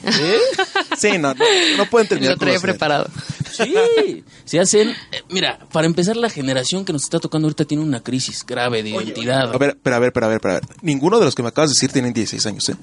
Sí, 0.97 1.17
no, 1.17 1.33
no, 1.33 1.43
no 1.77 1.85
pueden 1.89 2.07
terminar 2.09 2.33
Lo 2.35 2.39
traía 2.39 2.59
preparado. 2.59 3.09
Sí, 3.51 4.23
se 4.45 4.59
hacen. 4.59 4.89
eh, 4.89 5.23
mira, 5.29 5.59
para 5.71 5.87
empezar, 5.87 6.15
la 6.17 6.29
generación 6.29 6.85
que 6.85 6.93
nos 6.93 7.03
está 7.03 7.19
tocando 7.19 7.47
ahorita 7.47 7.65
tiene 7.65 7.83
una 7.83 8.01
crisis 8.01 8.45
grave 8.45 8.83
de 8.83 8.91
identidad. 8.91 9.51
A 9.53 9.57
ver, 9.57 9.77
pero 9.81 9.95
a 9.95 9.99
ver, 9.99 10.13
pero 10.13 10.25
a 10.27 10.29
ver, 10.29 10.39
pero 10.39 10.51
a 10.55 10.59
ver. 10.59 10.69
Ninguno 10.81 11.19
de 11.19 11.25
los 11.25 11.33
que 11.35 11.41
me 11.41 11.49
acabas 11.49 11.71
de 11.71 11.73
decir 11.73 11.91
tienen 11.91 12.13
16 12.13 12.45
años, 12.45 12.69
¿eh? 12.69 12.75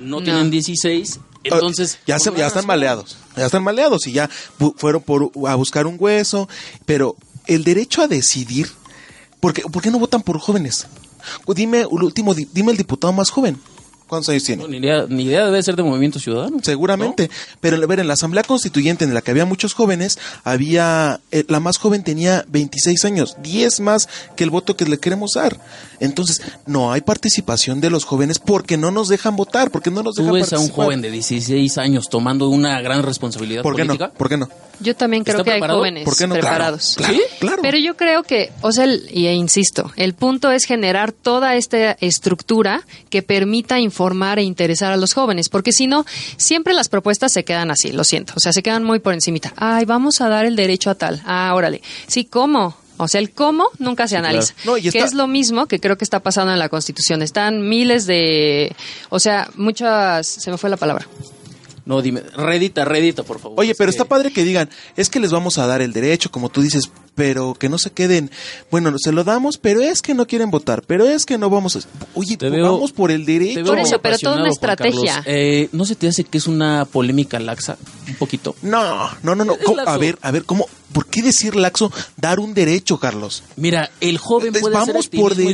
no, 0.00 0.22
tienen 0.22 0.50
16, 0.50 1.20
entonces. 1.44 1.98
ya, 2.06 2.18
se- 2.18 2.30
están 2.30 2.66
maleados. 2.66 3.16
Ya 3.36 3.46
están 3.46 3.62
maleados 3.64 4.06
y 4.06 4.12
ya 4.12 4.30
fueron 4.76 5.02
por, 5.02 5.30
a 5.46 5.54
buscar 5.56 5.86
un 5.86 5.96
hueso. 5.98 6.48
Pero 6.86 7.16
el 7.46 7.64
derecho 7.64 8.02
a 8.02 8.08
decidir. 8.08 8.68
¿Por 9.40 9.52
qué, 9.52 9.62
por 9.62 9.82
qué 9.82 9.90
no 9.90 9.98
votan 9.98 10.22
por 10.22 10.38
jóvenes? 10.38 10.86
Dime, 11.54 11.80
el 11.80 11.86
último, 12.02 12.34
di- 12.34 12.48
dime 12.52 12.72
el 12.72 12.78
diputado 12.78 13.12
más 13.12 13.30
joven. 13.30 13.58
¿Cuántos 14.06 14.28
años 14.28 14.44
tiene? 14.44 14.62
No, 14.62 14.68
ni, 14.68 14.76
idea, 14.76 15.04
ni 15.08 15.24
idea 15.24 15.46
debe 15.46 15.60
ser 15.64 15.74
de 15.74 15.82
Movimiento 15.82 16.20
Ciudadano. 16.20 16.58
Seguramente. 16.62 17.28
Pero 17.60 17.76
a 17.76 17.86
ver, 17.86 17.98
en 17.98 18.06
la 18.06 18.14
Asamblea 18.14 18.44
Constituyente 18.44 19.04
en 19.04 19.12
la 19.12 19.20
que 19.20 19.32
había 19.32 19.44
muchos 19.44 19.74
jóvenes, 19.74 20.16
había, 20.44 21.20
eh, 21.32 21.44
la 21.48 21.58
más 21.58 21.76
joven 21.78 22.04
tenía 22.04 22.44
26 22.48 23.04
años, 23.04 23.36
10 23.42 23.80
más 23.80 24.08
que 24.36 24.44
el 24.44 24.50
voto 24.50 24.76
que 24.76 24.84
le 24.86 24.98
queremos 24.98 25.32
dar. 25.34 25.60
Entonces, 25.98 26.40
no 26.66 26.92
hay 26.92 27.00
participación 27.00 27.80
de 27.80 27.90
los 27.90 28.04
jóvenes 28.04 28.38
porque 28.38 28.76
no 28.76 28.92
nos 28.92 29.08
dejan 29.08 29.34
votar, 29.34 29.72
porque 29.72 29.90
no 29.90 30.04
nos 30.04 30.14
Tú 30.14 30.22
dejan 30.22 30.34
ves 30.34 30.52
a 30.52 30.60
un 30.60 30.68
joven 30.68 31.02
de 31.02 31.10
16 31.10 31.76
años 31.78 32.08
tomando 32.08 32.48
una 32.48 32.80
gran 32.80 33.02
responsabilidad 33.02 33.62
¿Por 33.64 33.74
qué 33.74 33.84
no? 33.84 33.98
¿Por 33.98 34.28
qué 34.28 34.36
no? 34.36 34.48
Yo 34.80 34.94
también 34.94 35.24
creo 35.24 35.38
¿Está 35.38 35.44
que 35.44 35.52
hay 35.52 35.60
jóvenes 35.70 36.04
¿Por 36.04 36.16
qué 36.16 36.26
no? 36.26 36.34
Claro, 36.34 36.46
preparados. 36.48 36.94
claro, 36.96 37.14
¿Sí? 37.14 37.20
claro. 37.40 37.62
Pero 37.62 37.78
yo 37.78 37.96
creo 37.96 38.22
que, 38.22 38.52
o 38.60 38.72
sea, 38.72 38.84
el- 38.84 39.08
y 39.10 39.26
e 39.26 39.32
insisto, 39.34 39.90
el 39.96 40.14
punto 40.14 40.50
es 40.52 40.64
generar 40.64 41.12
toda 41.12 41.54
esta 41.56 41.92
estructura 41.92 42.82
que 43.10 43.22
permita 43.22 43.78
informar 43.80 44.38
e 44.38 44.42
interesar 44.42 44.92
a 44.92 44.96
los 44.96 45.14
jóvenes, 45.14 45.48
porque 45.48 45.72
si 45.72 45.86
no, 45.86 46.04
siempre 46.36 46.74
las 46.74 46.88
propuestas 46.88 47.32
se 47.32 47.44
quedan 47.44 47.70
así, 47.70 47.92
lo 47.92 48.04
siento, 48.04 48.34
o 48.36 48.40
sea, 48.40 48.52
se 48.52 48.62
quedan 48.62 48.84
muy 48.84 48.98
por 48.98 49.14
encimita. 49.14 49.52
Ay, 49.56 49.84
vamos 49.84 50.20
a 50.20 50.28
dar 50.28 50.44
el 50.44 50.56
derecho 50.56 50.90
a 50.90 50.94
tal. 50.94 51.22
Ah, 51.24 51.52
órale. 51.54 51.80
Sí, 52.06 52.24
¿cómo? 52.24 52.76
O 52.98 53.08
sea, 53.08 53.20
el 53.20 53.30
cómo 53.30 53.68
nunca 53.78 54.08
se 54.08 54.16
analiza. 54.16 54.54
claro. 54.54 54.70
No, 54.72 54.78
y 54.78 54.90
Que 54.90 55.00
es 55.00 55.12
lo 55.12 55.26
mismo 55.26 55.66
que 55.66 55.80
creo 55.80 55.98
que 55.98 56.04
está 56.04 56.20
pasando 56.20 56.52
en 56.52 56.58
la 56.58 56.70
Constitución. 56.70 57.20
Están 57.20 57.68
miles 57.68 58.06
de, 58.06 58.74
o 59.10 59.20
sea, 59.20 59.50
muchas, 59.54 60.26
se 60.26 60.50
me 60.50 60.56
fue 60.56 60.70
la 60.70 60.78
palabra. 60.78 61.06
No, 61.86 62.02
dime, 62.02 62.20
redita, 62.36 62.84
redita, 62.84 63.22
por 63.22 63.38
favor. 63.38 63.58
Oye, 63.60 63.70
Es 63.70 63.78
pero 63.78 63.86
que- 63.86 63.96
está 63.96 64.04
padre 64.04 64.32
que 64.32 64.42
digan, 64.44 64.68
es 64.96 65.08
que 65.08 65.20
les 65.20 65.30
vamos 65.30 65.56
a 65.56 65.66
dar 65.68 65.80
el 65.80 65.92
derecho, 65.92 66.30
como 66.32 66.48
tú 66.50 66.60
dices, 66.60 66.90
pero 67.14 67.54
que 67.54 67.68
no 67.68 67.78
se 67.78 67.90
queden, 67.92 68.30
bueno, 68.72 68.92
se 68.98 69.12
lo 69.12 69.22
damos, 69.24 69.56
pero 69.56 69.80
es 69.80 70.02
que 70.02 70.12
no 70.12 70.26
quieren 70.26 70.50
votar, 70.50 70.82
pero 70.86 71.06
es 71.06 71.24
que 71.24 71.38
no 71.38 71.48
vamos 71.48 71.76
a... 71.76 71.80
Oye, 72.14 72.36
Te 72.36 72.50
veo- 72.50 72.72
vamos 72.72 72.90
por 72.92 73.10
el 73.12 73.24
Te 73.24 73.32
derecho. 73.32 73.62
veo 73.62 73.66
Por 73.72 73.78
eso, 73.78 74.00
pero 74.02 74.18
toda 74.18 74.40
una 74.40 74.48
estrategia. 74.50 75.22
Eh, 75.26 75.68
¿No 75.72 75.84
se 75.84 75.94
te 75.94 76.08
hace 76.08 76.24
que 76.24 76.38
es 76.38 76.46
una 76.48 76.84
polémica 76.86 77.38
laxa? 77.38 77.78
Un 78.08 78.14
poquito. 78.16 78.56
No, 78.62 79.08
no, 79.22 79.34
no, 79.36 79.44
no. 79.44 79.56
A 79.86 79.96
ver, 79.96 80.18
a 80.22 80.30
ver, 80.32 80.44
¿cómo? 80.44 80.66
¿Por 80.96 81.04
qué 81.08 81.20
decir 81.20 81.54
laxo 81.56 81.92
dar 82.16 82.40
un 82.40 82.54
derecho, 82.54 82.98
Carlos? 82.98 83.42
Mira, 83.56 83.90
el 84.00 84.16
joven 84.16 84.54
puede 84.54 84.72
vamos 84.74 85.08
por 85.08 85.32
activismo 85.32 85.50
y 85.50 85.52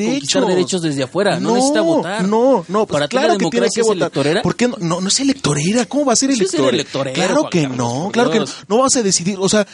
derechos. 0.55 0.83
desde 0.83 1.03
afuera, 1.03 1.41
no, 1.41 1.55
necesita 1.57 1.81
votar. 1.81 2.23
No, 2.29 2.65
no, 2.69 2.87
pues 2.87 2.93
Para 2.93 3.09
claro 3.09 3.33
la 3.33 3.39
que 3.39 3.51
tiene 3.51 3.67
que 3.75 3.83
votar. 3.83 3.97
electorera. 3.97 4.43
¿Por 4.43 4.55
qué 4.55 4.69
no? 4.69 4.77
No, 4.79 5.01
no 5.01 5.09
es 5.09 5.19
electorera. 5.19 5.85
¿Cómo 5.87 6.05
va 6.05 6.13
a 6.13 6.17
ser 6.17 6.33
ser 6.37 6.61
electorera? 6.73 7.13
Claro 7.13 7.51
que 7.51 7.63
Carlos, 7.63 7.77
no, 7.77 8.03
por 8.05 8.13
claro 8.13 8.31
que 8.31 8.39
no. 8.39 8.45
No 8.69 8.79
vas 8.79 8.95
a 8.95 9.03
decidir, 9.03 9.37
o 9.41 9.49
sea, 9.49 9.67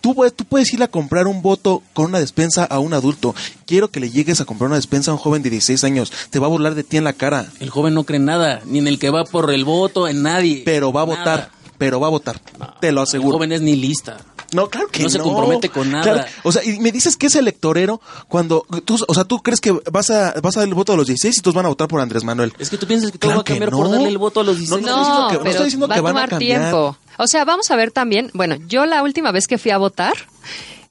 tú, 0.00 0.14
puedes- 0.14 0.32
tú 0.32 0.44
puedes 0.44 0.72
ir 0.72 0.80
a 0.80 0.86
comprar 0.86 1.26
un 1.26 1.42
voto 1.42 1.82
con 1.92 2.06
una 2.06 2.20
despensa 2.20 2.62
a 2.64 2.78
un 2.78 2.94
adulto. 2.94 3.34
Quiero 3.66 3.90
que 3.90 3.98
le 3.98 4.10
llegues 4.12 4.40
a 4.40 4.44
comprar 4.44 4.68
una 4.68 4.76
despensa 4.76 5.10
a 5.10 5.14
un 5.14 5.18
joven 5.18 5.42
de 5.42 5.50
16 5.50 5.82
años. 5.82 6.12
Te 6.30 6.38
va 6.38 6.46
a 6.46 6.50
burlar 6.50 6.76
de 6.76 6.84
ti 6.84 6.98
en 6.98 7.04
la 7.04 7.14
cara. 7.14 7.48
El 7.58 7.70
joven 7.70 7.94
no 7.94 8.04
cree 8.04 8.18
en 8.18 8.26
nada, 8.26 8.62
ni 8.64 8.78
en 8.78 8.86
el 8.86 9.00
que 9.00 9.10
va 9.10 9.24
por 9.24 9.52
el 9.52 9.64
voto, 9.64 10.06
en 10.06 10.22
nadie. 10.22 10.62
Pero 10.64 10.92
va 10.92 11.02
a 11.02 11.06
Nada. 11.06 11.18
votar. 11.18 11.50
Pero 11.78 11.98
va 11.98 12.06
a 12.06 12.10
votar. 12.10 12.40
Te 12.80 12.92
lo 12.92 13.00
El 13.00 13.08
aseguro. 13.08 13.32
joven 13.38 13.50
es 13.50 13.60
ni 13.60 13.74
lista. 13.74 14.18
No, 14.54 14.68
claro 14.70 14.88
que 14.88 15.00
No 15.00 15.04
no. 15.06 15.10
se 15.10 15.18
compromete 15.18 15.68
con 15.68 15.90
nada. 15.90 16.02
Claro, 16.04 16.24
o 16.44 16.52
sea, 16.52 16.64
y 16.64 16.78
me 16.80 16.92
dices 16.92 17.16
que 17.16 17.26
es 17.26 17.34
electorero 17.34 18.00
cuando 18.28 18.64
tú, 18.84 18.98
o 19.06 19.14
sea, 19.14 19.24
tú 19.24 19.42
crees 19.42 19.60
que 19.60 19.72
vas 19.90 20.10
a 20.10 20.34
vas 20.40 20.56
a 20.56 20.60
dar 20.60 20.68
el 20.68 20.74
voto 20.74 20.92
a 20.92 20.96
los 20.96 21.06
16 21.06 21.36
y 21.38 21.40
todos 21.42 21.54
van 21.54 21.66
a 21.66 21.68
votar 21.68 21.88
por 21.88 22.00
Andrés 22.00 22.24
Manuel. 22.24 22.52
Es 22.58 22.70
que 22.70 22.78
tú 22.78 22.86
piensas 22.86 23.10
que 23.12 23.18
todo 23.18 23.28
Claro 23.30 23.38
va 23.38 23.42
a 23.42 23.44
cambiar 23.44 23.68
que 23.70 23.76
por 23.76 23.86
no. 23.86 23.92
darle 23.92 24.08
el 24.08 24.18
voto 24.18 24.40
a 24.40 24.44
los 24.44 24.56
16. 24.58 24.80
No, 24.82 24.88
estoy 24.88 24.98
diciendo 25.00 25.20
No, 25.22 25.28
que- 25.28 25.34
no 25.34 25.40
pero 25.40 25.50
estoy 25.50 25.64
diciendo 25.66 25.88
va 25.88 25.94
que 25.94 25.98
a 25.98 26.02
van 26.02 26.10
a 26.10 26.14
tomar 26.14 26.28
cambiar. 26.30 26.60
tiempo. 26.60 26.96
O 27.18 27.26
sea, 27.26 27.44
vamos 27.44 27.70
a 27.70 27.76
ver 27.76 27.90
también. 27.90 28.30
Bueno, 28.34 28.56
yo 28.66 28.86
la 28.86 29.02
última 29.02 29.30
vez 29.32 29.46
que 29.46 29.58
fui 29.58 29.70
a 29.70 29.78
votar, 29.78 30.14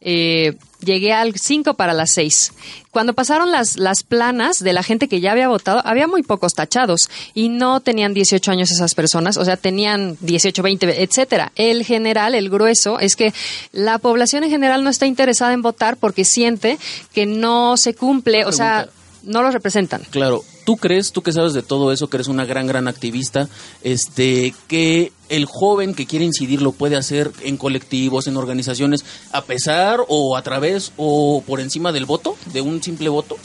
eh, 0.03 0.55
llegué 0.83 1.13
al 1.13 1.33
5 1.35 1.73
para 1.73 1.93
las 1.93 2.11
6. 2.11 2.53
Cuando 2.91 3.13
pasaron 3.13 3.51
las, 3.51 3.77
las 3.77 4.03
planas 4.03 4.59
de 4.59 4.73
la 4.73 4.83
gente 4.83 5.07
que 5.07 5.19
ya 5.19 5.31
había 5.31 5.47
votado, 5.47 5.81
había 5.85 6.07
muy 6.07 6.21
pocos 6.21 6.53
tachados 6.53 7.09
y 7.33 7.49
no 7.49 7.79
tenían 7.79 8.13
18 8.13 8.51
años 8.51 8.71
esas 8.71 8.93
personas, 8.93 9.37
o 9.37 9.45
sea, 9.45 9.57
tenían 9.57 10.17
18, 10.21 10.61
20, 10.61 11.03
etcétera. 11.03 11.51
El 11.55 11.83
general, 11.85 12.35
el 12.35 12.49
grueso, 12.49 12.99
es 12.99 13.15
que 13.15 13.33
la 13.71 13.97
población 13.97 14.43
en 14.43 14.51
general 14.51 14.83
no 14.83 14.89
está 14.89 15.07
interesada 15.07 15.53
en 15.53 15.61
votar 15.61 15.97
porque 15.97 16.25
siente 16.25 16.77
que 17.13 17.25
no 17.25 17.77
se 17.77 17.95
cumple, 17.95 18.45
o 18.45 18.51
sea, 18.51 18.89
no 19.23 19.41
los 19.41 19.53
representan. 19.53 20.01
Claro, 20.09 20.43
¿tú 20.65 20.77
crees, 20.77 21.11
tú 21.11 21.21
que 21.21 21.31
sabes 21.31 21.53
de 21.53 21.63
todo 21.63 21.91
eso, 21.91 22.09
que 22.09 22.17
eres 22.17 22.27
una 22.27 22.45
gran, 22.45 22.67
gran 22.67 22.87
activista, 22.87 23.47
este, 23.83 24.53
que 24.67 25.11
el 25.29 25.45
joven 25.45 25.93
que 25.93 26.05
quiere 26.05 26.25
incidir 26.25 26.61
lo 26.61 26.71
puede 26.71 26.95
hacer 26.95 27.31
en 27.43 27.57
colectivos, 27.57 28.27
en 28.27 28.37
organizaciones, 28.37 29.03
a 29.31 29.43
pesar 29.43 29.99
o 30.07 30.37
a 30.37 30.41
través 30.43 30.91
o 30.97 31.43
por 31.45 31.59
encima 31.59 31.91
del 31.91 32.05
voto, 32.05 32.35
de 32.53 32.61
un 32.61 32.81
simple 32.83 33.09
voto? 33.09 33.37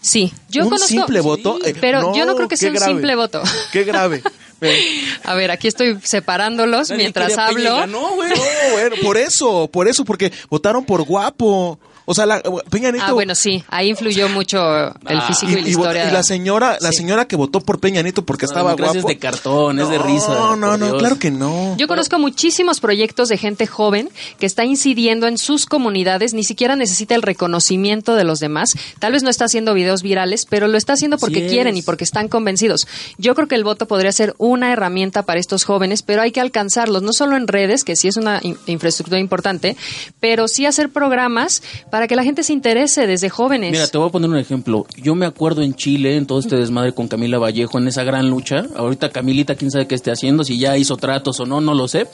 Sí, 0.00 0.32
yo 0.50 0.62
un 0.64 0.68
conozco. 0.68 0.86
simple 0.88 1.20
voto. 1.20 1.58
Sí, 1.62 1.70
Eh, 1.70 1.76
pero 1.80 2.14
yo 2.14 2.26
no 2.26 2.36
creo 2.36 2.46
que 2.48 2.56
sea 2.58 2.68
un 2.68 2.74
grave. 2.76 2.92
simple 2.92 3.16
voto. 3.16 3.42
Qué 3.72 3.84
grave. 3.84 4.22
Pero- 4.60 4.78
A 5.24 5.34
ver, 5.34 5.50
aquí 5.50 5.66
estoy 5.68 5.98
separándolos 6.02 6.88
Nadie 6.88 7.02
mientras 7.02 7.36
hablo. 7.36 7.76
ganó, 7.76 8.14
güey. 8.14 8.30
No, 8.30 8.36
bueno, 8.72 8.96
por 9.02 9.16
eso, 9.18 9.68
por 9.70 9.88
eso, 9.88 10.04
porque 10.04 10.32
votaron 10.48 10.84
por 10.84 11.02
guapo. 11.04 11.78
O 12.06 12.14
sea, 12.14 12.26
la, 12.26 12.42
Peña 12.70 12.90
Nieto. 12.90 13.06
Ah, 13.08 13.12
bueno, 13.12 13.34
sí, 13.34 13.64
ahí 13.68 13.88
influyó 13.88 14.28
mucho 14.28 14.58
el 14.88 15.18
Ah, 15.18 15.24
físico 15.26 15.52
y, 15.52 15.54
la 15.54 15.60
y, 15.60 15.64
vo- 15.64 15.68
historia. 15.80 16.08
y 16.08 16.12
la 16.12 16.22
señora, 16.22 16.76
la 16.80 16.90
Sí. 16.90 16.98
señora 16.98 17.26
que 17.26 17.36
votó 17.36 17.60
por 17.60 17.80
Peña 17.80 18.02
Nieto 18.02 18.24
porque 18.24 18.44
La 18.46 18.52
estaba 18.52 18.74
guapo. 18.74 18.94
es 18.98 19.04
de 19.04 19.18
cartón, 19.18 19.78
es 19.80 19.88
de 19.88 19.98
risa. 19.98 20.28
No, 20.28 20.56
no, 20.56 20.76
no, 20.76 20.98
claro 20.98 21.18
que 21.18 21.30
no. 21.30 21.76
Yo 21.78 21.88
conozco 21.88 22.18
muchísimos 22.18 22.80
proyectos 22.80 23.28
de 23.28 23.38
gente 23.38 23.66
joven 23.66 24.10
que 24.38 24.46
está 24.46 24.64
incidiendo 24.64 25.26
en 25.26 25.38
sus 25.38 25.66
comunidades, 25.66 26.34
ni 26.34 26.44
siquiera 26.44 26.76
necesita 26.76 27.14
el 27.14 27.22
reconocimiento 27.22 28.14
de 28.16 28.24
los 28.24 28.38
demás. 28.40 28.74
Tal 28.98 29.12
vez 29.12 29.22
no 29.22 29.30
está 29.30 29.46
haciendo 29.46 29.72
videos 29.74 30.02
virales, 30.02 30.46
pero 30.48 30.68
lo 30.68 30.76
está 30.76 30.94
haciendo 30.94 31.16
porque 31.18 31.46
quieren 31.46 31.76
y 31.76 31.82
porque 31.82 32.04
están 32.04 32.28
convencidos. 32.28 32.86
Yo 33.18 33.34
creo 33.34 33.48
que 33.48 33.54
el 33.54 33.64
voto 33.64 33.86
podría 33.88 34.12
ser 34.12 34.34
una 34.38 34.72
herramienta 34.72 35.22
para 35.22 35.40
estos 35.40 35.64
jóvenes, 35.64 36.02
pero 36.02 36.20
hay 36.22 36.32
que 36.32 36.40
alcanzarlos, 36.40 37.02
no 37.02 37.12
solo 37.12 37.36
en 37.36 37.48
redes, 37.48 37.84
que 37.84 37.96
sí 37.96 38.08
es 38.08 38.16
una 38.16 38.40
in- 38.42 38.58
infraestructura 38.66 39.18
importante, 39.20 39.76
pero 40.20 40.48
sí 40.48 40.66
hacer 40.66 40.90
programas 40.90 41.62
para 41.94 42.08
que 42.08 42.16
la 42.16 42.24
gente 42.24 42.42
se 42.42 42.52
interese 42.52 43.06
desde 43.06 43.30
jóvenes. 43.30 43.70
Mira, 43.70 43.86
te 43.86 43.96
voy 43.96 44.08
a 44.08 44.10
poner 44.10 44.28
un 44.28 44.36
ejemplo. 44.36 44.84
Yo 44.96 45.14
me 45.14 45.26
acuerdo 45.26 45.62
en 45.62 45.74
Chile, 45.76 46.16
en 46.16 46.26
todo 46.26 46.40
este 46.40 46.56
desmadre 46.56 46.92
con 46.92 47.06
Camila 47.06 47.38
Vallejo, 47.38 47.78
en 47.78 47.86
esa 47.86 48.02
gran 48.02 48.28
lucha. 48.28 48.66
Ahorita 48.74 49.10
Camilita, 49.10 49.54
quién 49.54 49.70
sabe 49.70 49.86
qué 49.86 49.94
esté 49.94 50.10
haciendo, 50.10 50.42
si 50.42 50.58
ya 50.58 50.76
hizo 50.76 50.96
tratos 50.96 51.38
o 51.38 51.46
no, 51.46 51.60
no 51.60 51.72
lo 51.72 51.86
sé. 51.86 52.08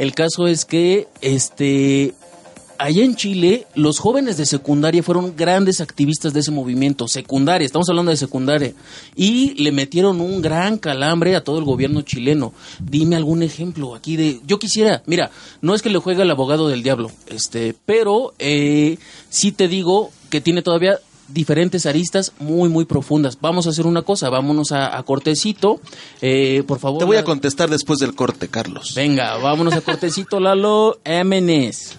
El 0.00 0.14
caso 0.14 0.48
es 0.48 0.64
que, 0.64 1.06
este, 1.20 2.12
allá 2.80 3.04
en 3.04 3.14
Chile, 3.14 3.66
los 3.74 3.98
jóvenes 3.98 4.38
de 4.38 4.46
secundaria 4.46 5.02
fueron 5.02 5.36
grandes 5.36 5.80
activistas 5.80 6.32
de 6.32 6.40
ese 6.40 6.50
movimiento. 6.50 7.08
Secundaria, 7.08 7.66
estamos 7.66 7.88
hablando 7.90 8.10
de 8.10 8.16
secundaria. 8.16 8.72
Y 9.14 9.54
le 9.62 9.70
metieron 9.70 10.20
un 10.20 10.40
gran 10.40 10.78
calambre 10.78 11.36
a 11.36 11.44
todo 11.44 11.58
el 11.58 11.64
gobierno 11.64 12.00
chileno. 12.02 12.54
Dime 12.80 13.16
algún 13.16 13.42
ejemplo 13.42 13.94
aquí 13.94 14.16
de. 14.16 14.40
Yo 14.46 14.58
quisiera, 14.58 15.02
mira, 15.06 15.30
no 15.60 15.74
es 15.74 15.82
que 15.82 15.90
le 15.90 15.98
juegue 15.98 16.22
al 16.22 16.30
abogado 16.30 16.68
del 16.68 16.82
diablo, 16.82 17.10
este, 17.26 17.74
pero 17.84 18.32
eh, 18.38 18.96
sí 19.28 19.52
te 19.52 19.68
digo 19.68 20.10
que 20.30 20.40
tiene 20.40 20.62
todavía 20.62 20.98
diferentes 21.28 21.84
aristas 21.84 22.32
muy 22.38 22.70
muy 22.70 22.86
profundas. 22.86 23.38
Vamos 23.40 23.66
a 23.66 23.70
hacer 23.70 23.86
una 23.86 24.02
cosa, 24.02 24.30
vámonos 24.30 24.72
a, 24.72 24.96
a 24.96 25.02
cortecito, 25.02 25.80
eh, 26.22 26.62
por 26.66 26.78
favor. 26.78 26.98
Te 26.98 27.04
voy 27.04 27.18
a 27.18 27.24
contestar 27.24 27.68
después 27.68 27.98
del 27.98 28.14
corte, 28.14 28.48
Carlos. 28.48 28.94
Venga, 28.96 29.36
vámonos 29.36 29.74
a 29.74 29.82
cortecito, 29.82 30.40
Lalo 30.40 30.98
MNS. 31.04 31.98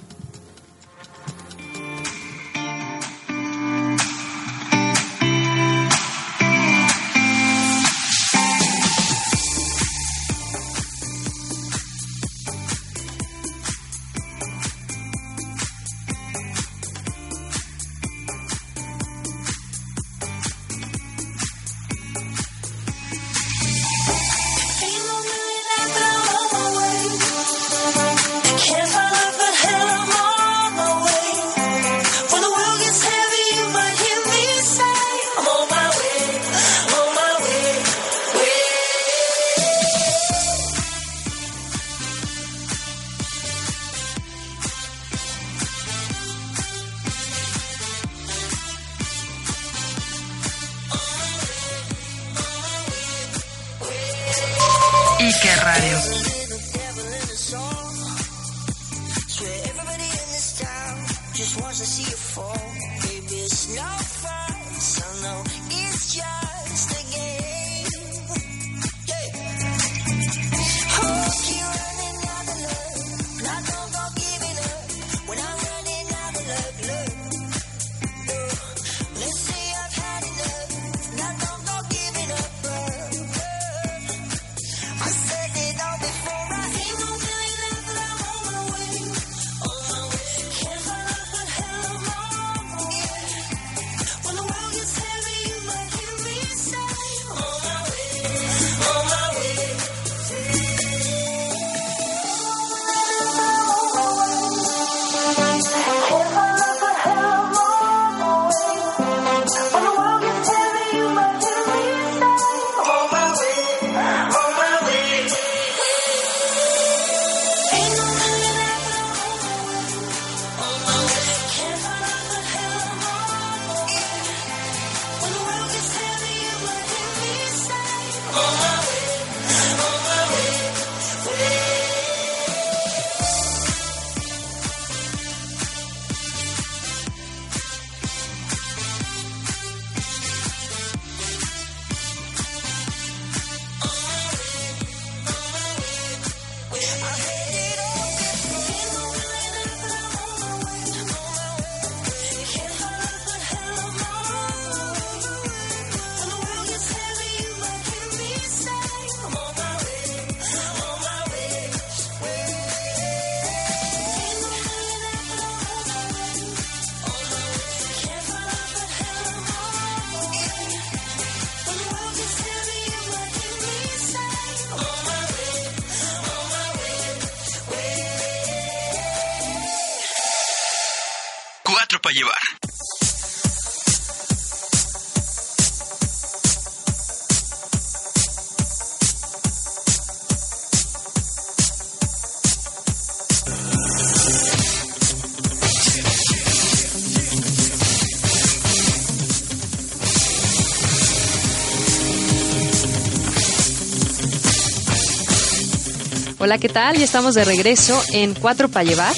Hola, 206.44 206.58
¿qué 206.58 206.70
tal? 206.70 206.98
Ya 206.98 207.06
estamos 207.06 207.36
de 207.36 207.46
regreso 207.46 208.02
en 208.14 208.34
Cuatro 208.34 208.68
para 208.68 208.84
llevar. 208.84 209.14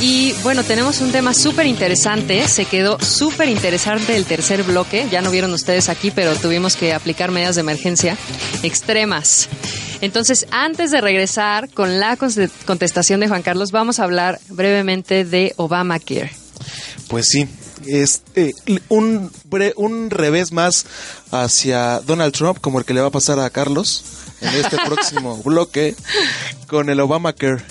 Y 0.00 0.32
bueno, 0.42 0.64
tenemos 0.64 1.00
un 1.00 1.12
tema 1.12 1.32
súper 1.32 1.66
interesante. 1.66 2.48
Se 2.48 2.64
quedó 2.64 2.98
súper 3.00 3.48
interesante 3.48 4.16
el 4.16 4.24
tercer 4.26 4.64
bloque. 4.64 5.06
Ya 5.10 5.22
no 5.22 5.30
vieron 5.30 5.52
ustedes 5.54 5.88
aquí, 5.88 6.10
pero 6.10 6.34
tuvimos 6.34 6.74
que 6.74 6.92
aplicar 6.92 7.30
medidas 7.30 7.54
de 7.54 7.60
emergencia 7.60 8.16
extremas. 8.64 9.48
Entonces, 10.00 10.46
antes 10.50 10.90
de 10.90 11.00
regresar 11.00 11.70
con 11.70 12.00
la 12.00 12.16
conte- 12.16 12.50
contestación 12.66 13.20
de 13.20 13.28
Juan 13.28 13.42
Carlos, 13.42 13.70
vamos 13.70 14.00
a 14.00 14.04
hablar 14.04 14.40
brevemente 14.48 15.24
de 15.24 15.54
Obamacare. 15.56 16.32
Pues 17.08 17.28
sí, 17.28 17.46
es 17.88 18.22
eh, 18.34 18.52
un, 18.88 19.30
un 19.76 20.10
revés 20.10 20.52
más 20.52 20.86
hacia 21.30 22.00
Donald 22.00 22.32
Trump, 22.32 22.58
como 22.60 22.78
el 22.78 22.84
que 22.84 22.94
le 22.94 23.00
va 23.00 23.08
a 23.08 23.12
pasar 23.12 23.38
a 23.40 23.50
Carlos 23.50 24.04
en 24.40 24.54
este 24.54 24.76
próximo 24.84 25.36
bloque 25.42 25.94
con 26.66 26.90
el 26.90 27.00
Obamacare. 27.00 27.62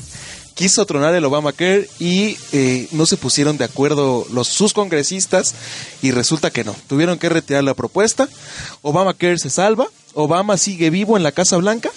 Quiso 0.54 0.86
tronar 0.86 1.14
el 1.16 1.26
Obamacare 1.26 1.90
y 2.00 2.38
eh, 2.54 2.88
no 2.92 3.06
se 3.06 3.18
pusieron 3.18 3.58
de 3.58 3.66
acuerdo 3.66 4.26
los 4.32 4.48
sus 4.48 4.74
congresistas 4.74 5.54
y 6.02 6.12
resulta 6.12 6.50
que 6.50 6.64
no. 6.64 6.74
Tuvieron 6.88 7.20
que 7.20 7.28
retirar 7.28 7.64
la 7.64 7.74
propuesta. 7.74 8.30
Obamacare 8.82 9.38
se 9.38 9.50
salva. 9.50 9.88
Obama 10.14 10.56
sigue 10.56 10.90
vivo 10.90 11.18
en 11.18 11.24
la 11.24 11.34
Casa 11.34 11.58
Blanca. 11.58 11.92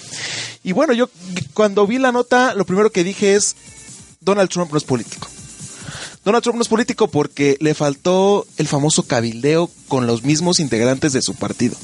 Y 0.61 0.73
bueno, 0.73 0.93
yo 0.93 1.09
cuando 1.53 1.87
vi 1.87 1.99
la 1.99 2.11
nota, 2.11 2.53
lo 2.53 2.65
primero 2.65 2.91
que 2.91 3.05
dije 3.05 3.35
es, 3.35 3.55
Donald 4.19 4.49
Trump 4.49 4.71
no 4.71 4.77
es 4.77 4.83
político. 4.83 5.29
Donald 6.25 6.43
Trump 6.43 6.57
no 6.57 6.61
es 6.61 6.67
político 6.67 7.07
porque 7.07 7.57
le 7.61 7.73
faltó 7.73 8.45
el 8.57 8.67
famoso 8.67 9.03
cabildeo 9.03 9.71
con 9.87 10.05
los 10.05 10.23
mismos 10.23 10.59
integrantes 10.59 11.13
de 11.13 11.21
su 11.21 11.33
partido. 11.33 11.77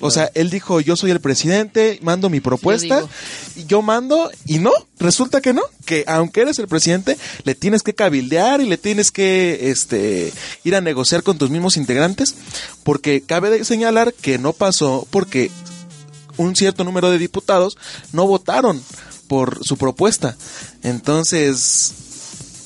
O 0.00 0.10
sea, 0.10 0.30
él 0.34 0.50
dijo, 0.50 0.80
yo 0.80 0.96
soy 0.96 1.12
el 1.12 1.20
presidente, 1.20 1.98
mando 2.02 2.28
mi 2.28 2.40
propuesta, 2.40 3.06
y 3.54 3.66
yo 3.66 3.80
mando, 3.80 4.30
y 4.44 4.58
no, 4.58 4.72
resulta 4.98 5.40
que 5.40 5.52
no, 5.52 5.62
que 5.84 6.04
aunque 6.08 6.40
eres 6.40 6.58
el 6.58 6.66
presidente, 6.66 7.16
le 7.44 7.54
tienes 7.54 7.82
que 7.82 7.94
cabildear 7.94 8.60
y 8.60 8.66
le 8.66 8.78
tienes 8.78 9.12
que 9.12 9.70
este, 9.70 10.32
ir 10.64 10.74
a 10.74 10.80
negociar 10.80 11.22
con 11.22 11.38
tus 11.38 11.50
mismos 11.50 11.76
integrantes, 11.76 12.34
porque 12.82 13.22
cabe 13.22 13.64
señalar 13.64 14.12
que 14.12 14.38
no 14.38 14.52
pasó 14.52 15.06
porque 15.10 15.50
un 16.36 16.56
cierto 16.56 16.84
número 16.84 17.10
de 17.10 17.18
diputados 17.18 17.78
no 18.12 18.26
votaron 18.26 18.82
por 19.28 19.64
su 19.64 19.76
propuesta. 19.76 20.36
Entonces, 20.82 21.92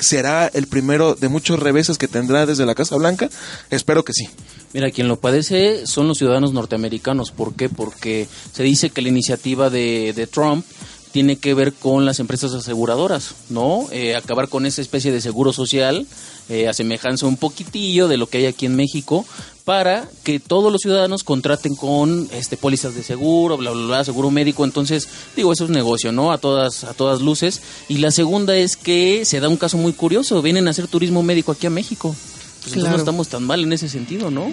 ¿será 0.03 0.49
el 0.53 0.67
primero 0.67 1.15
de 1.15 1.29
muchos 1.29 1.59
reveses 1.59 1.99
que 1.99 2.09
tendrá 2.09 2.47
desde 2.47 2.67
la 2.67 2.75
Casa 2.75 2.97
Blanca? 2.97 3.31
Espero 3.71 4.05
que 4.05 4.13
sí. 4.13 4.29
Mira, 4.73 4.91
quien 4.91 5.09
lo 5.09 5.21
padece 5.21 5.87
son 5.87 6.09
los 6.09 6.19
ciudadanos 6.19 6.53
norteamericanos. 6.53 7.31
¿Por 7.31 7.55
qué? 7.55 7.69
Porque 7.69 8.29
se 8.53 8.63
dice 8.63 8.91
que 8.91 9.03
la 9.03 9.09
iniciativa 9.09 9.71
de, 9.71 10.13
de 10.15 10.27
Trump 10.27 10.65
tiene 11.13 11.37
que 11.37 11.55
ver 11.55 11.75
con 11.75 12.07
las 12.07 12.19
empresas 12.19 12.55
aseguradoras, 12.55 13.35
¿no? 13.51 13.87
Eh, 13.93 14.17
acabar 14.17 14.49
con 14.49 14.65
esa 14.67 14.81
especie 14.81 15.13
de 15.13 15.21
seguro 15.21 15.53
social, 15.53 16.07
eh, 16.53 16.69
a 16.69 16.75
semejanza 16.75 17.27
un 17.27 17.39
poquitillo 17.39 18.09
de 18.09 18.19
lo 18.19 18.27
que 18.27 18.39
hay 18.39 18.47
aquí 18.47 18.67
en 18.67 18.77
México, 18.77 19.25
para 19.65 20.07
que 20.23 20.39
todos 20.39 20.71
los 20.71 20.83
ciudadanos 20.83 21.25
contraten 21.25 21.75
con 21.77 22.29
este 22.33 22.57
pólizas 22.57 22.95
de 22.95 23.03
seguro, 23.03 23.57
bla 23.57 23.71
bla 23.71 23.87
bla, 23.87 24.05
seguro 24.05 24.31
médico. 24.31 24.65
Entonces, 24.65 25.09
digo, 25.35 25.53
eso 25.53 25.65
es 25.65 25.71
negocio, 25.71 26.13
¿no? 26.13 26.31
A 26.31 26.39
todas 26.39 26.85
a 26.85 26.93
todas 26.93 27.23
luces. 27.23 27.63
Y 27.89 27.99
la 27.99 28.11
segunda 28.11 28.55
es 28.57 28.77
que 28.77 29.25
se 29.25 29.41
da 29.41 29.49
un 29.49 29.57
caso 29.57 29.79
muy 29.79 29.95
curioso, 29.95 30.43
vienen 30.43 30.67
a 30.67 30.73
hacer 30.73 30.89
turismo 30.89 31.23
médico 31.23 31.53
aquí 31.53 31.67
a 31.67 31.71
México. 31.71 32.15
Pues 32.63 32.75
Claro. 32.75 32.91
no 32.91 32.97
estamos 32.97 33.29
tan 33.29 33.43
mal 33.43 33.61
en 33.65 33.73
ese 33.73 33.89
sentido, 33.89 34.31
¿no? 34.31 34.53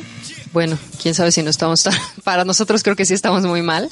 Bueno, 0.52 0.80
quién 1.02 1.14
sabe 1.14 1.32
si 1.32 1.44
no 1.44 1.52
estamos 1.52 1.84
tan... 1.84 1.94
Para 2.24 2.44
nosotros 2.44 2.82
creo 2.82 2.96
que 2.96 3.06
sí 3.06 3.14
estamos 3.14 3.44
muy 3.44 3.62
mal. 3.62 3.88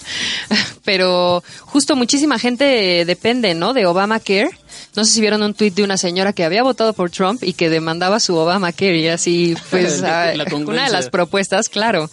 Pero 0.84 1.44
justo 1.62 1.96
muchísima 1.96 2.40
gente 2.40 3.04
depende, 3.06 3.54
¿no? 3.54 3.74
De 3.74 3.86
Obamacare. 3.86 4.50
No 4.96 5.06
sé 5.06 5.12
si 5.14 5.22
vieron 5.22 5.44
un 5.44 5.54
tuit 5.54 5.76
de 5.76 5.84
una 5.84 5.98
señora 5.98 6.34
que 6.34 6.44
había 6.44 6.64
votado 6.64 6.94
por 6.94 7.12
Trump 7.12 7.44
y 7.44 7.54
que 7.54 7.70
demandaba 7.70 8.20
su 8.20 8.36
Obamacare 8.36 8.98
y 9.00 9.08
así, 9.08 9.56
pues, 9.70 10.00
La- 10.02 10.30
ah, 10.30 10.36
la 10.36 10.46
una 10.56 10.86
de 10.86 10.90
las 10.92 11.10
propuestas, 11.10 11.70
claro. 11.70 12.10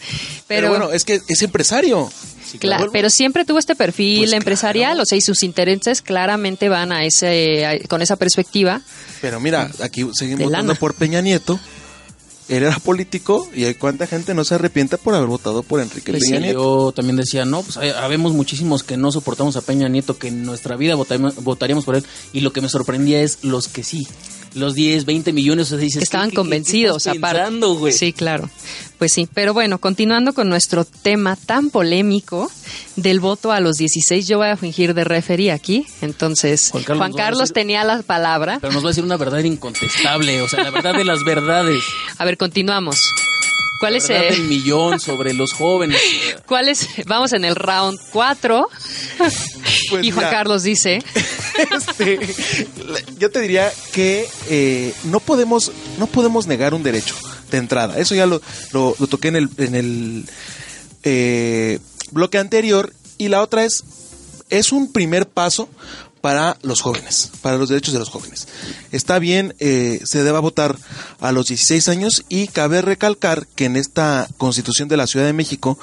Pero, 0.47 0.69
Pero, 0.69 0.69
bueno, 0.69 0.91
es 0.93 1.05
que 1.05 1.21
es 1.27 1.43
empresario. 1.43 2.11
Cla- 2.61 2.89
pero 2.93 3.11
siempre 3.11 3.45
tuvo 3.45 3.59
este 3.59 3.75
perfil 3.75 4.21
Pues 4.21 4.33
empresarial, 4.33 5.01
o 5.01 5.05
sea, 5.07 5.19
y 5.19 5.21
sus 5.21 5.43
intereses 5.43 6.03
claramente 6.03 6.69
van 6.69 6.93
a 6.93 7.05
ese, 7.05 7.67
a- 7.67 7.79
con 7.89 8.01
esa 8.03 8.15
perspectiva. 8.17 8.81
Pero 9.21 9.41
mira, 9.41 9.71
aquí 9.83 10.07
seguimos 10.13 10.45
votando 10.45 10.75
por 10.77 10.95
Peña 10.95 11.21
Nieto 11.21 11.59
él 12.49 12.63
era 12.63 12.79
político 12.79 13.49
y 13.55 13.65
hay 13.65 13.75
cuánta 13.75 14.07
gente 14.07 14.35
no 14.35 14.45
se 14.45 14.55
arrepiente 14.57 14.99
por 14.99 15.15
haber 15.15 15.29
votado 15.29 15.63
por 15.63 15.81
Enrique 15.81 16.13
Pues 16.13 16.25
Peña 16.25 16.37
sí, 16.37 16.43
Nieto. 16.43 16.87
yo 16.89 16.93
también 16.93 17.17
decía, 17.17 17.45
no, 17.45 17.63
pues 17.63 17.77
hay- 17.79 17.91
habemos 17.91 18.33
muchísimos 18.35 18.83
que 18.83 18.97
no 18.97 19.11
soportamos 19.13 19.57
a 19.57 19.63
Peña 19.63 19.89
Nieto, 19.89 20.19
que 20.19 20.29
en 20.29 20.45
nuestra 20.45 20.77
vida 20.77 20.95
votaríamos 20.95 21.85
por 21.85 21.97
él. 21.97 22.05
Y 22.33 22.41
lo 22.41 22.53
que 22.53 22.61
me 22.61 22.69
sorprendía 22.69 23.23
es 23.23 23.39
los 23.43 23.69
que 23.69 23.83
sí. 23.83 24.07
Los 24.55 24.75
10, 24.75 25.05
20 25.05 25.33
millones, 25.33 25.67
o 25.67 25.69
sea, 25.71 25.79
dices, 25.79 26.03
estaban 26.03 26.29
¿qué- 26.29 26.31
qué- 26.31 26.35
qué 26.35 26.37
convencidos 26.43 27.07
aparte. 27.07 27.39
pensando, 27.39 27.75
güey? 27.75 27.93
Sí, 27.93 28.13
claro. 28.13 28.49
Pues 28.99 29.13
sí, 29.13 29.29
pero 29.35 29.53
bueno, 29.53 29.79
continuando 29.79 30.33
con 30.33 30.49
nuestro 30.49 30.85
tema 30.85 31.35
tan 31.37 31.71
polémico 31.71 32.51
del 32.97 33.19
voto 33.21 33.51
a 33.53 33.59
los 33.61 33.77
16, 33.77 34.29
yo 34.29 34.39
voy 34.39 34.47
a 34.49 34.57
fingir 34.57 34.95
de 34.95 35.03
referí 35.05 35.51
aquí. 35.51 35.85
Entonces, 36.01 36.69
Juan 36.71 36.85
Juan 36.85 36.99
Carlos, 36.99 37.17
Carlos, 37.17 37.41
a 37.41 37.43
decir- 37.45 37.55
tenía 37.55 37.85
la 37.85 38.03
palabra. 38.03 38.59
Pero 38.61 38.73
nos 38.73 38.85
va 38.85 38.89
a 38.89 38.91
decir 38.93 39.05
una 39.05 39.17
verdad 39.17 39.41
incontestable, 39.41 40.41
o 40.43 40.49
sea, 40.49 40.63
la 40.63 40.71
verdad 40.71 40.95
de 40.95 41.05
las 41.05 41.25
verdades. 41.25 41.83
A 42.19 42.25
ver, 42.25 42.37
continuamos. 42.37 43.11
¿Cuál 43.81 43.97
es 43.97 44.09
el- 44.11 44.23
del 44.35 44.45
millón 44.45 45.01
sobre 45.01 45.33
los 45.35 45.53
jóvenes. 45.53 46.01
¿Cuál 46.47 46.69
es? 46.69 46.87
Vamos 47.07 47.33
en 47.33 47.45
el 47.45 47.55
round 47.57 47.99
4. 48.13 48.69
Pues 49.91 50.03
y 50.07 50.11
Juan 50.11 50.25
mira, 50.27 50.31
Carlos 50.31 50.63
dice, 50.63 51.03
este, 51.77 52.19
yo 53.19 53.31
te 53.31 53.41
diría 53.41 53.71
que 53.93 54.27
eh, 54.49 54.95
no 55.05 55.21
podemos 55.21 55.73
no 55.99 56.07
podemos 56.07 56.47
negar 56.47 56.73
un 56.73 56.83
derecho 56.83 57.15
de 57.51 57.59
entrada. 57.59 57.99
Eso 57.99 58.15
ya 58.15 58.25
lo, 58.27 58.41
lo, 58.73 58.97
lo 58.99 59.07
toqué 59.07 59.29
en 59.29 59.37
el, 59.37 59.49
en 59.59 59.75
el 59.75 60.25
eh, 61.03 61.79
bloque 62.13 62.39
anterior. 62.39 62.93
Y 63.19 63.29
la 63.29 63.43
otra 63.43 63.65
es, 63.65 63.85
es 64.49 64.73
un 64.73 64.91
primer 64.91 65.29
paso 65.29 65.69
para 66.25 66.57
los 66.63 66.81
jóvenes, 66.81 67.31
para 67.43 67.59
los 67.59 67.69
derechos 67.69 67.93
de 67.93 67.99
los 67.99 68.09
jóvenes. 68.09 68.49
Está 68.93 69.19
bien, 69.19 69.55
eh, 69.59 70.01
se 70.05 70.23
deba 70.25 70.41
votar 70.41 70.75
a 71.21 71.33
los 71.33 71.49
16 71.49 71.87
años 71.91 72.25
y 72.31 72.47
cabe 72.49 72.81
recalcar 72.81 73.47
que 73.47 73.67
en 73.67 73.77
esta 73.77 74.27
constitución 74.39 74.89
de 74.89 74.97
la 74.97 75.07
Ciudad 75.07 75.27
de 75.27 75.35
México 75.35 75.79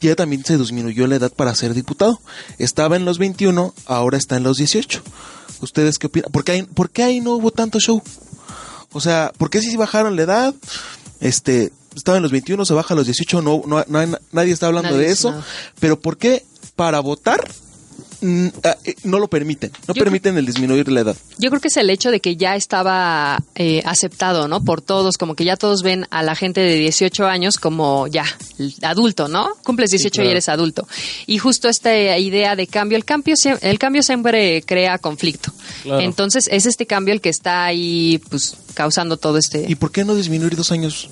ya 0.00 0.14
también 0.14 0.44
se 0.44 0.56
disminuyó 0.56 1.08
la 1.08 1.16
edad 1.16 1.32
para 1.32 1.52
ser 1.56 1.74
diputado. 1.74 2.20
Estaba 2.58 2.94
en 2.94 3.04
los 3.04 3.18
21, 3.18 3.74
ahora 3.86 4.18
está 4.18 4.36
en 4.36 4.44
los 4.44 4.56
18. 4.58 5.02
¿Ustedes 5.62 5.98
qué 5.98 6.06
opinan? 6.06 6.30
¿Por 6.30 6.44
qué 6.44 6.52
ahí, 6.52 6.62
por 6.62 6.88
qué 6.90 7.02
ahí 7.02 7.20
no 7.20 7.32
hubo 7.34 7.50
tanto 7.50 7.80
show? 7.80 8.00
O 8.92 9.00
sea, 9.00 9.32
¿por 9.36 9.50
qué 9.50 9.60
si 9.60 9.76
bajaron 9.76 10.14
la 10.14 10.22
edad? 10.22 10.54
Este, 11.18 11.72
estaba 11.96 12.18
en 12.18 12.22
los 12.22 12.30
21, 12.30 12.64
se 12.64 12.74
baja 12.74 12.94
a 12.94 12.96
los 12.96 13.06
18, 13.06 13.42
no, 13.42 13.62
no, 13.66 13.84
no 13.88 13.98
hay- 13.98 14.14
nadie 14.30 14.52
está 14.52 14.68
hablando 14.68 14.90
Nadie 14.92 15.06
de 15.06 15.12
eso. 15.12 15.32
nada. 15.32 15.44
Pero 15.80 15.98
¿por 15.98 16.18
qué 16.18 16.44
para 16.76 17.00
votar 17.00 17.50
no 18.22 19.18
lo 19.18 19.28
permiten? 19.28 19.72
No 19.88 19.94
Yo 19.94 20.02
permiten 20.02 20.38
el 20.38 20.46
disminuir 20.46 20.90
la 20.90 21.00
edad. 21.00 21.16
Yo 21.38 21.50
creo 21.50 21.60
que 21.60 21.68
es 21.68 21.76
el 21.76 21.90
hecho 21.90 22.10
de 22.10 22.20
que 22.20 22.36
ya 22.36 22.56
estaba 22.56 23.42
eh, 23.54 23.82
aceptado, 23.84 24.48
¿no? 24.48 24.64
Por 24.64 24.80
todos, 24.80 25.18
como 25.18 25.34
que 25.34 25.44
ya 25.44 25.56
todos 25.56 25.82
ven 25.82 26.06
a 26.10 26.22
la 26.22 26.34
gente 26.34 26.60
de 26.60 26.76
18 26.76 27.26
años 27.26 27.58
como 27.58 28.06
ya 28.06 28.24
adulto, 28.82 29.28
¿no? 29.28 29.48
Cumples 29.64 29.90
18 29.90 30.12
claro. 30.12 30.28
y 30.28 30.30
eres 30.32 30.48
adulto. 30.48 30.86
Y 31.26 31.38
justo 31.38 31.68
esta 31.68 32.16
idea 32.18 32.56
de 32.56 32.66
cambio, 32.66 32.96
el 32.96 33.04
cambio, 33.04 33.34
el 33.60 33.78
cambio 33.78 34.02
siempre 34.02 34.62
crea 34.62 34.98
conflicto. 34.98 35.52
Claro. 35.82 36.00
Entonces 36.00 36.48
es 36.50 36.66
este 36.66 36.86
cambio 36.86 37.14
el 37.14 37.20
que 37.20 37.28
está 37.28 37.64
ahí, 37.64 38.20
pues, 38.30 38.56
causando 38.74 39.16
todo 39.16 39.38
este. 39.38 39.66
¿Y 39.68 39.74
por 39.74 39.90
qué 39.90 40.04
no 40.04 40.14
disminuir 40.14 40.56
dos 40.56 40.72
años? 40.72 41.08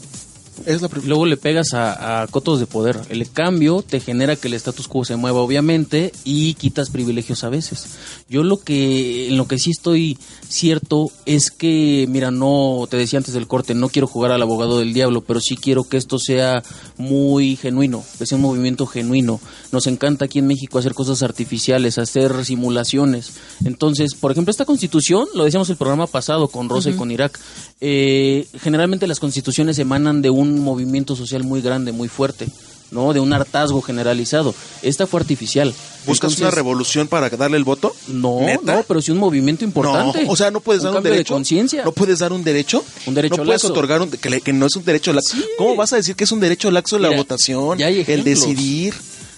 Es 0.67 0.83
la. 0.83 0.91
Luego 1.05 1.27
le 1.27 1.37
pegas 1.37 1.73
a, 1.75 2.23
a 2.23 2.27
cotos 2.27 2.61
de 2.61 2.67
poder. 2.67 2.99
El 3.09 3.31
cambio 3.31 3.83
te 3.83 4.01
genera 4.01 4.37
que 4.37 4.49
el 4.49 4.55
status 4.55 4.89
quo 4.89 5.05
se 5.05 5.17
mueva, 5.17 5.41
obviamente, 5.41 6.13
y 6.25 6.55
quitas 6.55 6.91
privilegios 6.91 7.45
a 7.45 7.49
veces. 7.49 7.87
Yo 8.29 8.43
lo 8.43 8.61
que, 8.61 9.29
en 9.29 9.37
lo 9.37 9.47
que 9.47 9.59
sí 9.59 9.71
estoy 9.71 10.19
cierto 10.49 11.11
es 11.27 11.51
que, 11.51 12.07
mira, 12.09 12.31
no, 12.31 12.87
te 12.91 12.97
decía 12.97 13.19
antes 13.19 13.35
del 13.35 13.47
corte, 13.47 13.75
no 13.75 13.89
quiero 13.89 14.07
jugar 14.07 14.33
al 14.33 14.43
abogado 14.43 14.79
del 14.79 14.93
diablo, 14.93 15.23
pero 15.23 15.41
sí 15.41 15.57
quiero 15.57 15.85
que 15.85 15.97
esto 15.97 16.19
sea 16.19 16.63
muy 16.97 17.57
genuino, 17.57 18.05
que 18.19 18.27
sea 18.27 18.37
un 18.37 18.43
movimiento 18.43 18.87
genuino. 18.87 19.41
Nos 19.73 19.87
encanta 19.87 20.27
aquí 20.27 20.41
en 20.41 20.47
México 20.47 20.79
hacer 20.79 20.95
cosas 20.95 21.23
artificiales, 21.23 21.99
hacer 21.99 22.45
simulaciones. 22.45 23.33
Entonces, 23.65 24.15
por 24.15 24.33
ejemplo, 24.33 24.51
esta 24.51 24.65
constitución, 24.65 25.27
lo 25.35 25.45
decíamos 25.45 25.71
el 25.71 25.77
programa 25.77 26.07
pasado 26.07 26.49
con 26.49 26.69
Rosa 26.69 26.91
y 26.91 26.95
con 26.95 27.11
Irak, 27.11 27.39
eh, 27.81 28.47
generalmente 28.61 29.07
las 29.07 29.21
constituciones 29.21 29.79
emanan 29.79 30.21
de 30.23 30.31
un 30.31 30.50
movimiento 30.59 31.15
social 31.15 31.45
muy 31.45 31.61
grande, 31.63 31.93
muy 31.93 32.09
fuerte, 32.09 32.49
¿no? 32.91 33.13
De 33.13 33.21
un 33.21 33.33
hartazgo 33.33 33.81
generalizado. 33.83 34.55
Esta 34.83 35.07
fue 35.07 35.21
artificial. 35.21 35.73
¿Buscas 36.07 36.31
Entonces, 36.33 36.41
una 36.41 36.51
revolución 36.51 37.07
para 37.09 37.29
darle 37.29 37.59
el 37.59 37.65
voto? 37.65 37.95
No, 38.09 38.41
¿Neta? 38.41 38.77
no, 38.77 38.83
pero 38.89 39.01
sí 39.03 39.13
un 39.13 39.19
movimiento 39.19 39.65
importante. 39.65 40.25
No, 40.25 40.33
o 40.33 40.37
sea, 40.37 40.51
no 40.51 40.61
puedes 40.61 40.83
dar 40.83 40.97
un 40.97 41.03
derecho. 41.03 41.35
de 41.35 41.37
conciencia. 41.37 41.85
No 41.85 41.93
puedes 41.93 42.19
dar 42.21 42.33
un 42.33 42.43
derecho. 42.43 42.83
Un 43.07 43.15
derecho 43.15 43.37
No 43.37 43.45
puedes 43.45 43.63
laxo. 43.63 43.73
otorgar 43.73 44.01
un, 44.03 44.11
que, 44.11 44.41
que 44.41 44.53
no 44.53 44.67
es 44.67 44.75
un 44.77 44.85
derecho 44.85 45.13
laxo. 45.13 45.37
¿Cómo 45.59 45.77
vas 45.77 45.93
a 45.93 45.97
decir 45.97 46.17
que 46.17 46.25
es 46.25 46.33
un 46.33 46.41
derecho 46.41 46.71
laxo 46.71 46.99
la 46.99 47.09
Mira, 47.09 47.21
votación? 47.21 47.79
ya 47.79 47.87
hay 47.87 48.03
el 48.09 48.25
decidir. 48.25 48.95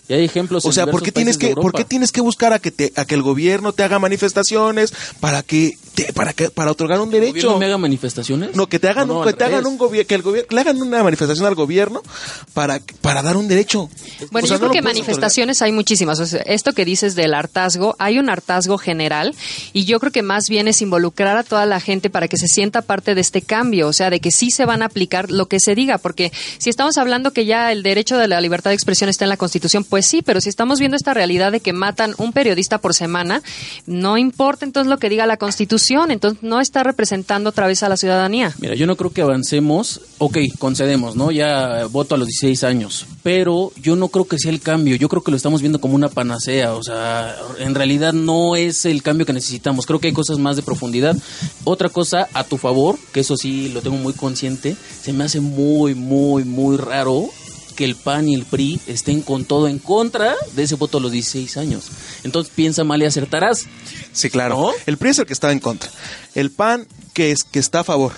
Y 0.08 0.14
hay 0.14 0.24
ejemplos. 0.24 0.64
O 0.64 0.68
en 0.68 0.74
sea, 0.74 0.84
¿por 0.86 1.00
diversos 1.00 1.04
qué 1.06 1.12
tienes 1.12 1.38
que, 1.38 1.54
por 1.54 1.72
qué 1.72 1.84
tienes 1.84 2.10
que 2.12 2.20
buscar 2.20 2.52
a 2.52 2.58
que 2.58 2.70
te, 2.70 2.92
a 2.96 3.04
que 3.04 3.14
el 3.14 3.22
gobierno 3.22 3.72
te 3.72 3.82
haga 3.84 3.98
manifestaciones 3.98 4.92
para 5.20 5.42
que, 5.42 5.78
te- 5.94 6.12
para 6.12 6.32
que, 6.32 6.50
para 6.50 6.70
otorgar 6.72 7.00
un 7.00 7.12
¿El 7.14 7.20
derecho? 7.20 7.58
me 7.58 7.66
haga 7.66 7.78
manifestaciones? 7.78 8.54
No, 8.56 8.66
que 8.66 8.78
te 8.78 8.88
hagan 8.88 9.06
No, 9.08 9.14
un, 9.14 9.20
no, 9.20 9.26
que 9.26 9.32
te 9.32 9.44
hagan 9.44 9.64
un 9.66 9.78
gobierno, 9.78 10.08
que 10.08 10.14
el 10.14 10.22
gobierno, 10.22 10.48
le 10.54 10.60
hagan 10.60 10.82
una 10.82 11.02
manifestación 11.04 11.46
al 11.46 11.54
gobierno 11.54 12.02
para, 12.52 12.80
para 13.00 13.22
dar 13.22 13.36
un 13.36 13.46
derecho. 13.48 13.88
Bueno, 14.30 14.44
O 14.44 14.48
sea, 14.48 14.56
yo 14.56 14.58
creo 14.60 14.68
no 14.68 14.74
que 14.74 14.82
manifestaciones 14.82 15.62
hay 15.62 15.72
muchísimas. 15.72 16.18
O 16.20 16.26
sea, 16.26 16.40
esto 16.46 16.72
que 16.72 16.84
dices 16.84 17.14
del 17.14 17.32
hartazgo, 17.34 17.94
hay 17.98 18.18
un 18.18 18.28
hartazgo 18.28 18.78
general 18.78 19.34
y 19.72 19.84
yo 19.84 20.00
creo 20.00 20.12
que 20.12 20.22
más 20.22 20.48
bien 20.48 20.66
es 20.68 20.82
involucrar 20.82 21.36
a 21.36 21.44
toda 21.44 21.64
la 21.66 21.80
gente 21.80 22.10
para 22.10 22.26
que 22.28 22.36
se 22.36 22.48
sienta 22.48 22.82
parte 22.82 23.14
de 23.14 23.20
este 23.20 23.40
cambio, 23.42 23.86
o 23.88 23.92
sea, 23.92 24.10
de 24.10 24.20
que 24.20 24.30
sí 24.32 24.50
se 24.50 24.64
van 24.66 24.82
a 24.82 24.86
aplicar 24.86 25.30
lo 25.30 25.46
que 25.46 25.60
se 25.60 25.74
diga, 25.74 25.98
porque 25.98 26.32
si 26.58 26.70
estamos 26.70 26.98
hablando 26.98 27.32
que 27.32 27.44
ya 27.46 27.70
el 27.72 27.82
derecho 27.82 28.16
de 28.18 28.28
la 28.28 28.40
libertad 28.40 28.70
de 28.70 28.74
expresión 28.74 29.08
está 29.08 29.24
en 29.24 29.28
la 29.30 29.36
Constitución, 29.36 29.84
pues 29.92 30.06
sí, 30.06 30.22
pero 30.22 30.40
si 30.40 30.48
estamos 30.48 30.78
viendo 30.78 30.96
esta 30.96 31.12
realidad 31.12 31.52
de 31.52 31.60
que 31.60 31.74
matan 31.74 32.14
un 32.16 32.32
periodista 32.32 32.78
por 32.78 32.94
semana, 32.94 33.42
no 33.84 34.16
importa 34.16 34.64
entonces 34.64 34.88
lo 34.88 34.96
que 34.96 35.10
diga 35.10 35.26
la 35.26 35.36
Constitución, 35.36 36.10
entonces 36.10 36.42
no 36.42 36.62
está 36.62 36.82
representando 36.82 37.50
otra 37.50 37.66
vez 37.66 37.82
a 37.82 37.90
la 37.90 37.98
ciudadanía. 37.98 38.54
Mira, 38.58 38.74
yo 38.74 38.86
no 38.86 38.96
creo 38.96 39.12
que 39.12 39.20
avancemos. 39.20 40.00
Ok, 40.16 40.38
concedemos, 40.58 41.14
¿no? 41.14 41.30
Ya 41.30 41.84
voto 41.90 42.14
a 42.14 42.18
los 42.18 42.26
16 42.26 42.64
años. 42.64 43.04
Pero 43.22 43.70
yo 43.82 43.94
no 43.94 44.08
creo 44.08 44.24
que 44.24 44.38
sea 44.38 44.50
el 44.50 44.62
cambio. 44.62 44.96
Yo 44.96 45.10
creo 45.10 45.22
que 45.22 45.30
lo 45.30 45.36
estamos 45.36 45.60
viendo 45.60 45.78
como 45.78 45.94
una 45.94 46.08
panacea. 46.08 46.72
O 46.72 46.82
sea, 46.82 47.36
en 47.58 47.74
realidad 47.74 48.14
no 48.14 48.56
es 48.56 48.86
el 48.86 49.02
cambio 49.02 49.26
que 49.26 49.34
necesitamos. 49.34 49.84
Creo 49.84 50.00
que 50.00 50.06
hay 50.06 50.14
cosas 50.14 50.38
más 50.38 50.56
de 50.56 50.62
profundidad. 50.62 51.18
Otra 51.64 51.90
cosa 51.90 52.28
a 52.32 52.44
tu 52.44 52.56
favor, 52.56 52.96
que 53.12 53.20
eso 53.20 53.36
sí 53.36 53.68
lo 53.68 53.82
tengo 53.82 53.98
muy 53.98 54.14
consciente, 54.14 54.74
se 55.02 55.12
me 55.12 55.24
hace 55.24 55.40
muy, 55.40 55.94
muy, 55.94 56.44
muy 56.44 56.78
raro 56.78 57.28
que 57.72 57.84
el 57.84 57.96
PAN 57.96 58.28
y 58.28 58.34
el 58.34 58.44
PRI 58.44 58.80
estén 58.86 59.22
con 59.22 59.44
todo 59.44 59.68
en 59.68 59.78
contra 59.78 60.34
de 60.54 60.62
ese 60.62 60.74
voto 60.76 60.98
a 60.98 61.00
los 61.00 61.12
16 61.12 61.56
años. 61.56 61.84
Entonces 62.24 62.52
piensa 62.54 62.84
mal 62.84 63.02
y 63.02 63.06
acertarás. 63.06 63.66
Sí, 64.12 64.30
claro. 64.30 64.72
El 64.86 64.98
PRI 64.98 65.10
es 65.10 65.18
el 65.18 65.26
que 65.26 65.32
estaba 65.32 65.52
en 65.52 65.60
contra. 65.60 65.90
El 66.34 66.50
PAN 66.50 66.86
que 67.14 67.30
es 67.30 67.44
que 67.44 67.58
está 67.58 67.80
a 67.80 67.84
favor. 67.84 68.12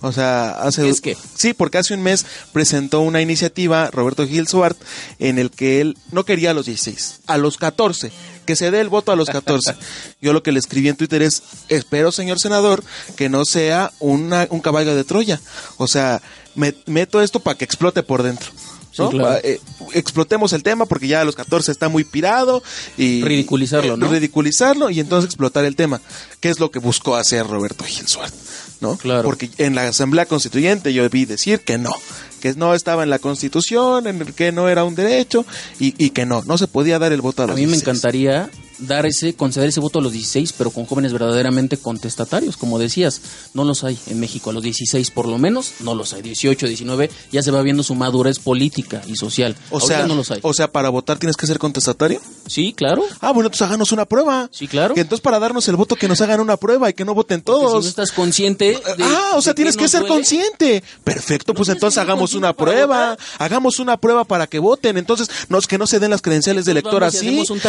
O 0.00 0.12
sea, 0.12 0.50
hace 0.52 0.88
¿Es 0.88 1.00
que? 1.00 1.16
Sí, 1.34 1.52
porque 1.52 1.78
hace 1.78 1.92
un 1.94 2.02
mes 2.02 2.24
presentó 2.52 3.00
una 3.00 3.20
iniciativa 3.20 3.90
Roberto 3.90 4.26
Gil 4.26 4.46
Suart 4.48 4.78
en 5.18 5.38
el 5.38 5.50
que 5.50 5.80
él 5.80 5.98
no 6.12 6.24
quería 6.24 6.52
a 6.52 6.54
los 6.54 6.64
16, 6.66 7.20
a 7.26 7.36
los 7.36 7.58
14, 7.58 8.10
que 8.46 8.56
se 8.56 8.70
dé 8.70 8.80
el 8.80 8.88
voto 8.88 9.12
a 9.12 9.16
los 9.16 9.28
14. 9.28 9.74
Yo 10.22 10.32
lo 10.32 10.42
que 10.42 10.52
le 10.52 10.60
escribí 10.60 10.88
en 10.88 10.96
Twitter 10.96 11.20
es, 11.22 11.42
espero, 11.68 12.10
señor 12.12 12.38
senador, 12.38 12.82
que 13.16 13.28
no 13.28 13.44
sea 13.44 13.92
una- 13.98 14.46
un 14.50 14.60
caballo 14.60 14.94
de 14.94 15.04
Troya. 15.04 15.40
O 15.76 15.86
sea, 15.88 16.22
me- 16.54 16.74
meto 16.86 17.20
esto 17.20 17.40
para 17.40 17.58
que 17.58 17.64
explote 17.66 18.02
por 18.02 18.22
dentro. 18.22 18.50
¿No? 18.98 19.10
Sí, 19.10 19.16
claro. 19.16 19.34
Pa- 19.34 19.40
eh, 19.48 19.60
explotemos 19.94 20.52
el 20.52 20.62
tema 20.62 20.86
porque 20.86 21.08
ya 21.08 21.20
a 21.20 21.24
los 21.24 21.34
14 21.36 21.70
está 21.72 21.88
muy 21.88 22.04
pirado 22.04 22.62
y 22.96 23.22
Ridiculizarlo, 23.22 23.94
eh, 23.94 23.96
¿no? 23.96 24.08
ridiculizarlo 24.08 24.90
y 24.90 25.00
entonces 25.00 25.26
explotar 25.28 25.64
el 25.64 25.76
tema, 25.76 26.00
que 26.40 26.48
es 26.50 26.60
lo 26.60 26.70
que 26.70 26.78
buscó 26.78 27.16
hacer 27.16 27.46
Roberto 27.46 27.84
Gil 27.84 28.06
Suárez, 28.08 28.34
¿no? 28.80 28.96
Claro. 28.96 29.22
Porque 29.24 29.50
en 29.58 29.74
la 29.74 29.88
Asamblea 29.88 30.26
Constituyente 30.26 30.92
yo 30.92 31.08
vi 31.10 31.24
decir 31.24 31.60
que 31.60 31.78
no, 31.78 31.92
que 32.40 32.54
no 32.54 32.74
estaba 32.74 33.02
en 33.02 33.10
la 33.10 33.18
Constitución, 33.18 34.06
en 34.06 34.20
el 34.22 34.34
que 34.34 34.52
no 34.52 34.68
era 34.68 34.84
un 34.84 34.94
derecho 34.94 35.44
y, 35.78 35.94
y 36.04 36.10
que 36.10 36.26
no, 36.26 36.42
no 36.44 36.58
se 36.58 36.66
podía 36.66 36.98
dar 36.98 37.12
el 37.12 37.20
voto 37.20 37.42
a 37.42 37.44
A 37.44 37.48
los 37.48 37.56
mí 37.56 37.62
me 37.66 37.72
16. 37.72 37.82
encantaría 37.88 38.50
dar 38.78 39.06
ese, 39.06 39.34
conceder 39.34 39.68
ese 39.68 39.80
voto 39.80 39.98
a 39.98 40.02
los 40.02 40.12
16, 40.12 40.52
pero 40.56 40.70
con 40.70 40.86
jóvenes 40.86 41.12
verdaderamente 41.12 41.76
contestatarios, 41.76 42.56
como 42.56 42.78
decías. 42.78 43.20
No 43.54 43.64
los 43.64 43.84
hay 43.84 43.98
en 44.06 44.20
México, 44.20 44.50
a 44.50 44.52
los 44.52 44.62
16 44.62 45.10
por 45.10 45.26
lo 45.26 45.38
menos, 45.38 45.72
no 45.80 45.94
los 45.94 46.12
hay. 46.12 46.22
18, 46.22 46.66
19, 46.66 47.10
ya 47.32 47.42
se 47.42 47.50
va 47.50 47.62
viendo 47.62 47.82
su 47.82 47.94
madurez 47.94 48.38
política 48.38 49.02
y 49.06 49.16
social. 49.16 49.56
O 49.70 49.76
Ahorita 49.76 49.96
sea, 49.98 50.06
no 50.06 50.14
los 50.14 50.30
hay. 50.30 50.40
o 50.42 50.52
sea, 50.52 50.70
para 50.70 50.88
votar 50.90 51.18
tienes 51.18 51.36
que 51.36 51.46
ser 51.46 51.58
contestatario. 51.58 52.20
Sí, 52.46 52.72
claro. 52.72 53.02
Ah, 53.20 53.32
bueno, 53.32 53.48
entonces 53.48 53.62
háganos 53.66 53.92
una 53.92 54.04
prueba. 54.04 54.48
Sí, 54.52 54.68
claro. 54.68 54.94
Que 54.94 55.00
entonces 55.00 55.22
para 55.22 55.38
darnos 55.38 55.66
el 55.68 55.76
voto 55.76 55.96
que 55.96 56.08
nos 56.08 56.20
hagan 56.20 56.40
una 56.40 56.56
prueba 56.56 56.88
y 56.90 56.94
que 56.94 57.04
no 57.04 57.14
voten 57.14 57.40
Porque 57.40 57.60
todos. 57.60 57.84
Si 57.84 57.86
no 57.86 57.90
estás 57.90 58.12
consciente. 58.12 58.72
de- 58.96 59.04
ah, 59.04 59.32
o 59.34 59.42
sea, 59.42 59.52
de 59.52 59.56
tienes 59.56 59.76
que 59.76 59.88
ser 59.88 60.00
duele. 60.00 60.14
consciente. 60.14 60.82
Perfecto, 61.02 61.54
pues 61.54 61.68
entonces 61.68 61.98
hagamos 61.98 62.34
una 62.34 62.52
prueba. 62.52 63.10
votar. 63.10 63.18
Hagamos 63.38 63.78
una 63.78 63.96
prueba 63.96 64.24
para 64.24 64.46
que 64.46 64.58
voten. 64.58 64.96
Entonces, 64.98 65.28
no 65.48 65.58
es 65.58 65.66
que 65.66 65.78
no 65.78 65.86
se 65.86 65.98
den 65.98 66.10
las 66.10 66.22
credenciales 66.22 66.64
de 66.64 66.74
Nos 66.74 66.80
elector 66.82 67.04
así. 67.04 67.44
un 67.48 67.60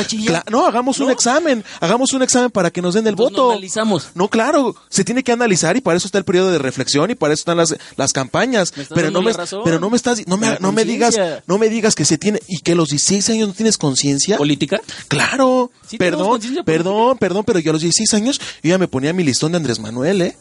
no, 0.49 0.65
hagamos 0.65 0.96
hagamos 0.97 1.07
un 1.07 1.11
examen, 1.11 1.63
hagamos 1.79 2.13
un 2.13 2.21
examen 2.23 2.51
para 2.51 2.71
que 2.71 2.81
nos 2.81 2.93
den 2.93 3.05
el 3.07 3.11
Entonces, 3.13 3.31
voto. 3.35 3.45
no 3.47 3.51
analizamos. 3.53 4.09
No, 4.15 4.27
claro, 4.29 4.75
se 4.89 5.03
tiene 5.03 5.23
que 5.23 5.31
analizar 5.31 5.77
y 5.77 5.81
para 5.81 5.97
eso 5.97 6.07
está 6.07 6.17
el 6.17 6.25
periodo 6.25 6.51
de 6.51 6.57
reflexión 6.59 7.09
y 7.11 7.15
para 7.15 7.33
eso 7.33 7.41
están 7.41 7.57
las, 7.57 7.75
las 7.95 8.13
campañas. 8.13 8.73
Me 8.75 8.85
Pero 8.85 9.11
no 9.11 9.21
me, 9.21 9.33
razón. 9.33 9.61
pero 9.63 9.79
no 9.79 9.89
me 9.89 9.97
estás, 9.97 10.27
no 10.27 10.37
me, 10.37 10.57
no 10.59 10.71
me 10.71 10.85
digas, 10.85 11.15
no 11.45 11.57
me 11.57 11.69
digas 11.69 11.95
que 11.95 12.05
se 12.05 12.17
tiene 12.17 12.39
y 12.47 12.59
que 12.59 12.73
a 12.73 12.75
los 12.75 12.89
16 12.89 13.29
años 13.29 13.47
no 13.49 13.53
tienes 13.53 13.77
conciencia. 13.77 14.37
¿Política? 14.37 14.81
Claro, 15.07 15.71
Sí 15.87 15.97
perdón, 15.97 16.39
perdón, 16.65 17.17
perdón, 17.17 17.43
pero 17.45 17.59
yo 17.59 17.71
a 17.71 17.73
los 17.73 17.81
16 17.81 18.13
años 18.13 18.39
yo 18.63 18.69
ya 18.69 18.77
me 18.77 18.87
ponía 18.87 19.13
mi 19.13 19.23
listón 19.23 19.51
de 19.53 19.57
Andrés 19.57 19.79
Manuel, 19.79 20.21
¿eh? 20.21 20.37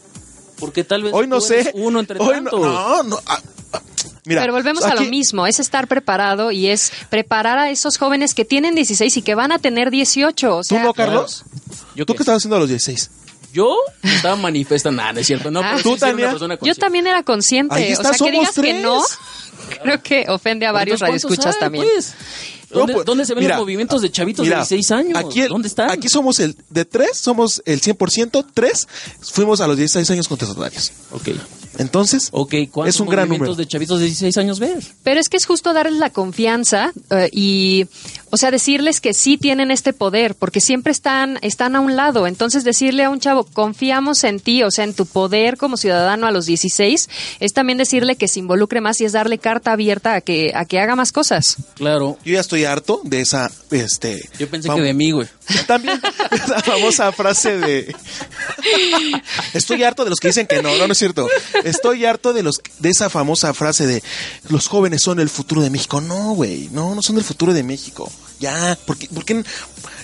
Porque 0.59 0.83
tal 0.83 1.03
vez 1.03 1.13
Hoy 1.13 1.27
no 1.27 1.37
tú 1.39 1.45
sé. 1.45 1.71
uno 1.75 1.99
entre 1.99 2.19
Hoy 2.19 2.27
no, 2.41 2.49
tantos. 2.51 2.59
no, 2.61 3.03
no, 3.03 3.19
ah, 3.27 3.39
ah, 3.73 3.81
mira, 4.25 4.41
Pero 4.41 4.53
volvemos 4.53 4.83
a 4.83 4.93
aquí- 4.93 5.03
lo 5.03 5.09
mismo, 5.09 5.45
es 5.47 5.59
estar 5.59 5.87
preparado 5.87 6.51
y 6.51 6.67
es 6.67 6.91
preparar 7.09 7.57
a 7.59 7.69
esos 7.69 7.97
jóvenes 7.97 8.33
que 8.33 8.43
tienen 8.45 8.75
16 8.75 9.15
y 9.17 9.21
que 9.21 9.35
van 9.35 9.51
a 9.51 9.59
tener 9.59 9.91
18. 9.91 10.55
O 10.57 10.61
¿Tú 10.61 10.63
sea, 10.63 10.83
no, 10.83 10.93
Carlos? 10.93 11.43
¿Yo 11.95 12.05
¿Tú 12.05 12.13
qué? 12.13 12.17
qué 12.17 12.23
estabas 12.23 12.39
haciendo 12.41 12.55
a 12.57 12.59
los 12.59 12.69
16? 12.69 13.11
Yo 13.53 13.75
estaba 14.03 14.35
manifestando, 14.35 15.01
nada, 15.01 15.13
no 15.13 15.19
es 15.21 15.27
cierto. 15.27 15.49
No, 15.49 15.61
Ah. 15.61 15.71
pero 15.71 15.83
¿Tú, 15.83 15.93
sí 15.95 16.13
persona 16.15 16.57
yo 16.61 16.75
también 16.75 17.07
era 17.07 17.23
consciente. 17.23 17.73
Ahí 17.73 17.89
o 17.89 17.93
está, 17.93 18.03
sea, 18.03 18.11
que 18.11 18.17
somos 18.17 18.31
digas 18.33 18.55
que 18.55 18.61
tres. 18.61 18.81
no, 18.83 19.01
creo 19.83 20.01
que 20.01 20.25
ofende 20.29 20.65
a 20.65 20.71
varios 20.71 21.01
Entonces, 21.01 21.23
¿cuántos 21.23 21.45
radioescuchas 21.45 21.55
hay, 21.55 21.59
también. 21.59 21.85
pues? 21.93 22.13
¿Dónde, 22.69 22.91
No, 22.93 22.97
pues, 22.97 23.05
dónde 23.05 23.25
se 23.25 23.33
ven 23.33 23.43
mira, 23.45 23.55
los 23.55 23.63
movimientos 23.63 24.01
de 24.01 24.11
chavitos 24.11 24.43
Mira, 24.43 24.57
de 24.57 24.61
16 24.63 24.91
años? 24.91 25.17
Aquí, 25.17 25.41
el- 25.41 25.47
¿Dónde 25.49 25.69
están? 25.69 25.89
Aquí 25.89 26.09
somos 26.09 26.39
el 26.41 26.55
de 26.69 26.83
tres, 26.83 27.17
somos 27.17 27.61
el 27.65 27.79
100%, 27.81 28.45
tres 28.53 28.87
fuimos 29.21 29.61
a 29.61 29.67
los 29.67 29.77
16 29.77 30.09
años 30.11 30.27
contestatarios. 30.27 30.91
Ok. 31.11 31.29
Entonces, 31.77 32.29
Ok, 32.31 32.53
¿cuántos 32.71 32.95
es 32.95 33.01
un 33.01 33.07
gran 33.07 33.27
movimientos 33.27 33.55
número. 33.55 33.55
de 33.55 33.67
chavitos 33.67 33.99
de 33.99 34.05
16 34.05 34.37
años 34.37 34.59
ves? 34.59 34.93
Pero 35.03 35.19
es 35.19 35.29
que 35.29 35.37
es 35.37 35.45
justo 35.45 35.73
darles 35.73 35.99
la 35.99 36.09
confianza 36.09 36.91
eh, 37.09 37.29
y, 37.31 37.85
o 38.29 38.37
sea, 38.37 38.51
decirles 38.51 39.01
que 39.01 39.13
sí 39.13 39.37
tienen 39.37 39.71
este 39.71 39.93
poder, 39.93 40.35
porque 40.35 40.61
siempre 40.61 40.91
están, 40.91 41.39
están 41.41 41.75
a 41.75 41.79
un 41.79 41.95
lado. 41.95 42.27
Entonces, 42.27 42.63
decirle 42.63 43.03
a 43.03 43.09
un 43.09 43.19
chavo, 43.19 43.43
confiamos 43.45 44.23
en 44.23 44.39
ti, 44.39 44.63
o 44.63 44.71
sea, 44.71 44.83
en 44.83 44.93
tu 44.93 45.05
poder 45.05 45.57
como 45.57 45.77
ciudadano 45.77 46.27
a 46.27 46.31
los 46.31 46.45
16, 46.45 47.09
es 47.39 47.53
también 47.53 47.77
decirle 47.77 48.15
que 48.15 48.27
se 48.27 48.39
involucre 48.39 48.81
más 48.81 48.99
y 49.01 49.05
es 49.05 49.11
darle 49.11 49.37
carta 49.37 49.71
abierta 49.71 50.15
a 50.15 50.21
que, 50.21 50.51
a 50.55 50.65
que 50.65 50.79
haga 50.79 50.95
más 50.95 51.11
cosas. 51.11 51.57
Claro. 51.75 52.17
Yo 52.25 52.33
ya 52.33 52.39
estoy 52.39 52.65
harto 52.65 53.01
de 53.03 53.21
esa, 53.21 53.51
este... 53.71 54.27
Yo 54.39 54.49
pensé 54.49 54.69
que 54.69 54.81
de 54.81 54.93
mí, 54.93 55.11
güey. 55.11 55.27
También 55.65 55.99
esa 56.31 56.59
famosa 56.61 57.11
frase 57.11 57.57
de... 57.57 57.95
Estoy 59.53 59.83
harto 59.83 60.03
de 60.03 60.09
los 60.09 60.19
que 60.19 60.29
dicen 60.29 60.47
que 60.47 60.61
no, 60.61 60.75
no, 60.77 60.87
no 60.87 60.93
es 60.93 60.97
cierto. 60.97 61.27
Estoy 61.69 62.05
harto 62.05 62.33
de 62.33 62.43
los 62.43 62.61
de 62.79 62.89
esa 62.89 63.09
famosa 63.09 63.53
frase 63.53 63.87
de 63.87 64.03
los 64.49 64.67
jóvenes 64.67 65.01
son 65.01 65.19
el 65.19 65.29
futuro 65.29 65.61
de 65.61 65.69
México. 65.69 66.01
No, 66.01 66.33
güey, 66.33 66.69
no, 66.71 66.95
no 66.95 67.01
son 67.01 67.17
el 67.17 67.23
futuro 67.23 67.53
de 67.53 67.63
México. 67.63 68.11
Ya, 68.39 68.77
porque, 68.85 69.09
porque 69.13 69.43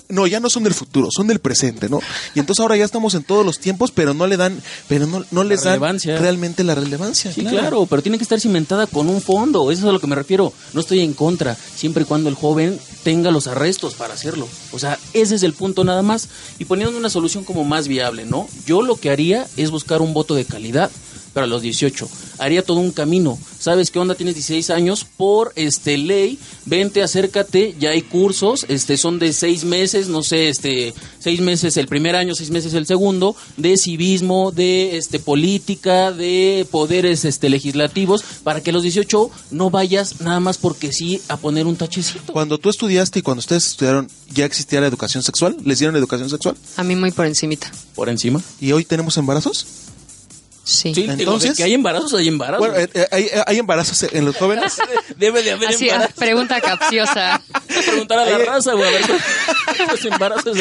no, 0.10 0.28
ya 0.28 0.40
no 0.40 0.50
son 0.50 0.64
del 0.64 0.74
futuro, 0.74 1.10
son 1.12 1.28
del 1.28 1.40
presente, 1.40 1.90
¿no? 1.90 2.00
Y 2.36 2.40
entonces 2.40 2.62
ahora 2.62 2.76
ya 2.76 2.86
estamos 2.86 3.14
en 3.16 3.24
todos 3.24 3.46
los 3.46 3.60
tiempos, 3.60 3.92
pero 3.92 4.14
no 4.14 4.28
le 4.28 4.38
dan, 4.38 4.62
pero 4.88 5.06
no, 5.08 5.24
no 5.32 5.44
les 5.44 5.64
dan 5.64 5.80
realmente 5.80 6.64
la 6.64 6.76
relevancia. 6.76 7.32
Sí, 7.32 7.44
claro. 7.44 7.86
pero 7.86 8.02
tiene 8.02 8.18
que 8.18 8.24
estar 8.24 8.40
cimentada 8.40 8.88
con 8.88 9.10
un 9.10 9.22
fondo. 9.22 9.72
Eso 9.72 9.82
es 9.82 9.88
a 9.88 9.92
lo 9.92 10.00
que 10.00 10.08
me 10.08 10.16
refiero. 10.16 10.54
No 10.74 10.82
estoy 10.82 11.02
en 11.02 11.14
contra, 11.14 11.56
siempre 11.56 12.04
y 12.04 12.06
cuando 12.06 12.30
el 12.30 12.36
joven 12.36 12.80
tenga 13.04 13.32
los 13.32 13.48
arrestos 13.48 13.94
para 13.94 14.14
hacerlo. 14.14 14.48
O 14.72 14.80
sea, 14.80 15.00
ese 15.14 15.36
es 15.36 15.44
el 15.44 15.54
punto 15.54 15.84
nada 15.84 16.02
más. 16.02 16.28
Y 16.60 16.66
poniendo 16.66 16.98
una 16.98 17.10
solución 17.10 17.44
como 17.44 17.64
más 17.64 17.88
viable, 17.88 18.26
¿no? 18.26 18.48
Yo 18.66 18.82
lo 18.82 18.96
que 18.96 19.10
haría 19.10 19.48
es 19.58 19.72
buscar 19.72 20.02
un 20.02 20.14
voto 20.14 20.36
de 20.36 20.46
calidad 20.46 20.92
para 21.34 21.48
los 21.48 21.62
18. 21.62 22.08
Haría 22.40 22.64
todo 22.64 22.80
un 22.80 22.92
camino. 22.92 23.38
¿Sabes 23.60 23.92
qué 23.92 24.00
onda? 24.00 24.16
Tienes 24.16 24.36
16 24.36 24.70
años 24.70 25.06
por 25.06 25.52
este 25.56 25.98
ley. 25.98 26.38
Vente, 26.66 27.02
acércate. 27.02 27.76
Ya 27.80 27.92
hay 27.92 28.02
cursos. 28.02 28.66
Este 28.70 28.98
son 28.98 29.20
de 29.20 29.34
seis 29.34 29.64
meses, 29.64 30.08
no 30.08 30.24
sé, 30.24 30.50
este 30.50 30.94
seis 31.20 31.40
meses 31.40 31.78
el 31.78 31.88
primer 31.88 32.16
año, 32.16 32.36
seis 32.36 32.50
meses 32.50 32.74
el 32.74 32.86
segundo, 32.86 33.36
de 33.56 33.78
civismo, 33.78 34.52
de 34.52 34.98
este 34.98 35.20
política, 35.20 36.12
de 36.12 36.68
poderes 36.70 37.24
este 37.24 37.50
legislativos, 37.50 38.24
para 38.44 38.62
que 38.62 38.72
a 38.72 38.74
los 38.74 38.84
18 38.84 39.32
no 39.52 39.70
vayas 39.70 40.20
nada 40.20 40.42
más 40.42 40.58
porque 40.58 40.92
sí 40.92 41.22
a 41.30 41.38
poner 41.38 41.66
un 41.66 41.78
tachecito. 41.78 42.34
Cuando 42.34 42.58
tú 42.58 42.70
estudiaste 42.70 43.20
y 43.20 43.22
cuando 43.22 43.40
ustedes 43.40 43.66
estudiaron, 43.68 44.10
¿ya 44.34 44.46
existía 44.46 44.82
la 44.82 44.88
educación 44.88 45.24
sexual? 45.24 45.56
¿Les 45.64 45.80
dieron 45.80 45.96
educación 45.96 46.30
sexual? 46.30 46.58
A 46.76 46.84
mí 46.84 46.96
muy 46.96 47.12
por 47.12 47.26
encimita. 47.26 47.72
Por 47.96 48.10
encima. 48.10 48.42
¿Y 48.60 48.74
hoy 48.74 48.84
tenemos 48.84 49.18
embarazos? 49.18 49.66
Sí. 50.66 50.94
Sí, 50.94 51.02
digo, 51.02 51.14
de 51.16 51.24
Entonces- 51.24 51.58
que 51.58 51.64
hay 51.64 51.74
embarazos, 51.74 52.14
hay 52.14 52.28
embarazos. 52.30 52.60
Bueno, 52.68 52.80
eh, 52.82 52.90
eh, 52.94 53.08
¿hay, 53.12 53.28
hay 53.46 53.58
embarazos 53.60 54.04
en 54.04 54.24
los 54.26 54.38
jóvenes? 54.38 54.78
Debe 55.18 55.44
de 55.44 55.52
haber 55.52 55.70
Así, 55.70 55.90
embarazos. 55.90 56.16
pregunta 56.16 56.62
capciosa. 56.62 57.42
preguntar 57.86 58.20
a 58.20 58.26
la 58.26 58.38
raza, 58.38 58.74
güey, 58.74 58.88
a 58.88 58.92
ver 58.92 59.06
cuántos 59.76 60.06
embarazos. 60.06 60.58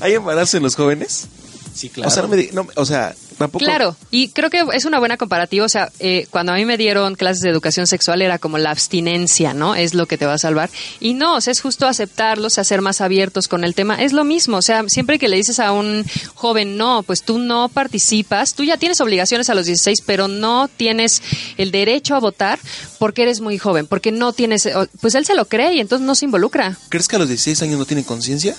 ¿Hay 0.00 0.14
embarazos 0.14 0.54
en 0.54 0.62
los 0.62 0.76
jóvenes? 0.76 1.26
Sí, 1.74 1.88
claro. 1.88 2.08
O 2.08 2.10
sea, 2.12 2.22
no 2.22 2.28
me 2.28 2.36
di- 2.36 2.50
no, 2.52 2.66
o 2.76 2.84
sea, 2.86 3.14
tampoco... 3.40 3.64
Claro, 3.64 3.96
y 4.10 4.28
creo 4.28 4.50
que 4.50 4.64
es 4.72 4.84
una 4.84 4.98
buena 4.98 5.16
comparativa. 5.16 5.64
O 5.64 5.68
sea, 5.68 5.90
eh, 5.98 6.26
cuando 6.30 6.52
a 6.52 6.56
mí 6.56 6.64
me 6.64 6.76
dieron 6.76 7.14
clases 7.14 7.42
de 7.42 7.50
educación 7.50 7.86
sexual 7.86 8.22
era 8.22 8.38
como 8.38 8.58
la 8.58 8.70
abstinencia, 8.70 9.54
¿no? 9.54 9.74
Es 9.74 9.94
lo 9.94 10.06
que 10.06 10.18
te 10.18 10.26
va 10.26 10.34
a 10.34 10.38
salvar. 10.38 10.70
Y 11.00 11.14
no, 11.14 11.36
o 11.36 11.40
sea, 11.40 11.52
es 11.52 11.60
justo 11.60 11.86
aceptarlos, 11.86 12.58
hacer 12.58 12.80
más 12.82 13.00
abiertos 13.00 13.48
con 13.48 13.64
el 13.64 13.74
tema. 13.74 14.02
Es 14.02 14.12
lo 14.12 14.24
mismo, 14.24 14.58
o 14.58 14.62
sea, 14.62 14.84
siempre 14.88 15.18
que 15.18 15.28
le 15.28 15.36
dices 15.36 15.58
a 15.58 15.72
un 15.72 16.04
joven, 16.34 16.76
no, 16.76 17.02
pues 17.02 17.22
tú 17.22 17.38
no 17.38 17.68
participas, 17.68 18.54
tú 18.54 18.64
ya 18.64 18.76
tienes 18.76 19.00
obligaciones 19.00 19.50
a 19.50 19.54
los 19.54 19.66
16, 19.66 20.02
pero 20.06 20.28
no 20.28 20.68
tienes 20.68 21.22
el 21.56 21.70
derecho 21.70 22.14
a 22.14 22.20
votar 22.20 22.58
porque 22.98 23.22
eres 23.22 23.40
muy 23.40 23.58
joven, 23.58 23.86
porque 23.86 24.12
no 24.12 24.32
tienes, 24.32 24.68
pues 25.00 25.14
él 25.14 25.24
se 25.24 25.34
lo 25.34 25.46
cree 25.46 25.74
y 25.74 25.80
entonces 25.80 26.06
no 26.06 26.14
se 26.14 26.26
involucra. 26.26 26.76
¿Crees 26.88 27.08
que 27.08 27.16
a 27.16 27.18
los 27.18 27.28
16 27.28 27.62
años 27.62 27.78
no 27.78 27.86
tienen 27.86 28.04
conciencia? 28.04 28.54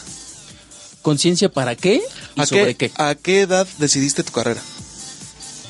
¿Conciencia 1.01 1.49
para 1.49 1.75
qué? 1.75 2.01
¿Y 2.35 2.41
¿A 2.41 2.45
sobre 2.45 2.75
qué, 2.75 2.89
qué? 2.89 3.01
¿A 3.03 3.15
qué 3.15 3.41
edad 3.41 3.67
decidiste 3.79 4.23
tu 4.23 4.31
carrera? 4.31 4.61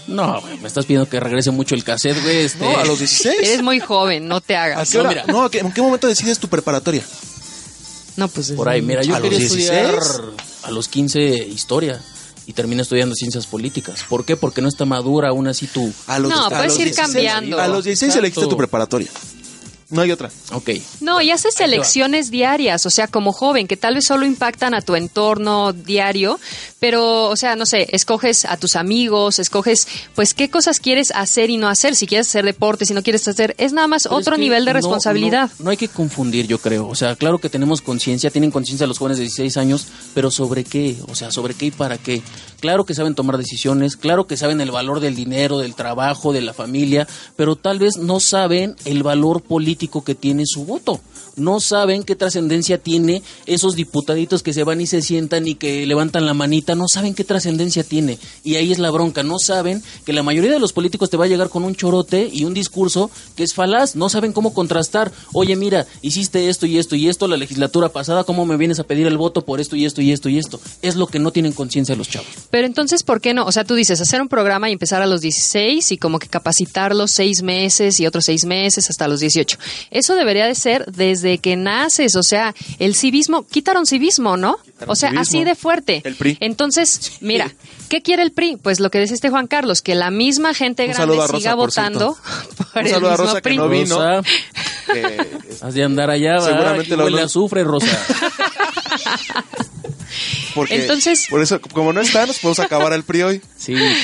No, 0.07 0.41
güey, 0.41 0.57
me 0.57 0.67
estás 0.67 0.85
pidiendo 0.85 1.07
que 1.07 1.19
regrese 1.19 1.51
mucho 1.51 1.73
el 1.75 1.83
cassette, 1.83 2.21
güey. 2.21 2.37
Este... 2.45 2.59
No, 2.63 2.77
a 2.77 2.83
los 2.85 2.99
16. 2.99 3.35
Eres 3.41 3.61
muy 3.61 3.79
joven, 3.79 4.27
no 4.27 4.41
te 4.41 4.55
¿A 4.57 4.63
hagas. 4.63 4.93
No, 4.93 5.03
mira. 5.05 5.23
no, 5.27 5.43
¿a 5.43 5.51
qué- 5.51 5.59
¿en 5.59 5.71
qué 5.71 5.81
momento 5.81 6.07
decides 6.07 6.39
tu 6.39 6.47
preparatoria? 6.49 7.03
No, 8.17 8.27
pues 8.27 8.51
Por 8.51 8.67
ahí, 8.67 8.81
mira, 8.81 9.03
yo 9.03 9.15
¿A 9.15 9.19
los 9.19 9.29
quería 9.29 9.39
16? 9.47 9.69
estudiar 9.71 9.99
a 10.63 10.71
los 10.71 10.87
15 10.89 11.19
historia 11.47 12.01
y 12.45 12.53
terminé 12.53 12.81
estudiando 12.81 13.15
ciencias 13.15 13.47
políticas. 13.47 14.03
¿Por 14.09 14.25
qué? 14.25 14.35
Porque 14.35 14.61
no 14.61 14.67
está 14.67 14.83
madura 14.83 15.29
aún 15.29 15.47
así 15.47 15.67
tú. 15.67 15.93
A 16.07 16.19
los, 16.19 16.29
No, 16.29 16.45
a 16.45 16.49
puedes 16.49 16.65
los 16.73 16.79
ir 16.79 16.85
16, 16.85 16.95
cambiando. 17.13 17.61
A 17.61 17.67
los 17.69 17.85
16 17.85 18.13
elegiste 18.17 18.47
tu 18.47 18.57
preparatoria. 18.57 19.09
No 19.91 20.01
hay 20.01 20.11
otra. 20.11 20.31
Ok. 20.53 20.69
No, 21.01 21.21
y 21.21 21.31
haces 21.31 21.59
elecciones 21.59 22.31
diarias, 22.31 22.85
o 22.85 22.89
sea, 22.89 23.07
como 23.07 23.31
joven, 23.33 23.67
que 23.67 23.77
tal 23.77 23.95
vez 23.95 24.05
solo 24.05 24.25
impactan 24.25 24.73
a 24.73 24.81
tu 24.81 24.95
entorno 24.95 25.73
diario, 25.73 26.39
pero, 26.79 27.25
o 27.29 27.35
sea, 27.35 27.55
no 27.55 27.65
sé, 27.65 27.87
escoges 27.91 28.45
a 28.45 28.57
tus 28.57 28.75
amigos, 28.75 29.37
escoges, 29.37 29.87
pues, 30.15 30.33
qué 30.33 30.49
cosas 30.49 30.79
quieres 30.79 31.11
hacer 31.11 31.49
y 31.49 31.57
no 31.57 31.67
hacer, 31.67 31.95
si 31.95 32.07
quieres 32.07 32.27
hacer 32.27 32.45
deporte, 32.45 32.85
si 32.85 32.93
no 32.93 33.03
quieres 33.03 33.27
hacer, 33.27 33.53
es 33.57 33.73
nada 33.73 33.87
más 33.87 34.03
Pero 34.03 34.15
otro 34.15 34.33
es 34.35 34.37
que 34.37 34.41
nivel 34.43 34.65
de 34.65 34.71
no- 34.71 34.77
responsabilidad. 34.77 35.51
No, 35.59 35.65
no 35.65 35.71
hay 35.71 35.77
que 35.77 35.87
confundir, 35.89 36.47
yo 36.47 36.57
creo. 36.57 36.87
O 36.87 36.95
sea, 36.95 37.15
claro 37.15 37.37
que 37.37 37.49
tenemos 37.49 37.81
conciencia, 37.81 38.31
tienen 38.31 38.49
conciencia 38.51 38.87
los 38.87 38.97
jóvenes 38.97 39.17
de 39.17 39.23
16 39.23 39.57
años, 39.57 39.87
pero 40.13 40.31
¿sobre 40.31 40.63
qué? 40.63 40.95
O 41.09 41.15
sea, 41.15 41.31
¿sobre 41.31 41.53
qué 41.53 41.67
y 41.67 41.71
para 41.71 41.97
qué? 41.97 42.21
Claro 42.61 42.85
que 42.85 42.93
saben 42.93 43.15
tomar 43.15 43.39
decisiones, 43.39 43.97
claro 43.97 44.27
que 44.27 44.37
saben 44.37 44.61
el 44.61 44.69
valor 44.69 44.99
del 44.99 45.15
dinero, 45.15 45.57
del 45.57 45.73
trabajo, 45.73 46.31
de 46.31 46.41
la 46.41 46.53
familia, 46.53 47.07
pero 47.35 47.55
tal 47.55 47.79
vez 47.79 47.97
no 47.97 48.19
saben 48.19 48.75
el 48.85 49.01
valor 49.01 49.41
político 49.41 50.03
que 50.03 50.13
tiene 50.13 50.43
su 50.45 50.63
voto. 50.63 51.01
No 51.37 51.59
saben 51.59 52.03
qué 52.03 52.15
trascendencia 52.15 52.77
tiene 52.77 53.23
esos 53.45 53.75
diputaditos 53.75 54.43
que 54.43 54.53
se 54.53 54.63
van 54.63 54.81
y 54.81 54.85
se 54.85 55.01
sientan 55.01 55.47
y 55.47 55.55
que 55.55 55.85
levantan 55.87 56.25
la 56.25 56.33
manita, 56.33 56.75
no 56.75 56.85
saben 56.87 57.15
qué 57.15 57.23
trascendencia 57.23 57.83
tiene. 57.83 58.19
Y 58.43 58.55
ahí 58.55 58.71
es 58.71 58.79
la 58.79 58.91
bronca, 58.91 59.23
no 59.23 59.39
saben 59.39 59.81
que 60.05 60.13
la 60.13 60.23
mayoría 60.23 60.51
de 60.51 60.59
los 60.59 60.73
políticos 60.73 61.09
te 61.09 61.17
va 61.17 61.25
a 61.25 61.29
llegar 61.29 61.49
con 61.49 61.63
un 61.63 61.75
chorote 61.75 62.29
y 62.31 62.43
un 62.43 62.53
discurso 62.53 63.09
que 63.35 63.43
es 63.43 63.53
falaz, 63.53 63.95
no 63.95 64.09
saben 64.09 64.33
cómo 64.33 64.53
contrastar. 64.53 65.11
Oye, 65.33 65.55
mira, 65.55 65.87
hiciste 66.01 66.49
esto 66.49 66.65
y 66.65 66.77
esto 66.77 66.95
y 66.95 67.07
esto 67.07 67.27
la 67.27 67.37
legislatura 67.37 67.89
pasada, 67.89 68.23
¿cómo 68.23 68.45
me 68.45 68.57
vienes 68.57 68.79
a 68.79 68.83
pedir 68.83 69.07
el 69.07 69.17
voto 69.17 69.43
por 69.45 69.61
esto 69.61 69.75
y 69.75 69.85
esto 69.85 70.01
y 70.01 70.11
esto 70.11 70.29
y 70.29 70.37
esto? 70.37 70.59
Es 70.81 70.95
lo 70.95 71.07
que 71.07 71.19
no 71.19 71.31
tienen 71.31 71.53
conciencia 71.53 71.95
los 71.95 72.09
chavos. 72.09 72.27
Pero 72.51 72.67
entonces, 72.67 73.03
¿por 73.03 73.21
qué 73.21 73.33
no? 73.33 73.45
O 73.45 73.51
sea, 73.51 73.63
tú 73.63 73.75
dices, 73.75 73.99
hacer 74.01 74.21
un 74.21 74.27
programa 74.29 74.69
y 74.69 74.73
empezar 74.73 75.01
a 75.01 75.05
los 75.07 75.21
16 75.21 75.91
y 75.91 75.97
como 75.97 76.19
que 76.19 76.27
capacitarlos 76.27 77.09
seis 77.11 77.41
meses 77.41 77.99
y 77.99 78.05
otros 78.05 78.25
seis 78.25 78.45
meses 78.45 78.89
hasta 78.89 79.07
los 79.07 79.19
18. 79.21 79.57
Eso 79.89 80.15
debería 80.15 80.45
de 80.45 80.55
ser 80.55 80.85
desde 80.91 81.37
que 81.39 81.55
naces, 81.55 82.15
o 82.15 82.23
sea, 82.23 82.53
el 82.79 82.93
civismo, 82.95 83.47
quitaron 83.47 83.85
civismo, 83.85 84.37
¿no? 84.37 84.57
o 84.87 84.95
sea, 84.95 85.09
civismo. 85.09 85.21
así 85.21 85.43
de 85.45 85.55
fuerte. 85.55 86.01
El 86.03 86.15
PRI. 86.15 86.37
Entonces, 86.41 87.13
mira, 87.21 87.51
¿qué 87.89 88.01
quiere 88.01 88.23
el 88.23 88.31
PRI? 88.31 88.57
Pues 88.57 88.79
lo 88.79 88.89
que 88.91 88.99
decía 88.99 89.15
este 89.15 89.29
Juan 89.29 89.47
Carlos, 89.47 89.81
que 89.81 89.95
la 89.95 90.11
misma 90.11 90.53
gente 90.53 90.83
Un 90.83 90.89
grande 90.91 91.01
saludo 91.07 91.23
a 91.23 91.27
Rosa, 91.27 91.37
siga 91.37 91.55
por 91.55 91.67
votando 91.69 92.17
por 92.73 92.81
Un 92.81 92.87
el 92.87 92.91
saludo 92.93 93.07
a 93.09 93.11
mismo 93.11 93.25
Rosa 93.27 93.35
que 93.37 93.41
PRI. 93.41 93.57
no 93.57 93.69
vino. 93.69 93.95
Rosa, 93.97 94.21
Que- 94.91 95.17
has 95.61 95.73
de 95.73 95.83
andar 95.83 96.09
allá, 96.09 96.33
¿verdad? 96.33 96.45
Seguramente 96.47 96.81
Aquí 96.81 96.97
lo- 96.97 97.03
huele 97.05 97.21
a 97.21 97.25
azufre, 97.25 97.63
Rosa. 97.63 97.87
porque, 100.55 100.75
Entonces- 100.81 101.27
Por 101.29 101.41
eso, 101.41 101.61
como 101.61 101.93
no 101.93 102.01
está, 102.01 102.25
nos 102.25 102.39
podemos 102.39 102.59
acabar 102.59 102.93
al 102.93 103.03
PRI 103.03 103.21
hoy. 103.23 103.41
Sí, 103.57 103.73
claro. 103.73 103.95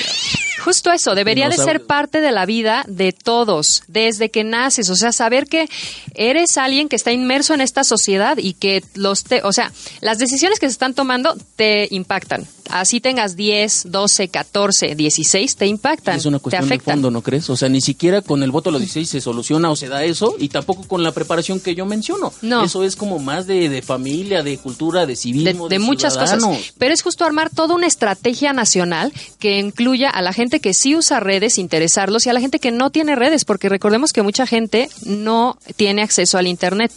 Justo 0.68 0.92
eso, 0.92 1.14
debería 1.14 1.46
No 1.46 1.50
de 1.52 1.56
sabe- 1.56 1.72
ser 1.72 1.86
parte 1.86 2.20
de 2.20 2.30
la 2.30 2.44
vida 2.44 2.84
de 2.86 3.12
todos, 3.12 3.82
desde 3.88 4.30
que 4.30 4.44
naces, 4.44 4.90
o 4.90 4.96
sea, 4.96 5.12
saber 5.12 5.46
que 5.46 5.66
eres 6.14 6.56
alguien 6.58 6.88
que 6.88 6.96
está 6.96 7.10
inmerso 7.10 7.54
en 7.54 7.60
esta 7.62 7.84
sociedad 7.84 8.36
y 8.38 8.52
que 8.52 8.84
los, 8.94 9.24
te, 9.24 9.42
o 9.42 9.52
sea, 9.52 9.72
las 10.00 10.18
decisiones 10.18 10.58
que 10.60 10.66
se 10.66 10.72
están 10.72 10.92
tomando 10.94 11.36
te 11.56 11.88
impactan. 11.90 12.46
Así 12.70 13.00
tengas 13.00 13.34
10, 13.34 13.84
12, 13.90 14.28
14, 14.28 14.94
16, 14.94 15.56
te 15.56 15.66
impactan, 15.66 16.18
Es 16.18 16.26
una 16.26 16.36
te 16.38 16.42
cuestión 16.42 16.68
de 16.68 16.78
fondo, 16.80 17.10
¿no 17.10 17.22
crees? 17.22 17.48
O 17.48 17.56
sea, 17.56 17.70
ni 17.70 17.80
siquiera 17.80 18.20
con 18.20 18.42
el 18.42 18.50
voto 18.50 18.68
a 18.68 18.72
los 18.72 18.82
16 18.82 19.08
se 19.08 19.20
soluciona 19.22 19.70
o 19.70 19.76
se 19.76 19.88
da 19.88 20.04
eso, 20.04 20.34
y 20.38 20.50
tampoco 20.50 20.86
con 20.86 21.02
la 21.02 21.12
preparación 21.12 21.60
que 21.60 21.74
yo 21.74 21.86
menciono. 21.86 22.30
No. 22.42 22.64
Eso 22.64 22.84
es 22.84 22.94
como 22.94 23.18
más 23.20 23.46
de, 23.46 23.70
de 23.70 23.80
familia, 23.80 24.42
de 24.42 24.58
cultura, 24.58 25.00
de 25.02 25.06
de, 25.08 25.16
civismo, 25.16 25.68
de 25.70 25.78
muchas 25.78 26.12
ciudadanos. 26.12 26.58
cosas. 26.58 26.74
Pero 26.76 26.92
es 26.92 27.00
justo 27.00 27.24
armar 27.24 27.48
toda 27.48 27.74
una 27.74 27.86
estrategia 27.86 28.52
nacional 28.52 29.14
que 29.38 29.58
incluya 29.58 30.10
a 30.10 30.20
la 30.20 30.34
gente 30.34 30.57
que 30.60 30.74
sí 30.74 30.96
usa 30.96 31.20
redes, 31.20 31.58
interesarlos, 31.58 32.26
y 32.26 32.30
a 32.30 32.32
la 32.32 32.40
gente 32.40 32.58
que 32.58 32.70
no 32.70 32.90
tiene 32.90 33.16
redes, 33.16 33.44
porque 33.44 33.68
recordemos 33.68 34.12
que 34.12 34.22
mucha 34.22 34.46
gente 34.46 34.88
no 35.04 35.58
tiene 35.76 36.02
acceso 36.02 36.38
al 36.38 36.46
Internet. 36.46 36.92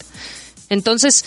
Entonces, 0.70 1.26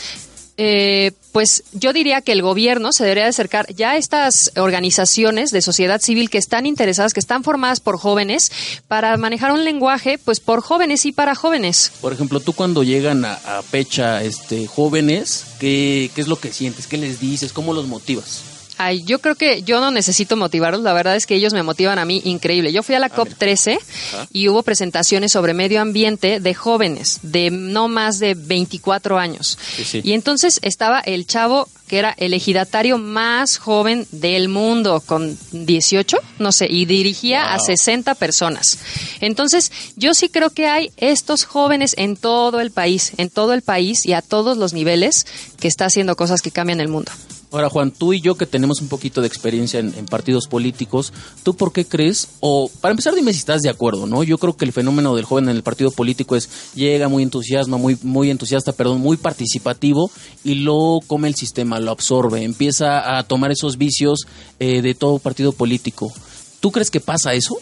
eh, 0.56 1.12
pues 1.32 1.64
yo 1.72 1.92
diría 1.92 2.20
que 2.20 2.30
el 2.30 2.40
gobierno 2.40 2.92
se 2.92 3.02
debería 3.02 3.24
de 3.24 3.30
acercar 3.30 3.66
ya 3.74 3.90
a 3.90 3.96
estas 3.96 4.52
organizaciones 4.56 5.50
de 5.50 5.60
sociedad 5.60 6.00
civil 6.00 6.30
que 6.30 6.38
están 6.38 6.64
interesadas, 6.64 7.12
que 7.12 7.18
están 7.18 7.42
formadas 7.42 7.80
por 7.80 7.98
jóvenes, 7.98 8.52
para 8.86 9.16
manejar 9.16 9.50
un 9.50 9.64
lenguaje, 9.64 10.16
pues 10.16 10.38
por 10.38 10.62
jóvenes 10.62 11.06
y 11.06 11.12
para 11.12 11.34
jóvenes. 11.34 11.90
Por 12.00 12.12
ejemplo, 12.12 12.38
tú 12.38 12.52
cuando 12.52 12.84
llegan 12.84 13.24
a, 13.24 13.34
a 13.34 13.62
Pecha 13.62 14.22
este, 14.22 14.68
jóvenes, 14.68 15.44
¿qué, 15.58 16.10
¿qué 16.14 16.20
es 16.20 16.28
lo 16.28 16.36
que 16.36 16.52
sientes? 16.52 16.86
¿Qué 16.86 16.98
les 16.98 17.18
dices? 17.18 17.52
¿Cómo 17.52 17.72
los 17.72 17.88
motivas? 17.88 18.53
Ay, 18.76 19.04
yo 19.04 19.20
creo 19.20 19.34
que 19.36 19.62
yo 19.62 19.80
no 19.80 19.90
necesito 19.90 20.36
motivarlos, 20.36 20.82
la 20.82 20.92
verdad 20.92 21.14
es 21.16 21.26
que 21.26 21.36
ellos 21.36 21.52
me 21.52 21.62
motivan 21.62 21.98
a 21.98 22.04
mí 22.04 22.20
increíble. 22.24 22.72
Yo 22.72 22.82
fui 22.82 22.94
a 22.94 22.98
la 22.98 23.08
COP 23.08 23.28
13 23.36 23.78
Ajá. 24.14 24.28
y 24.32 24.48
hubo 24.48 24.62
presentaciones 24.62 25.32
sobre 25.32 25.54
medio 25.54 25.80
ambiente 25.80 26.40
de 26.40 26.54
jóvenes, 26.54 27.20
de 27.22 27.50
no 27.50 27.88
más 27.88 28.18
de 28.18 28.34
24 28.34 29.18
años. 29.18 29.58
Sí, 29.76 29.84
sí. 29.84 30.00
Y 30.02 30.12
entonces 30.12 30.58
estaba 30.62 31.00
el 31.00 31.26
chavo 31.26 31.68
que 31.86 31.98
era 31.98 32.14
el 32.16 32.32
ejidatario 32.32 32.96
más 32.96 33.58
joven 33.58 34.06
del 34.10 34.48
mundo, 34.48 35.02
con 35.04 35.38
18, 35.52 36.16
no 36.38 36.50
sé, 36.50 36.66
y 36.68 36.86
dirigía 36.86 37.52
a 37.52 37.58
Wow. 37.58 37.66
60 37.66 38.14
personas. 38.14 38.78
Entonces, 39.20 39.70
yo 39.96 40.14
sí 40.14 40.28
creo 40.30 40.48
que 40.50 40.66
hay 40.66 40.90
estos 40.96 41.44
jóvenes 41.44 41.94
en 41.98 42.16
todo 42.16 42.60
el 42.60 42.70
país, 42.70 43.12
en 43.18 43.28
todo 43.30 43.52
el 43.52 43.60
país 43.62 44.06
y 44.06 44.14
a 44.14 44.22
todos 44.22 44.56
los 44.56 44.72
niveles 44.72 45.26
que 45.60 45.68
está 45.68 45.84
haciendo 45.84 46.16
cosas 46.16 46.40
que 46.40 46.50
cambian 46.50 46.80
el 46.80 46.88
mundo. 46.88 47.12
Ahora, 47.54 47.70
Juan, 47.70 47.92
tú 47.92 48.12
y 48.12 48.20
yo 48.20 48.34
que 48.34 48.46
tenemos 48.46 48.80
un 48.80 48.88
poquito 48.88 49.20
de 49.20 49.28
experiencia 49.28 49.78
en, 49.78 50.06
partidos 50.06 50.48
políticos, 50.48 51.12
¿tú 51.44 51.54
por 51.54 51.72
qué 51.72 51.84
crees? 51.84 52.30
O 52.40 52.68
para 52.80 52.90
empezar, 52.90 53.14
dime 53.14 53.32
si 53.32 53.38
estás 53.38 53.60
de 53.60 53.70
acuerdo, 53.70 54.08
¿no? 54.08 54.24
Yo 54.24 54.38
creo 54.38 54.56
que 54.56 54.64
el 54.64 54.72
fenómeno 54.72 55.14
del 55.14 55.24
joven 55.24 55.48
en 55.48 55.54
el 55.54 55.62
partido 55.62 55.92
político 55.92 56.34
es 56.34 56.72
llega 56.74 57.06
muy 57.06 57.22
entusiasma, 57.22 57.76
muy, 57.76 57.96
muy 58.02 58.30
entusiasta, 58.30 58.72
perdón, 58.72 59.00
muy 59.00 59.16
participativo 59.18 60.10
y 60.42 60.56
lo 60.56 60.98
come 61.06 61.28
el 61.28 61.36
sistema, 61.36 61.78
lo 61.78 61.92
absorbe, 61.92 62.42
empieza 62.42 63.16
a 63.16 63.22
tomar 63.22 63.52
esos 63.52 63.78
vicios 63.78 64.26
eh, 64.58 64.82
de 64.82 64.96
todo 64.96 65.20
partido 65.20 65.52
político. 65.52 66.12
¿Tú 66.58 66.72
crees 66.72 66.90
que 66.90 66.98
pasa 66.98 67.34
eso? 67.34 67.56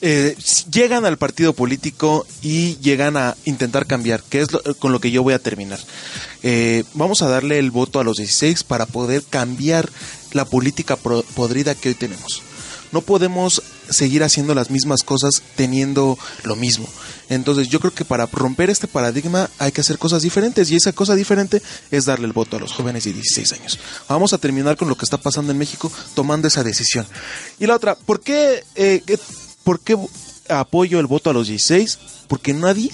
Eh, 0.00 0.36
llegan 0.70 1.04
al 1.06 1.16
partido 1.18 1.52
político 1.54 2.26
y 2.42 2.76
llegan 2.78 3.16
a 3.16 3.36
intentar 3.44 3.86
cambiar, 3.86 4.22
que 4.22 4.40
es 4.40 4.52
lo- 4.52 4.62
con 4.78 4.92
lo 4.92 5.00
que 5.00 5.10
yo 5.10 5.22
voy 5.22 5.34
a 5.34 5.38
terminar. 5.38 5.80
Eh, 6.42 6.84
vamos 6.94 7.22
a 7.22 7.28
darle 7.28 7.58
el 7.58 7.70
voto 7.70 7.98
a 8.00 8.04
los 8.04 8.16
16 8.18 8.62
para 8.64 8.86
poder 8.86 9.22
cambiar 9.22 9.88
la 10.32 10.44
política 10.44 10.96
podrida 10.96 11.74
que 11.74 11.88
hoy 11.90 11.94
tenemos. 11.94 12.42
No 12.92 13.00
podemos 13.00 13.62
seguir 13.90 14.22
haciendo 14.22 14.54
las 14.54 14.70
mismas 14.70 15.02
cosas 15.02 15.42
teniendo 15.56 16.18
lo 16.44 16.56
mismo. 16.56 16.88
Entonces 17.28 17.68
yo 17.68 17.80
creo 17.80 17.92
que 17.92 18.04
para 18.04 18.26
romper 18.26 18.70
este 18.70 18.86
paradigma 18.88 19.50
hay 19.58 19.72
que 19.72 19.80
hacer 19.80 19.98
cosas 19.98 20.22
diferentes 20.22 20.70
y 20.70 20.76
esa 20.76 20.92
cosa 20.92 21.14
diferente 21.14 21.60
es 21.90 22.04
darle 22.04 22.26
el 22.26 22.32
voto 22.32 22.56
a 22.56 22.60
los 22.60 22.72
jóvenes 22.72 23.04
de 23.04 23.12
16 23.12 23.52
años. 23.52 23.78
Vamos 24.08 24.32
a 24.32 24.38
terminar 24.38 24.76
con 24.76 24.88
lo 24.88 24.96
que 24.96 25.04
está 25.04 25.18
pasando 25.18 25.52
en 25.52 25.58
México 25.58 25.90
tomando 26.14 26.46
esa 26.48 26.62
decisión. 26.62 27.06
Y 27.58 27.66
la 27.66 27.74
otra, 27.76 27.96
¿por 27.96 28.20
eh, 28.26 29.02
qué- 29.04 29.18
¿por 29.66 29.80
qué 29.80 29.98
apoyo 30.48 30.98
el 31.00 31.06
voto 31.06 31.28
a 31.28 31.32
los 31.34 31.48
16? 31.48 31.98
Porque 32.28 32.54
nadie, 32.54 32.90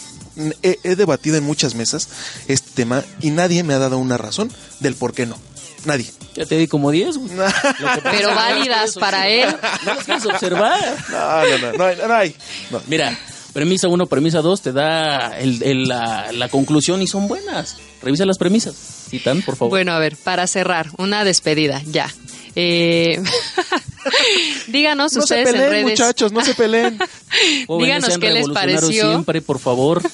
he, 0.63 0.79
he 0.83 0.97
debatido 0.97 1.37
en 1.37 1.45
muchas 1.45 1.75
mesas 1.77 2.09
este 2.49 2.71
tema 2.75 3.05
y 3.21 3.31
nadie 3.31 3.63
me 3.63 3.75
ha 3.75 3.79
dado 3.79 3.99
una 3.99 4.17
razón 4.19 4.51
del 4.81 4.95
por 4.97 5.13
qué 5.15 5.27
no. 5.27 5.37
Nadie. 5.85 6.11
Ya 6.35 6.47
te 6.47 6.57
di 6.57 6.67
como 6.69 6.91
10. 6.91 7.19
güey. 7.19 7.31
Lo 7.37 7.45
que 7.45 7.53
pasa 7.53 7.97
es 7.97 8.03
Pero 8.17 8.35
válidas 8.35 8.95
para 8.97 9.29
él. 9.29 9.55
No 9.85 9.95
las 9.95 10.05
quieres 10.05 10.25
observar. 10.27 10.97
No, 11.11 11.45
no, 11.45 11.59
no, 11.59 11.73
no, 11.79 11.85
hay- 11.85 11.97
no 12.09 12.15
hay. 12.15 12.37
No. 12.71 12.81
Mira, 12.87 13.19
premisa 13.53 13.89
1, 13.89 14.07
premisa 14.07 14.41
2 14.41 14.63
te 14.63 14.73
da 14.73 15.39
el- 15.39 15.63
el- 15.63 15.89
la, 15.89 16.33
la 16.33 16.49
conclusión 16.49 17.03
y 17.03 17.07
son 17.07 17.29
buenas. 17.29 17.77
Revisa 18.01 18.25
las 18.25 18.39
premisas. 18.39 18.75
Citan, 19.11 19.43
por 19.43 19.57
favor. 19.57 19.71
Bueno, 19.71 19.93
a 19.93 19.99
ver, 19.99 20.17
para 20.17 20.47
cerrar, 20.47 20.89
una 20.99 21.25
despedida, 21.25 21.83
ya. 21.87 22.09
Eh, 22.55 23.23
díganos 24.69 25.13
No 25.13 25.21
se 25.23 25.35
ustedes 25.35 25.47
en 25.49 25.53
peleen, 25.55 25.71
redes. 25.71 25.85
muchachos, 25.85 26.33
no 26.33 26.45
se 26.45 26.55
peleen. 26.55 26.99
Díganos 27.81 28.09
sean 28.09 28.21
qué 28.21 28.31
les 28.31 28.49
pareció. 28.49 29.09
siempre, 29.11 29.41
por 29.43 29.59
favor. 29.59 30.03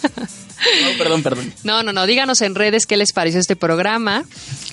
No, 0.82 0.98
perdón, 0.98 1.22
perdón. 1.22 1.54
No, 1.62 1.84
no, 1.84 1.92
no, 1.92 2.04
díganos 2.04 2.40
en 2.42 2.56
redes 2.56 2.84
qué 2.86 2.96
les 2.96 3.12
pareció 3.12 3.38
este 3.38 3.54
programa. 3.54 4.24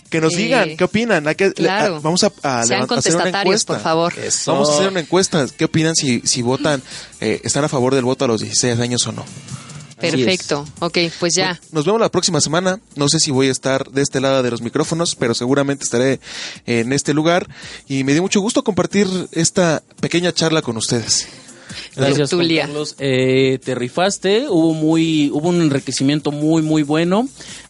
Que 0.09 0.19
nos 0.19 0.33
Eh, 0.33 0.37
digan 0.37 0.77
qué 0.77 0.83
opinan. 0.83 1.27
Hay 1.27 1.35
que, 1.35 1.53
claro. 1.53 1.97
a- 1.97 1.99
vamos 1.99 2.23
a, 2.23 2.27
a 2.27 2.31
Sean 2.31 2.61
hacer 2.63 2.77
una 2.79 2.87
contestatarios, 2.87 3.37
encuesta. 3.61 3.73
por 3.73 3.81
favor. 3.83 4.13
Vamos 4.47 4.69
a 4.71 4.73
hacer 4.73 4.87
una 4.87 4.99
encuesta. 5.01 5.45
¿Qué 5.55 5.65
opinan 5.65 5.95
si, 5.95 6.21
si 6.21 6.41
votan, 6.41 6.81
eh, 7.21 7.39
están 7.43 7.63
a 7.65 7.69
favor 7.69 7.93
del 7.93 8.03
voto 8.03 8.25
a 8.25 8.27
los 8.27 8.41
16 8.41 8.79
años 8.79 9.05
o 9.05 9.11
no? 9.11 9.23
Perfecto. 10.11 10.65
Ok, 10.79 10.97
pues 11.19 11.35
ya. 11.35 11.59
Nos 11.71 11.85
vemos 11.85 12.01
la 12.01 12.09
próxima 12.09 12.41
semana. 12.41 12.79
No 12.95 13.09
sé 13.09 13.19
si 13.19 13.31
voy 13.31 13.47
a 13.47 13.51
estar 13.51 13.89
de 13.91 14.01
este 14.01 14.21
lado 14.21 14.43
de 14.43 14.51
los 14.51 14.61
micrófonos, 14.61 15.15
pero 15.15 15.33
seguramente 15.33 15.83
estaré 15.83 16.19
en 16.65 16.93
este 16.93 17.13
lugar. 17.13 17.47
Y 17.87 18.03
me 18.03 18.13
dio 18.13 18.21
mucho 18.21 18.41
gusto 18.41 18.63
compartir 18.63 19.07
esta 19.31 19.83
pequeña 19.99 20.31
charla 20.31 20.61
con 20.61 20.77
ustedes. 20.77 21.27
Gracias. 21.95 22.29
Carlos. 22.29 22.95
Eh, 22.99 23.59
te 23.63 23.75
rifaste, 23.75 24.47
hubo 24.49 24.73
muy, 24.73 25.29
hubo 25.31 25.49
un 25.49 25.61
enriquecimiento 25.61 26.31
muy, 26.31 26.61
muy 26.61 26.83
bueno. 26.83 27.27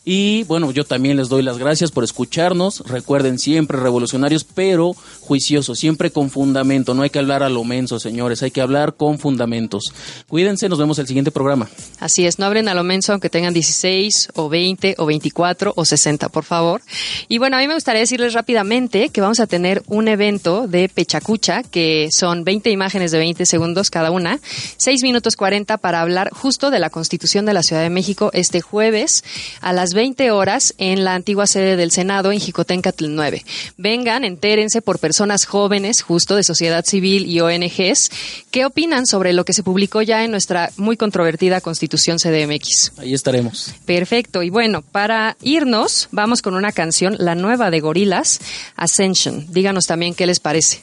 Y 0.08 0.44
bueno, 0.44 0.70
yo 0.70 0.84
también 0.84 1.18
les 1.18 1.30
doy 1.30 1.42
las 1.42 1.58
gracias 1.58 1.92
por 1.92 2.04
escucharnos. 2.04 2.82
Recuerden 2.86 3.40
siempre 3.40 3.80
revolucionarios, 3.80 4.44
pero 4.44 4.96
juiciosos, 5.22 5.80
siempre 5.80 6.12
con 6.12 6.30
fundamento. 6.30 6.94
No 6.94 7.02
hay 7.02 7.10
que 7.10 7.18
hablar 7.18 7.42
a 7.42 7.50
lo 7.50 7.64
menso, 7.64 8.00
señores, 8.00 8.44
hay 8.44 8.52
que 8.52 8.62
hablar 8.62 8.94
con 8.94 9.18
fundamentos. 9.18 9.86
Cuídense, 10.28 10.70
nos 10.70 10.78
vemos 10.78 11.00
el 11.00 11.08
siguiente 11.08 11.32
programa. 11.32 11.68
Así 12.00 12.28
es, 12.28 12.38
no 12.38 12.46
abren 12.46 12.70
a 12.70 12.76
lo 12.76 12.84
menso 12.84 13.14
aunque 13.14 13.32
tengan 13.32 13.56
16 13.56 14.30
o 14.36 14.48
20 14.48 14.96
o 15.00 15.08
24 15.08 15.74
o 15.76 15.86
60, 15.86 16.30
por 16.30 16.44
favor. 16.44 16.82
Y 17.28 17.40
bueno, 17.40 17.58
a 17.58 17.60
mí 17.60 17.68
me 17.68 17.74
gustaría 17.74 18.02
decirles 18.02 18.34
rápidamente 18.34 19.10
que 19.10 19.22
vamos 19.22 19.40
a 19.40 19.48
tener 19.48 19.82
un 19.88 20.08
evento 20.08 20.68
de 20.68 20.88
Pechacucha, 20.88 21.64
que 21.64 22.10
son 22.12 22.44
20 22.44 22.70
imágenes 22.70 23.12
de 23.12 23.18
20 23.18 23.44
segundos 23.48 23.90
cada 23.90 24.12
una, 24.16 24.40
6 24.78 25.04
minutos 25.04 25.36
40 25.36 25.78
para 25.78 26.02
hablar 26.02 26.32
justo 26.32 26.72
de 26.72 26.80
la 26.80 26.90
Constitución 26.90 27.46
de 27.46 27.54
la 27.54 27.64
Ciudad 27.64 27.82
de 27.82 27.90
México 27.90 28.32
este 28.34 28.62
jueves 28.62 29.24
a 29.62 29.74
las 29.74 29.94
20 29.94 30.32
horas 30.32 30.74
en 30.78 31.04
la 31.04 31.14
antigua 31.14 31.48
sede 31.48 31.76
del 31.76 31.92
Senado 31.92 32.32
en 32.32 32.40
Jicotencatl 32.40 33.06
9. 33.10 33.46
Vengan, 33.78 34.24
entérense 34.24 34.82
por 34.82 35.00
personas 35.00 35.46
jóvenes, 35.46 36.02
justo 36.02 36.36
de 36.36 36.44
sociedad 36.44 36.86
civil 36.86 37.26
y 37.26 37.40
ONGs, 37.42 38.10
qué 38.52 38.66
opinan 38.66 39.06
sobre 39.06 39.34
lo 39.34 39.46
que 39.46 39.54
se 39.54 39.64
publicó 39.64 40.02
ya 40.02 40.24
en 40.24 40.32
nuestra 40.32 40.72
muy 40.78 40.98
controvertida 40.98 41.62
Constitución 41.62 42.18
CDMX. 42.18 42.94
Ahí 42.98 43.14
estaremos. 43.14 43.74
Perfecto. 43.86 44.44
Y 44.44 44.50
bueno, 44.50 44.82
para 44.82 45.38
irnos, 45.42 46.08
vamos 46.12 46.42
con 46.42 46.56
una 46.56 46.72
canción, 46.72 47.16
la 47.20 47.36
nueva 47.36 47.70
de 47.72 47.80
Gorilas, 47.80 48.40
Ascension. 48.76 49.46
Díganos 49.50 49.86
también 49.86 50.16
qué 50.16 50.26
les 50.26 50.40
parece. 50.40 50.82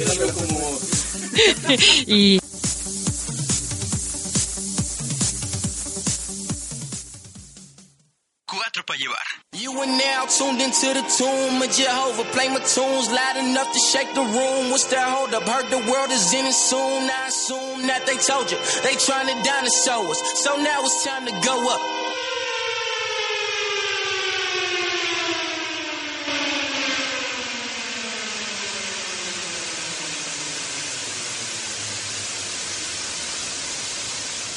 y 2.06 2.40
Cuatro 8.46 8.82
para. 8.86 8.98
You 9.52 9.72
are 9.72 9.86
now 9.86 10.24
tuned 10.24 10.62
into 10.62 10.94
the 10.94 11.02
tomb 11.18 11.60
of 11.60 11.70
Jehovah. 11.70 12.24
Play 12.32 12.48
my 12.48 12.60
tunes 12.60 13.10
loud 13.12 13.36
enough 13.36 13.70
to 13.72 13.78
shake 13.78 14.14
the 14.14 14.22
room. 14.22 14.70
What's 14.70 14.84
that 14.84 15.06
hold 15.06 15.34
up? 15.34 15.46
Heard 15.46 15.68
the 15.70 15.78
world 15.90 16.10
is 16.10 16.32
ending 16.32 16.52
soon. 16.52 17.10
I 17.10 17.26
assume 17.28 17.86
that 17.86 18.06
they 18.06 18.16
told 18.16 18.50
you 18.50 18.56
they 18.82 18.96
trying 18.96 19.26
to 19.28 19.34
dinosaur 19.44 20.08
us. 20.08 20.22
So 20.42 20.56
now 20.56 20.80
it's 20.80 21.04
time 21.04 21.26
to 21.26 21.32
go 21.44 21.68
up. 21.68 21.99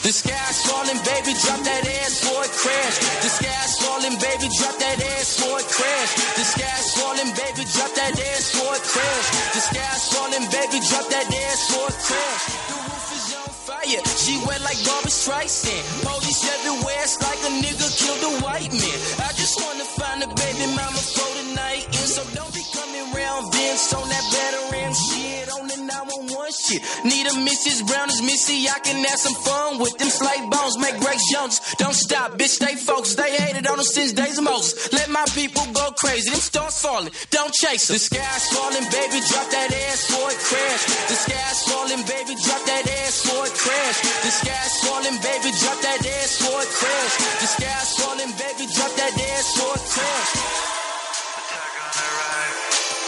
The 0.03 0.11
sky's 0.11 0.59
falling, 0.67 0.99
baby, 1.07 1.31
drop 1.31 1.63
that 1.63 1.87
ass 1.87 2.27
for 2.27 2.43
it 2.43 2.51
crash. 2.51 2.95
The 3.23 3.31
sky's 3.39 3.73
falling, 3.79 4.19
baby, 4.19 4.51
drop 4.51 4.75
that 4.75 4.99
ass 4.99 5.39
for 5.39 5.55
it 5.55 5.69
crash. 5.71 6.11
The 6.35 6.43
sky's 6.43 6.87
falling, 6.99 7.31
baby, 7.39 7.63
drop 7.71 7.87
that 7.95 8.11
ass 8.11 8.51
for 8.51 8.67
it 8.75 8.83
crash. 8.83 9.27
The 9.55 9.61
sky's 9.63 10.03
falling, 10.11 10.43
baby, 10.51 10.83
drop 10.91 11.07
that 11.07 11.27
ass 11.31 11.59
for 11.71 11.87
it 11.87 11.99
crash. 12.03 12.43
The 12.67 12.77
roof 12.83 13.07
is 13.15 13.27
on 13.31 13.47
fire, 13.63 14.03
she 14.19 14.35
wet 14.43 14.59
like 14.67 14.79
Barbara 14.83 15.07
Streisand. 15.07 15.83
Police 16.03 16.43
everywhere, 16.51 17.03
it's 17.07 17.15
like 17.23 17.39
a 17.47 17.51
nigga 17.63 17.87
killed 17.95 18.23
a 18.27 18.33
white 18.43 18.75
man. 18.75 18.99
I 19.23 19.31
just 19.39 19.55
wanna 19.63 19.87
find 19.87 20.19
a 20.19 20.27
baby 20.27 20.67
mama 20.75 20.99
for 20.99 21.31
the 21.39 21.47
night, 21.55 21.87
and 21.87 22.09
so 22.11 22.27
don't 22.35 22.51
be 22.51 22.63
coming 22.75 23.07
round 23.15 23.55
Vince 23.55 23.95
on 23.95 24.03
that 24.11 24.25
veteran 24.35 24.91
shit. 24.91 25.52
On 25.93 26.07
the 26.07 26.17
911 26.25 26.53
shit. 26.53 26.81
Need 27.05 27.25
a 27.27 27.35
Mrs. 27.45 27.85
Brown 27.85 28.09
as 28.09 28.21
Missy. 28.21 28.67
I 28.69 28.79
can 28.79 29.03
have 29.05 29.19
some 29.19 29.35
fun 29.35 29.79
with 29.79 29.97
them 29.97 30.09
slave 30.09 30.49
bones. 30.49 30.77
Make 30.77 30.97
Grace 30.99 31.21
Jones. 31.31 31.61
Don't 31.77 31.93
stop, 31.93 32.33
bitch. 32.37 32.57
Stay 32.57 32.75
focused. 32.75 33.17
They 33.17 33.31
hated 33.35 33.67
on 33.67 33.79
us 33.79 33.93
since 33.93 34.13
days 34.13 34.37
of 34.37 34.45
Moses. 34.45 34.91
Let 34.91 35.09
my 35.09 35.25
people 35.35 35.63
go 35.73 35.91
crazy. 35.97 36.29
Them 36.31 36.39
stars 36.39 36.81
falling. 36.81 37.13
Don't 37.29 37.53
chase 37.53 37.87
them. 37.87 37.95
The 37.95 37.99
sky's 37.99 38.45
falling, 38.53 38.87
baby. 38.89 39.19
Drop 39.29 39.47
that 39.53 39.69
ass 39.69 40.01
for 40.09 40.25
it 40.33 40.39
crash. 40.41 40.83
The 41.09 41.17
sky's 41.17 41.59
falling, 41.69 42.03
baby. 42.09 42.33
Drop 42.41 42.63
that 42.65 42.85
ass 42.89 43.15
for 43.27 43.41
it 43.45 43.53
crash. 43.53 43.97
The 44.01 44.31
sky's 44.33 44.73
falling, 44.81 45.17
baby. 45.21 45.49
Drop 45.61 45.79
that 45.85 46.01
ass 46.01 46.31
for 46.41 46.57
it 46.57 46.71
crash. 46.73 47.13
The 47.37 47.47
sky's 47.53 47.89
falling, 48.01 48.33
baby. 48.41 48.65
Drop 48.73 48.91
that 48.97 49.13
ass 49.13 49.47
for 49.57 49.73
it 49.77 49.85
crash. 49.93 50.31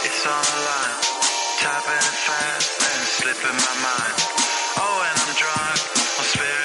It's 0.06 0.26
on 0.26 0.42
the 0.42 0.58
line, 0.64 1.15
tapping 1.58 1.96
it 1.96 2.18
fast 2.28 2.68
and 2.84 3.02
slipping 3.06 3.56
my 3.56 3.76
mind. 3.80 4.14
Oh, 4.76 5.06
and 5.08 5.16
I'm 5.24 5.32
drunk, 5.40 5.78
I'm 6.18 6.24
spirited 6.24 6.55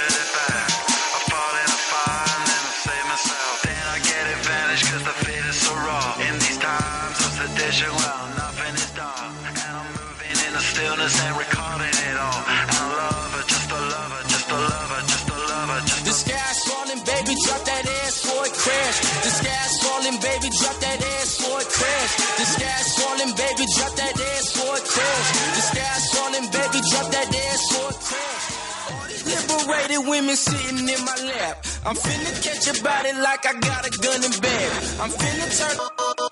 women 30.21 30.35
sitting 30.35 30.87
in 30.87 31.01
my 31.05 31.17
lap. 31.33 31.65
I'm 31.85 31.95
finna 31.95 32.31
catch 32.45 32.69
a 32.69 32.83
body 32.83 33.13
like 33.13 33.43
I 33.45 33.53
got 33.59 33.87
a 33.87 33.91
gun 33.97 34.23
in 34.23 34.33
bed. 34.39 34.71
I'm 35.01 35.09
finna 35.09 35.47
turn 35.57 35.75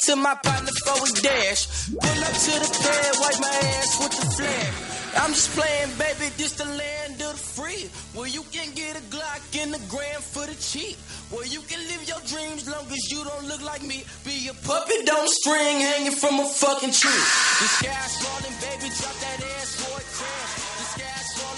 to 0.06 0.16
my 0.16 0.36
partner 0.46 0.74
for 0.86 0.98
a 1.02 1.12
dash. 1.22 1.90
Pull 1.90 2.22
up 2.28 2.36
to 2.46 2.54
the 2.62 2.70
pad, 2.86 3.12
wipe 3.22 3.40
my 3.42 3.56
ass 3.78 3.92
with 4.00 4.14
the 4.20 4.26
flag. 4.38 4.74
I'm 5.18 5.34
just 5.34 5.50
playing, 5.58 5.90
baby, 5.98 6.30
this 6.38 6.54
the 6.54 6.66
land 6.66 7.18
of 7.22 7.34
the 7.34 7.44
free. 7.58 7.90
Where 8.14 8.28
you 8.28 8.44
can 8.52 8.70
get 8.76 8.96
a 8.96 9.02
Glock 9.10 9.42
in 9.58 9.72
the 9.72 9.82
gram 9.90 10.22
for 10.22 10.46
the 10.46 10.56
cheap. 10.62 10.98
Where 11.34 11.48
you 11.48 11.62
can 11.62 11.82
live 11.90 12.04
your 12.06 12.22
dreams 12.30 12.70
long 12.70 12.86
as 12.86 13.12
you 13.12 13.24
don't 13.24 13.46
look 13.48 13.64
like 13.64 13.82
me. 13.82 14.04
Be 14.24 14.50
a 14.50 14.54
puppet 14.54 15.10
on 15.10 15.26
a 15.26 15.34
string 15.42 15.78
hanging 15.82 16.14
from 16.14 16.40
a 16.40 16.46
fucking 16.46 16.94
tree. 16.94 17.24
The 17.62 17.68
sky's 17.82 18.16
falling, 18.22 18.56
baby, 18.62 18.94
drop 18.94 19.16
that 19.26 19.40
ass 19.58 19.82
for 19.82 19.98
it 19.98 20.08
crash. 20.14 20.79
For. 21.00 21.50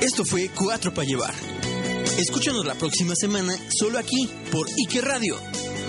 Esto 0.04 0.24
fue 0.24 0.50
Cuatro 0.54 0.92
para 0.92 1.06
llevar. 1.06 1.34
Escúchanos 2.18 2.64
la 2.66 2.74
próxima 2.74 3.14
semana 3.16 3.56
solo 3.70 3.98
aquí 3.98 4.28
por 4.52 4.68
Ike 4.68 5.00
Radio. 5.00 5.36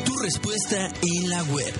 Tu 0.05 0.17
respuesta 0.17 0.91
en 1.01 1.29
la 1.29 1.43
web. 1.43 1.73